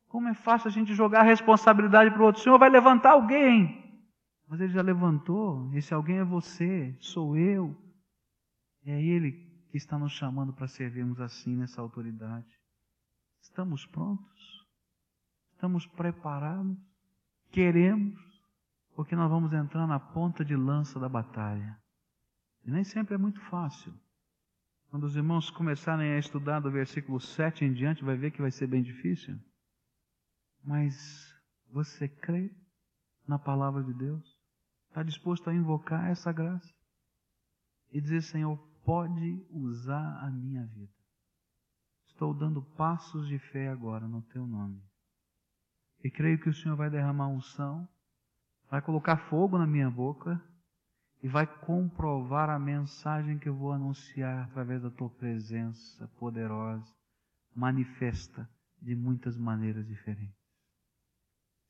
Como 0.08 0.28
é 0.28 0.34
fácil 0.34 0.68
a 0.68 0.72
gente 0.72 0.94
jogar 0.94 1.22
a 1.22 1.24
responsabilidade 1.24 2.12
para 2.12 2.22
o 2.22 2.26
outro. 2.26 2.42
Senhor 2.42 2.58
vai 2.58 2.70
levantar 2.70 3.12
alguém. 3.12 4.02
Mas 4.48 4.60
Ele 4.60 4.74
já 4.74 4.82
levantou. 4.82 5.72
Esse 5.74 5.94
alguém 5.94 6.18
é 6.18 6.24
você, 6.24 6.96
sou 7.00 7.38
eu. 7.38 7.76
É 8.86 9.02
Ele 9.02 9.51
que 9.72 9.78
está 9.78 9.98
nos 9.98 10.12
chamando 10.12 10.52
para 10.52 10.68
servirmos 10.68 11.22
assim 11.22 11.56
nessa 11.56 11.82
autoridade. 11.82 12.60
Estamos 13.42 13.86
prontos? 13.86 14.68
Estamos 15.54 15.88
preparados? 15.88 16.78
Queremos? 17.52 18.20
Porque 18.94 19.16
nós 19.16 19.30
vamos 19.30 19.54
entrar 19.54 19.88
na 19.88 20.00
ponta 20.00 20.44
de 20.44 20.56
lança 20.56 21.00
da 21.00 21.08
batalha. 21.08 21.80
E 22.66 22.70
nem 22.70 22.84
sempre 22.84 23.16
é 23.16 23.18
muito 23.18 23.40
fácil. 23.46 23.94
Quando 24.90 25.06
os 25.06 25.16
irmãos 25.16 25.50
começarem 25.50 26.12
a 26.12 26.20
estudar 26.20 26.60
do 26.60 26.70
versículo 26.70 27.22
7 27.22 27.64
em 27.64 27.74
diante, 27.74 28.04
vai 28.04 28.18
ver 28.18 28.32
que 28.32 28.42
vai 28.42 28.52
ser 28.52 28.68
bem 28.68 28.84
difícil. 28.84 29.40
Mas 30.62 31.34
você 31.72 32.10
crê 32.10 32.54
na 33.26 33.40
palavra 33.40 33.82
de 33.82 33.94
Deus? 33.94 34.38
Está 34.90 35.02
disposto 35.02 35.50
a 35.50 35.56
invocar 35.56 36.10
essa 36.10 36.34
graça? 36.34 36.74
E 37.90 38.02
dizer, 38.02 38.22
Senhor, 38.22 38.60
pode 38.84 39.46
usar 39.50 40.24
a 40.24 40.30
minha 40.30 40.66
vida. 40.66 40.92
Estou 42.08 42.34
dando 42.34 42.62
passos 42.62 43.28
de 43.28 43.40
fé 43.40 43.70
agora 43.70 44.08
no 44.08 44.22
teu 44.22 44.46
nome. 44.46 44.82
E 46.04 46.10
creio 46.10 46.40
que 46.40 46.50
o 46.50 46.54
Senhor 46.54 46.76
vai 46.76 46.90
derramar 46.90 47.28
unção, 47.28 47.88
vai 48.70 48.82
colocar 48.82 49.18
fogo 49.30 49.58
na 49.58 49.68
minha 49.68 49.90
boca 49.90 50.42
e 51.22 51.28
vai 51.28 51.46
comprovar 51.46 52.50
a 52.50 52.58
mensagem 52.58 53.38
que 53.38 53.48
eu 53.48 53.56
vou 53.56 53.72
anunciar 53.72 54.46
através 54.46 54.82
da 54.82 54.90
tua 54.90 55.10
presença 55.10 56.08
poderosa, 56.20 56.92
manifesta 57.56 58.50
de 58.82 58.96
muitas 58.96 59.38
maneiras 59.38 59.88
diferentes. 59.88 60.42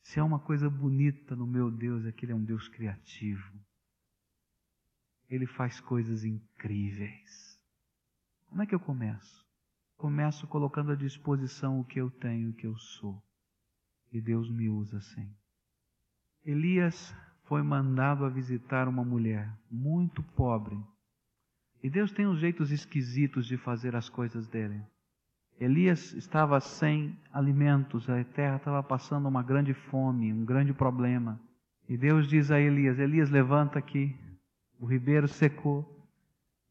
Se 0.04 0.20
é 0.20 0.24
uma 0.24 0.40
coisa 0.40 0.70
bonita 0.70 1.36
no 1.36 1.46
meu 1.46 1.70
Deus, 1.70 2.06
é 2.06 2.12
que 2.12 2.26
Ele 2.26 2.32
é 2.32 2.36
um 2.36 2.44
Deus 2.44 2.68
criativo 2.70 3.54
ele 5.32 5.48
faz 5.48 5.80
coisas 5.80 6.26
incríveis. 6.26 7.58
Como 8.50 8.62
é 8.62 8.66
que 8.66 8.76
eu 8.76 8.80
começo? 8.80 9.46
Começo 9.98 10.46
colocando 10.46 10.92
à 10.92 10.96
disposição 10.96 11.80
o 11.80 11.86
que 11.86 12.02
eu 12.02 12.12
tenho, 12.12 12.50
o 12.50 12.54
que 12.54 12.68
eu 12.68 12.78
sou. 12.78 13.24
E 14.12 14.20
Deus 14.20 14.52
me 14.52 14.68
usa 14.68 14.98
assim. 14.98 15.34
Elias 16.44 17.16
foi 17.46 17.62
mandado 17.62 18.26
a 18.26 18.30
visitar 18.30 18.90
uma 18.90 19.06
mulher 19.06 19.50
muito 19.70 20.22
pobre. 20.22 20.78
E 21.82 21.90
Deus 21.90 22.12
tem 22.12 22.28
uns 22.28 22.40
jeitos 22.40 22.70
esquisitos 22.70 23.46
de 23.46 23.56
fazer 23.58 23.96
as 23.96 24.10
coisas 24.10 24.48
dele. 24.48 24.82
Elias 25.58 26.12
estava 26.14 26.60
sem 26.60 27.18
alimentos, 27.32 28.10
a 28.10 28.22
terra 28.24 28.58
estava 28.58 28.84
passando 28.84 29.30
uma 29.30 29.44
grande 29.44 29.74
fome, 29.74 30.34
um 30.34 30.44
grande 30.44 30.74
problema. 30.74 31.40
E 31.88 31.96
Deus 31.96 32.28
diz 32.28 32.52
a 32.52 32.60
Elias: 32.60 33.00
Elias, 33.00 33.30
levanta 33.30 33.80
aqui, 33.80 34.16
o 34.82 34.86
ribeiro 34.88 35.28
secou, 35.28 35.88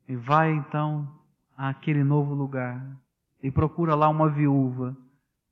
e 0.08 0.16
vai 0.16 0.52
então 0.52 1.08
àquele 1.56 2.02
novo 2.02 2.34
lugar 2.34 2.84
e 3.40 3.52
procura 3.52 3.94
lá 3.94 4.08
uma 4.08 4.28
viúva 4.28 4.96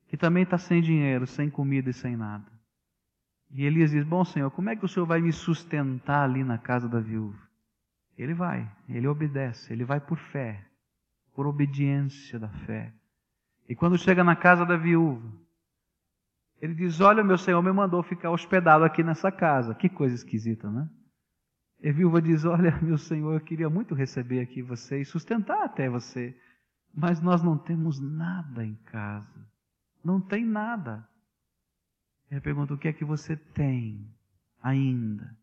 que 0.09 0.16
também 0.16 0.42
está 0.42 0.59
sem 0.59 0.82
dinheiro, 0.82 1.24
sem 1.24 1.48
comida 1.48 1.88
e 1.88 1.94
sem 1.94 2.16
nada. 2.16 2.50
E 3.52 3.64
Elias 3.64 3.92
diz: 3.92 4.04
Bom 4.04 4.24
Senhor, 4.24 4.50
como 4.50 4.70
é 4.70 4.76
que 4.76 4.84
o 4.84 4.88
Senhor 4.88 5.06
vai 5.06 5.20
me 5.20 5.32
sustentar 5.32 6.24
ali 6.24 6.42
na 6.42 6.59
casa 6.59 6.88
da 6.88 6.98
viúva? 6.98 7.38
Ele 8.16 8.34
vai, 8.34 8.68
ele 8.88 9.06
obedece, 9.06 9.72
ele 9.72 9.84
vai 9.84 10.00
por 10.00 10.18
fé, 10.18 10.66
por 11.34 11.46
obediência 11.46 12.40
da 12.40 12.48
fé. 12.48 12.92
E 13.68 13.76
quando 13.76 13.96
chega 13.96 14.24
na 14.24 14.34
casa 14.34 14.66
da 14.66 14.76
viúva, 14.76 15.30
ele 16.61 16.74
diz: 16.74 17.00
Olha, 17.00 17.22
meu 17.22 17.38
senhor 17.38 17.62
me 17.62 17.70
mandou 17.70 18.02
ficar 18.02 18.32
hospedado 18.32 18.82
aqui 18.82 19.04
nessa 19.04 19.30
casa. 19.30 19.76
Que 19.76 19.88
coisa 19.88 20.16
esquisita, 20.16 20.68
né? 20.68 20.88
E 21.81 21.89
a 21.89 21.93
viúva 21.93 22.20
diz: 22.20 22.45
Olha, 22.45 22.76
meu 22.83 22.99
senhor, 22.99 23.35
eu 23.35 23.41
queria 23.41 23.70
muito 23.70 23.95
receber 23.95 24.41
aqui 24.41 24.62
você 24.62 25.01
e 25.01 25.05
sustentar 25.05 25.64
até 25.64 25.89
você, 25.89 26.37
mas 26.95 27.20
nós 27.20 27.43
não 27.43 27.57
temos 27.57 28.01
nada 28.01 28.64
em 28.64 28.74
casa. 28.87 29.47
Não 30.05 30.20
tem 30.20 30.45
nada. 30.45 31.09
Ele 32.31 32.41
pergunta: 32.41 32.74
O 32.74 32.79
que 32.79 32.89
é 32.89 32.93
que 32.93 33.05
você 33.05 33.37
tem 33.37 34.12
ainda? 34.61 35.37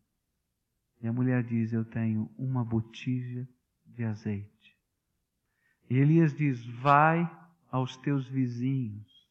E 1.00 1.08
a 1.08 1.12
mulher 1.12 1.42
diz: 1.42 1.72
Eu 1.72 1.84
tenho 1.84 2.30
uma 2.36 2.64
botija 2.64 3.48
de 3.86 4.04
azeite. 4.04 4.76
E 5.88 5.96
Elias 5.96 6.34
diz: 6.34 6.64
Vai 6.80 7.30
aos 7.70 7.96
teus 7.96 8.28
vizinhos 8.28 9.26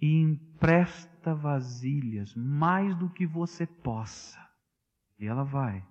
e 0.00 0.20
empresta 0.20 1.34
vasilhas, 1.34 2.34
mais 2.34 2.94
do 2.96 3.10
que 3.10 3.26
você 3.26 3.66
possa. 3.66 4.38
E 5.18 5.26
ela 5.26 5.44
vai 5.44 5.84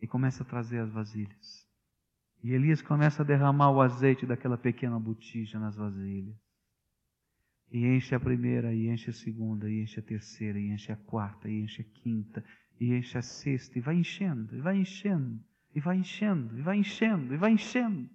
e 0.00 0.06
começa 0.06 0.42
a 0.42 0.46
trazer 0.46 0.78
as 0.78 0.90
vasilhas. 0.90 1.66
E 2.42 2.52
Elias 2.52 2.80
começa 2.80 3.22
a 3.22 3.24
derramar 3.24 3.70
o 3.70 3.80
azeite 3.80 4.24
daquela 4.24 4.56
pequena 4.56 4.98
botija 4.98 5.58
nas 5.58 5.76
vasilhas. 5.76 6.34
E 7.70 7.86
enche 7.86 8.14
a 8.14 8.20
primeira, 8.20 8.72
e 8.72 8.88
enche 8.88 9.10
a 9.10 9.12
segunda, 9.12 9.70
e 9.70 9.82
enche 9.82 10.00
a 10.00 10.02
terceira, 10.02 10.58
e 10.58 10.70
enche 10.70 10.90
a 10.90 10.96
quarta, 10.96 11.48
e 11.48 11.62
enche 11.62 11.82
a 11.82 12.00
quinta, 12.02 12.44
e 12.80 12.94
enche 12.94 13.16
a 13.16 13.22
sexta, 13.22 13.78
e 13.78 13.82
vai 13.82 13.96
enchendo, 13.96 14.56
e 14.56 14.60
vai 14.60 14.76
enchendo, 14.76 15.40
e 15.74 15.80
vai 15.80 15.96
enchendo, 15.96 16.58
e 16.58 16.62
vai 16.62 16.78
enchendo, 16.78 17.34
e 17.34 17.36
vai 17.36 17.52
enchendo. 17.52 18.10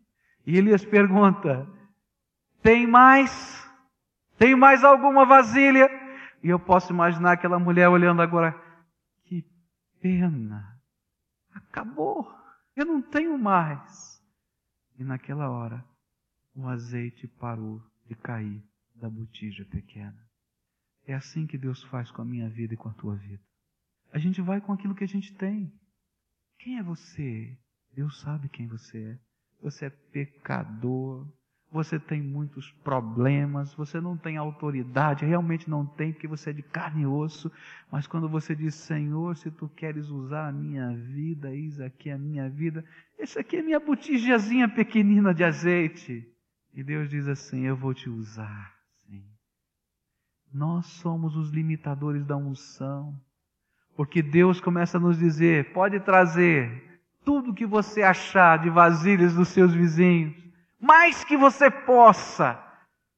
E 0.45 0.57
Elias 0.57 0.83
pergunta: 0.83 1.67
Tem 2.61 2.85
mais? 2.85 3.63
Tem 4.37 4.55
mais 4.55 4.83
alguma 4.83 5.25
vasilha? 5.25 5.87
E 6.43 6.49
eu 6.49 6.59
posso 6.59 6.91
imaginar 6.91 7.31
aquela 7.33 7.57
mulher 7.57 7.87
olhando 7.87 8.21
agora: 8.21 8.53
Que 9.23 9.45
pena, 10.01 10.74
acabou, 11.55 12.31
eu 12.75 12.85
não 12.85 13.01
tenho 13.01 13.37
mais. 13.37 14.21
E 14.97 15.03
naquela 15.03 15.49
hora, 15.49 15.83
o 16.53 16.67
azeite 16.67 17.27
parou 17.27 17.81
de 18.05 18.15
cair 18.15 18.63
da 18.93 19.09
botija 19.09 19.65
pequena. 19.65 20.25
É 21.05 21.13
assim 21.13 21.45
que 21.45 21.57
Deus 21.57 21.83
faz 21.83 22.11
com 22.11 22.21
a 22.21 22.25
minha 22.25 22.49
vida 22.49 22.73
e 22.73 22.77
com 22.77 22.89
a 22.89 22.93
tua 22.93 23.15
vida. 23.15 23.43
A 24.11 24.17
gente 24.17 24.41
vai 24.41 24.61
com 24.61 24.71
aquilo 24.71 24.95
que 24.95 25.03
a 25.03 25.07
gente 25.07 25.35
tem. 25.35 25.71
Quem 26.59 26.77
é 26.77 26.83
você? 26.83 27.57
Deus 27.93 28.19
sabe 28.21 28.49
quem 28.49 28.67
você 28.67 29.11
é. 29.11 29.19
Você 29.61 29.85
é 29.85 29.89
pecador. 29.89 31.27
Você 31.75 31.99
tem 31.99 32.21
muitos 32.21 32.71
problemas. 32.85 33.73
Você 33.73 33.99
não 33.99 34.15
tem 34.15 34.37
autoridade. 34.37 35.25
Realmente 35.25 35.69
não 35.69 35.85
tem, 35.85 36.13
porque 36.13 36.27
você 36.27 36.51
é 36.51 36.53
de 36.53 36.63
carne 36.63 37.03
e 37.03 37.05
osso. 37.05 37.51
Mas 37.91 38.07
quando 38.07 38.29
você 38.29 38.55
diz, 38.55 38.75
Senhor, 38.75 39.35
se 39.35 39.51
tu 39.51 39.67
queres 39.67 40.09
usar 40.09 40.47
a 40.47 40.53
minha 40.53 40.95
vida, 40.95 41.53
eis 41.53 41.81
aqui 41.81 42.09
a 42.09 42.17
minha 42.17 42.49
vida. 42.49 42.85
Esse 43.19 43.37
aqui 43.37 43.57
é 43.57 43.61
minha 43.61 43.79
botijazinha 43.79 44.69
pequenina 44.69 45.33
de 45.33 45.43
azeite. 45.43 46.25
E 46.73 46.81
Deus 46.81 47.09
diz 47.09 47.27
assim: 47.27 47.65
Eu 47.65 47.75
vou 47.75 47.93
te 47.93 48.09
usar. 48.09 48.73
Nós 50.53 50.85
somos 50.85 51.35
os 51.35 51.49
limitadores 51.49 52.25
da 52.25 52.37
unção. 52.37 53.13
Porque 53.97 54.21
Deus 54.21 54.61
começa 54.61 54.97
a 54.97 55.01
nos 55.01 55.19
dizer: 55.19 55.73
pode 55.73 55.99
trazer 55.99 57.01
tudo 57.25 57.53
que 57.53 57.65
você 57.65 58.01
achar 58.01 58.59
de 58.59 58.69
vasilhas 58.69 59.33
dos 59.35 59.49
seus 59.49 59.73
vizinhos, 59.73 60.33
mais 60.85 61.23
que 61.23 61.35
você 61.35 61.71
possa, 61.71 62.61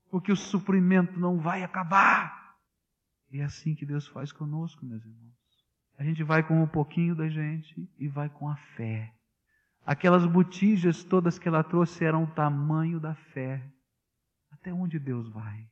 porque 0.09 0.32
o 0.32 0.38
suprimento 0.38 1.20
não 1.20 1.38
vai 1.38 1.63
acabar. 1.63 2.55
E 3.30 3.41
é 3.41 3.43
assim 3.43 3.76
que 3.76 3.86
Deus 3.86 4.07
faz 4.07 4.32
conosco, 4.32 4.86
meus 4.86 5.03
irmãos. 5.03 5.36
A 5.99 6.03
gente 6.03 6.24
vai 6.24 6.43
com 6.43 6.61
um 6.63 6.68
pouquinho 6.68 7.13
da 7.13 7.28
gente 7.28 7.89
e 7.99 8.07
vai 8.07 8.30
com 8.30 8.47
a 8.47 8.55
fé. 8.55 9.13
Aquelas 9.86 10.26
botijas 10.26 11.03
todas 11.03 11.38
que 11.38 11.47
ela 11.47 11.63
trouxe 11.63 12.05
eram 12.05 12.24
o 12.24 12.32
tamanho 12.32 12.99
da 12.99 13.15
fé. 13.15 13.61
Até 14.51 14.72
onde 14.72 14.97
Deus 14.97 15.28
vai? 15.30 15.68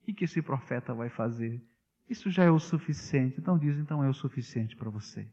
O 0.00 0.14
que 0.14 0.24
esse 0.24 0.40
profeta 0.40 0.94
vai 0.94 1.10
fazer? 1.10 1.62
Isso 2.08 2.30
já 2.30 2.44
é 2.44 2.50
o 2.50 2.58
suficiente. 2.58 3.38
Então 3.38 3.58
diz, 3.58 3.76
então 3.78 4.02
é 4.02 4.08
o 4.08 4.14
suficiente 4.14 4.76
para 4.76 4.90
você. 4.90 5.28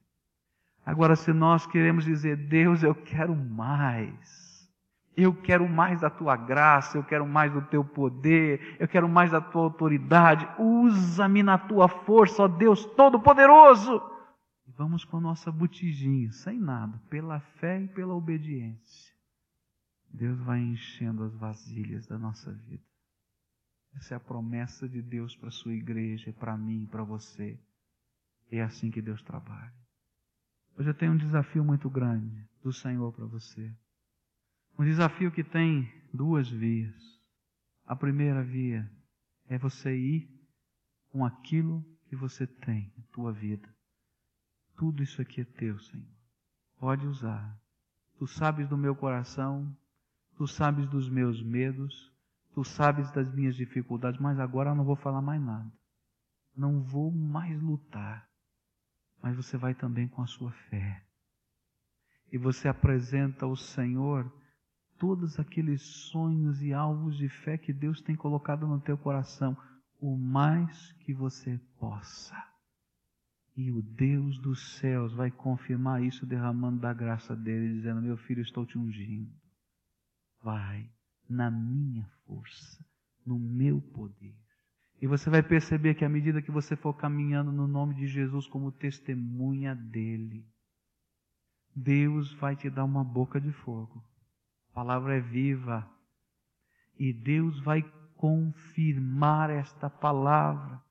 Agora, 0.86 1.16
se 1.16 1.32
nós 1.32 1.66
queremos 1.68 2.04
dizer, 2.04 2.36
Deus, 2.36 2.84
eu 2.84 2.96
quero 2.96 3.36
mais. 3.36 4.51
Eu 5.16 5.34
quero 5.34 5.68
mais 5.68 6.02
da 6.02 6.10
tua 6.10 6.38
graça, 6.38 6.98
eu 6.98 7.04
quero 7.04 7.28
mais 7.28 7.52
do 7.52 7.62
teu 7.64 7.84
poder, 7.84 8.78
eu 8.80 8.88
quero 8.88 9.10
mais 9.10 9.32
da 9.32 9.42
tua 9.42 9.64
autoridade. 9.64 10.48
Usa-me 10.58 11.44
na 11.44 11.58
tua 11.58 11.88
força, 11.88 12.44
ó 12.44 12.48
Deus 12.48 12.86
Todo-Poderoso. 12.86 14.02
Vamos 14.78 15.04
com 15.04 15.18
a 15.18 15.22
nossa 15.22 15.52
botijinha, 15.52 16.32
sem 16.32 16.60
nada, 16.60 16.98
pela 17.10 17.40
fé 17.40 17.82
e 17.82 17.88
pela 17.90 18.16
obediência. 18.16 19.14
Deus 20.14 20.40
vai 20.40 20.60
enchendo 20.60 21.24
as 21.24 21.36
vasilhas 21.36 22.08
da 22.08 22.18
nossa 22.18 22.52
vida. 22.52 22.84
Essa 23.96 24.14
é 24.14 24.18
a 24.18 24.20
promessa 24.20 24.88
de 24.88 25.02
Deus 25.02 25.36
para 25.36 25.50
a 25.50 25.52
sua 25.52 25.74
igreja, 25.74 26.34
para 26.34 26.58
mim, 26.58 26.88
para 26.90 27.04
você. 27.04 27.60
É 28.50 28.62
assim 28.62 28.90
que 28.90 29.02
Deus 29.02 29.22
trabalha. 29.22 29.74
Hoje 30.78 30.90
eu 30.90 30.94
tenho 30.94 31.14
um 31.14 31.18
desafio 31.18 31.64
muito 31.64 31.90
grande 31.90 32.48
do 32.64 32.72
Senhor 32.72 33.12
para 33.12 33.26
você. 33.26 33.74
Um 34.82 34.84
desafio 34.84 35.32
que 35.32 35.44
tem 35.44 35.94
duas 36.12 36.50
vias. 36.50 37.00
A 37.86 37.96
primeira 37.96 38.42
via 38.42 38.92
é 39.48 39.56
você 39.56 39.96
ir 39.96 40.28
com 41.10 41.24
aquilo 41.24 41.86
que 42.08 42.16
você 42.16 42.48
tem 42.48 42.92
na 42.98 43.04
tua 43.12 43.32
vida. 43.32 43.70
Tudo 44.76 45.04
isso 45.04 45.22
aqui 45.22 45.42
é 45.42 45.46
teu, 45.46 45.78
Senhor. 45.78 46.10
Pode 46.80 47.06
usar. 47.06 47.56
Tu 48.18 48.26
sabes 48.26 48.68
do 48.68 48.76
meu 48.76 48.96
coração, 48.96 49.72
tu 50.36 50.48
sabes 50.48 50.90
dos 50.90 51.08
meus 51.08 51.44
medos, 51.44 52.12
Tu 52.56 52.64
sabes 52.64 53.12
das 53.12 53.32
minhas 53.32 53.56
dificuldades, 53.56 54.20
mas 54.20 54.40
agora 54.40 54.72
eu 54.72 54.76
não 54.76 54.84
vou 54.84 54.96
falar 54.96 55.22
mais 55.22 55.40
nada. 55.40 55.72
Não 56.58 56.82
vou 56.82 57.12
mais 57.12 57.62
lutar. 57.62 58.28
Mas 59.22 59.36
você 59.36 59.58
vai 59.58 59.76
também 59.76 60.08
com 60.08 60.24
a 60.24 60.28
sua 60.28 60.52
fé. 60.52 61.06
E 62.32 62.38
você 62.40 62.68
apresenta 62.68 63.46
ao 63.46 63.56
Senhor 63.56 64.41
todos 65.02 65.40
aqueles 65.40 65.82
sonhos 65.82 66.62
e 66.62 66.72
alvos 66.72 67.18
de 67.18 67.28
fé 67.28 67.58
que 67.58 67.74
Deus 67.74 68.00
tem 68.02 68.16
colocado 68.16 68.68
no 68.68 68.80
teu 68.80 68.96
coração, 68.96 69.58
o 70.00 70.16
mais 70.16 70.94
que 71.00 71.12
você 71.12 71.60
possa. 71.80 72.36
E 73.58 73.72
o 73.72 73.82
Deus 73.82 74.38
dos 74.38 74.78
céus 74.78 75.12
vai 75.12 75.32
confirmar 75.32 76.04
isso 76.04 76.24
derramando 76.24 76.80
da 76.80 76.94
graça 76.94 77.36
dele, 77.36 77.74
dizendo: 77.74 78.00
Meu 78.00 78.16
filho, 78.16 78.44
estou 78.44 78.64
te 78.64 78.78
ungindo. 78.78 79.34
Vai 80.44 80.88
na 81.28 81.50
minha 81.50 82.08
força, 82.28 82.86
no 83.26 83.40
meu 83.40 83.82
poder. 83.82 84.38
E 85.02 85.08
você 85.08 85.32
vai 85.32 85.42
perceber 85.42 85.96
que 85.96 86.06
à 86.06 86.10
medida 86.10 86.44
que 86.44 86.52
você 86.52 86.76
for 86.76 86.94
caminhando 86.94 87.52
no 87.52 87.68
nome 87.68 87.96
de 87.96 88.06
Jesus 88.06 88.46
como 88.46 88.72
testemunha 88.72 89.74
dele, 89.74 90.46
Deus 91.76 92.32
vai 92.36 92.56
te 92.56 92.70
dar 92.70 92.86
uma 92.86 93.04
boca 93.04 93.42
de 93.42 93.52
fogo. 93.52 94.11
A 94.72 94.74
palavra 94.74 95.18
é 95.18 95.20
viva. 95.20 95.88
E 96.98 97.12
Deus 97.12 97.60
vai 97.60 97.84
confirmar 98.16 99.50
esta 99.50 99.90
palavra 99.90 100.82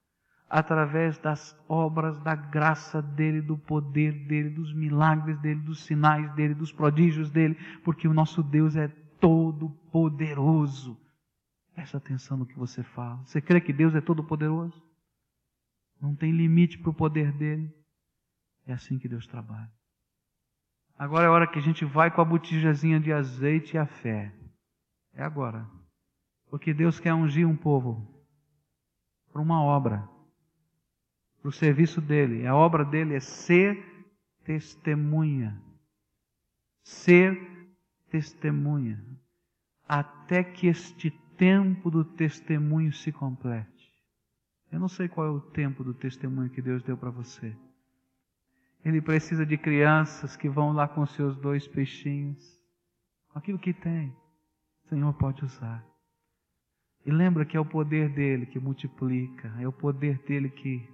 através 0.49 1.17
das 1.19 1.57
obras 1.69 2.19
da 2.19 2.35
graça 2.35 3.01
dele, 3.01 3.41
do 3.41 3.57
poder 3.57 4.13
dele, 4.27 4.51
dos 4.51 4.75
milagres 4.75 5.39
dele, 5.39 5.61
dos 5.61 5.85
sinais 5.85 6.33
dele, 6.35 6.55
dos 6.55 6.73
prodígios 6.73 7.31
dele, 7.31 7.57
porque 7.85 8.09
o 8.09 8.13
nosso 8.13 8.43
Deus 8.43 8.75
é 8.75 8.89
todo-poderoso. 9.21 11.01
Presta 11.73 11.99
atenção 11.99 12.37
no 12.37 12.47
que 12.47 12.59
você 12.59 12.83
fala. 12.83 13.23
Você 13.25 13.41
crê 13.41 13.61
que 13.61 13.73
Deus 13.73 13.95
é 13.95 14.01
todo-poderoso? 14.01 14.83
Não 16.01 16.17
tem 16.17 16.33
limite 16.33 16.79
para 16.79 16.91
o 16.91 16.95
poder 16.95 17.31
dele. 17.33 17.73
É 18.67 18.73
assim 18.73 18.99
que 18.99 19.09
Deus 19.09 19.27
trabalha. 19.27 19.71
Agora 21.01 21.25
é 21.25 21.29
a 21.29 21.33
hora 21.33 21.47
que 21.47 21.59
a 21.59 21.63
gente 21.63 21.83
vai 21.83 22.11
com 22.11 22.21
a 22.21 22.25
botijazinha 22.27 23.01
de 23.01 23.11
azeite 23.11 23.75
e 23.75 23.79
a 23.79 23.87
fé. 23.87 24.31
É 25.15 25.23
agora. 25.23 25.67
Porque 26.51 26.75
Deus 26.75 27.01
quer 27.01 27.15
ungir 27.15 27.49
um 27.49 27.57
povo 27.57 28.07
para 29.33 29.41
uma 29.41 29.63
obra, 29.63 30.07
para 31.41 31.49
o 31.49 31.53
serviço 31.53 32.03
dele. 32.03 32.47
A 32.47 32.55
obra 32.55 32.85
dele 32.85 33.15
é 33.15 33.21
ser 33.21 33.83
testemunha. 34.45 35.59
Ser 36.85 37.49
testemunha, 38.11 39.03
até 39.89 40.45
que 40.45 40.67
este 40.67 41.11
tempo 41.39 41.91
do 41.91 42.05
testemunho 42.05 42.93
se 42.93 43.11
complete. 43.11 43.91
Eu 44.71 44.79
não 44.79 44.89
sei 44.89 45.09
qual 45.09 45.27
é 45.27 45.31
o 45.31 45.41
tempo 45.41 45.83
do 45.83 45.95
testemunho 45.95 46.51
que 46.51 46.61
Deus 46.61 46.83
deu 46.83 46.99
para 46.99 47.09
você. 47.09 47.57
Ele 48.85 49.01
precisa 49.01 49.45
de 49.45 49.59
crianças 49.59 50.37
que 50.37 50.49
vão 50.49 50.73
lá 50.73 50.89
com 50.89 51.05
seus 51.07 51.37
dois 51.37 51.69
peixinhos, 51.69 52.59
aquilo 53.35 53.59
que 53.59 53.75
tem. 53.75 54.09
O 54.85 54.89
Senhor 54.89 55.13
pode 55.15 55.45
usar. 55.45 55.85
E 57.05 57.11
lembra 57.11 57.45
que 57.45 57.57
é 57.57 57.61
o 57.61 57.65
poder 57.65 58.09
dele 58.11 58.47
que 58.47 58.59
multiplica, 58.59 59.55
é 59.59 59.67
o 59.67 59.73
poder 59.73 60.19
dele 60.19 60.51
que 60.51 60.89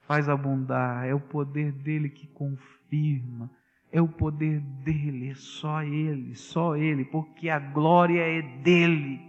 faz 0.00 0.28
abundar, 0.28 1.06
é 1.06 1.14
o 1.14 1.20
poder 1.20 1.72
dele 1.72 2.08
que 2.08 2.26
confirma, 2.28 3.50
é 3.92 4.00
o 4.00 4.08
poder 4.08 4.60
dele, 4.60 5.30
é 5.30 5.34
só 5.34 5.82
ele, 5.82 6.34
só 6.34 6.76
ele, 6.76 7.04
porque 7.04 7.48
a 7.48 7.58
glória 7.58 8.20
é 8.20 8.42
dele, 8.62 9.20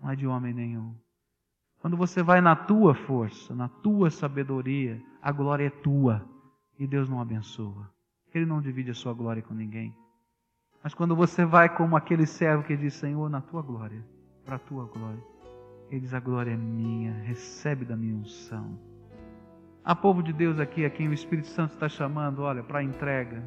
não 0.00 0.10
é 0.10 0.16
de 0.16 0.26
homem 0.26 0.52
nenhum. 0.52 1.03
Quando 1.84 1.98
você 1.98 2.22
vai 2.22 2.40
na 2.40 2.56
tua 2.56 2.94
força, 2.94 3.54
na 3.54 3.68
tua 3.68 4.10
sabedoria, 4.10 4.98
a 5.20 5.30
glória 5.30 5.66
é 5.66 5.68
tua 5.68 6.24
e 6.78 6.86
Deus 6.86 7.10
não 7.10 7.20
abençoa. 7.20 7.90
Ele 8.32 8.46
não 8.46 8.62
divide 8.62 8.90
a 8.90 8.94
sua 8.94 9.12
glória 9.12 9.42
com 9.42 9.52
ninguém. 9.52 9.94
Mas 10.82 10.94
quando 10.94 11.14
você 11.14 11.44
vai 11.44 11.68
como 11.68 11.94
aquele 11.94 12.24
servo 12.24 12.64
que 12.64 12.74
diz: 12.74 12.94
Senhor, 12.94 13.28
na 13.28 13.42
tua 13.42 13.60
glória, 13.60 14.02
para 14.46 14.56
a 14.56 14.58
tua 14.58 14.86
glória, 14.86 15.22
ele 15.90 16.00
diz: 16.00 16.14
A 16.14 16.20
glória 16.20 16.52
é 16.52 16.56
minha, 16.56 17.12
recebe 17.20 17.84
da 17.84 17.94
minha 17.94 18.16
unção. 18.16 18.78
Há 19.84 19.94
povo 19.94 20.22
de 20.22 20.32
Deus 20.32 20.58
aqui 20.58 20.86
a 20.86 20.90
quem 20.90 21.08
o 21.08 21.12
Espírito 21.12 21.48
Santo 21.48 21.74
está 21.74 21.86
chamando, 21.86 22.40
olha, 22.40 22.62
para 22.62 22.82
entrega. 22.82 23.44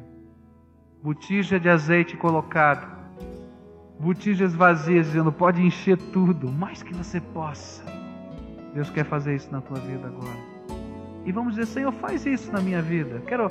Botija 1.02 1.58
de 1.58 1.68
azeite 1.68 2.16
colocado, 2.16 2.86
botijas 3.98 4.54
vazias, 4.54 5.06
dizendo: 5.06 5.32
pode 5.32 5.60
encher 5.60 5.98
tudo, 6.12 6.52
mais 6.52 6.84
que 6.84 6.94
você 6.94 7.20
possa. 7.20 7.97
Deus 8.74 8.90
quer 8.90 9.04
fazer 9.04 9.34
isso 9.34 9.50
na 9.50 9.60
tua 9.60 9.78
vida 9.80 10.06
agora. 10.06 10.36
E 11.24 11.32
vamos 11.32 11.54
dizer: 11.54 11.66
Senhor, 11.66 11.92
faz 11.92 12.24
isso 12.26 12.50
na 12.52 12.60
minha 12.60 12.80
vida. 12.80 13.22
Quero 13.26 13.48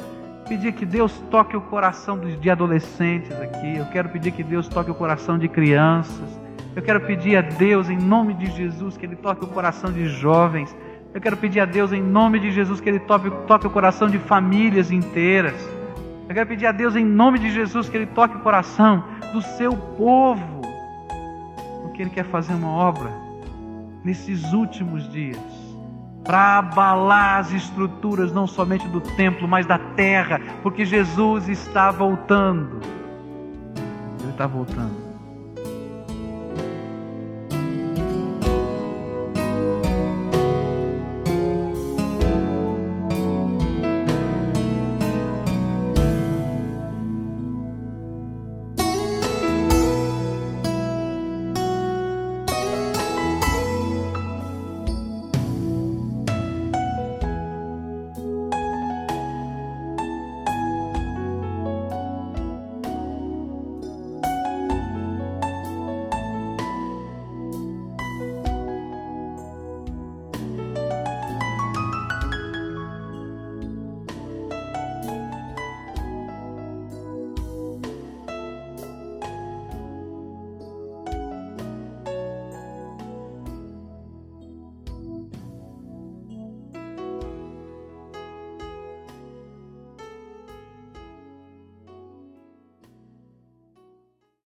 pedir 0.48 0.72
que 0.72 0.86
Deus 0.86 1.14
toque 1.30 1.56
o 1.56 1.62
coração 1.62 2.20
de 2.20 2.50
adolescentes 2.50 3.32
aqui. 3.40 3.78
Eu 3.78 3.86
quero 3.88 4.10
pedir 4.10 4.32
que 4.32 4.44
Deus 4.44 4.68
toque 4.68 4.90
o 4.90 4.96
coração 4.96 5.38
de 5.38 5.48
crianças. 5.48 6.40
Eu 6.76 6.82
quero 6.82 7.02
pedir 7.02 7.36
a 7.36 7.42
Deus, 7.42 7.90
em 7.90 7.98
nome 7.98 8.34
de 8.36 8.46
Jesus, 8.48 8.98
que 8.98 9.06
Ele 9.06 9.16
toque 9.16 9.44
o 9.44 9.48
coração 9.48 9.92
de 9.92 10.08
jovens. 10.08 10.76
Eu 11.14 11.20
quero 11.20 11.36
pedir 11.36 11.60
a 11.60 11.66
Deus, 11.66 11.92
em 11.92 12.02
nome 12.02 12.40
de 12.40 12.52
Jesus, 12.52 12.80
que 12.80 12.88
Ele 12.88 13.00
toque, 13.00 13.30
toque 13.48 13.68
o 13.68 13.70
coração 13.70 14.08
de 14.08 14.20
famílias 14.20 14.92
inteiras. 14.92 15.56
Eu 16.30 16.36
quero 16.36 16.48
pedir 16.48 16.68
a 16.68 16.72
Deus, 16.72 16.96
em 16.96 17.06
nome 17.06 17.40
de 17.40 17.50
Jesus, 17.50 17.90
que 17.90 17.98
Ele 17.98 18.06
toque 18.06 18.36
o 18.38 18.40
coração 18.40 19.04
do 19.34 19.42
seu 19.42 19.76
povo. 19.76 20.62
Porque 21.82 22.04
Ele 22.04 22.12
quer 22.12 22.26
fazer 22.26 22.54
uma 22.54 22.70
obra 22.70 23.27
nesses 24.08 24.54
últimos 24.54 25.12
dias 25.12 25.38
para 26.24 26.60
abalar 26.60 27.40
as 27.40 27.52
estruturas, 27.52 28.32
não 28.32 28.48
somente 28.48 28.88
do 28.88 29.02
templo, 29.02 29.48
mas 29.48 29.66
da 29.66 29.78
terra, 29.78 30.40
porque 30.64 30.86
Jesus 30.86 31.50
está 31.50 31.92
voltando. 31.92 32.80
Ele 34.22 34.32
está 34.32 34.48
voltando. 34.48 35.07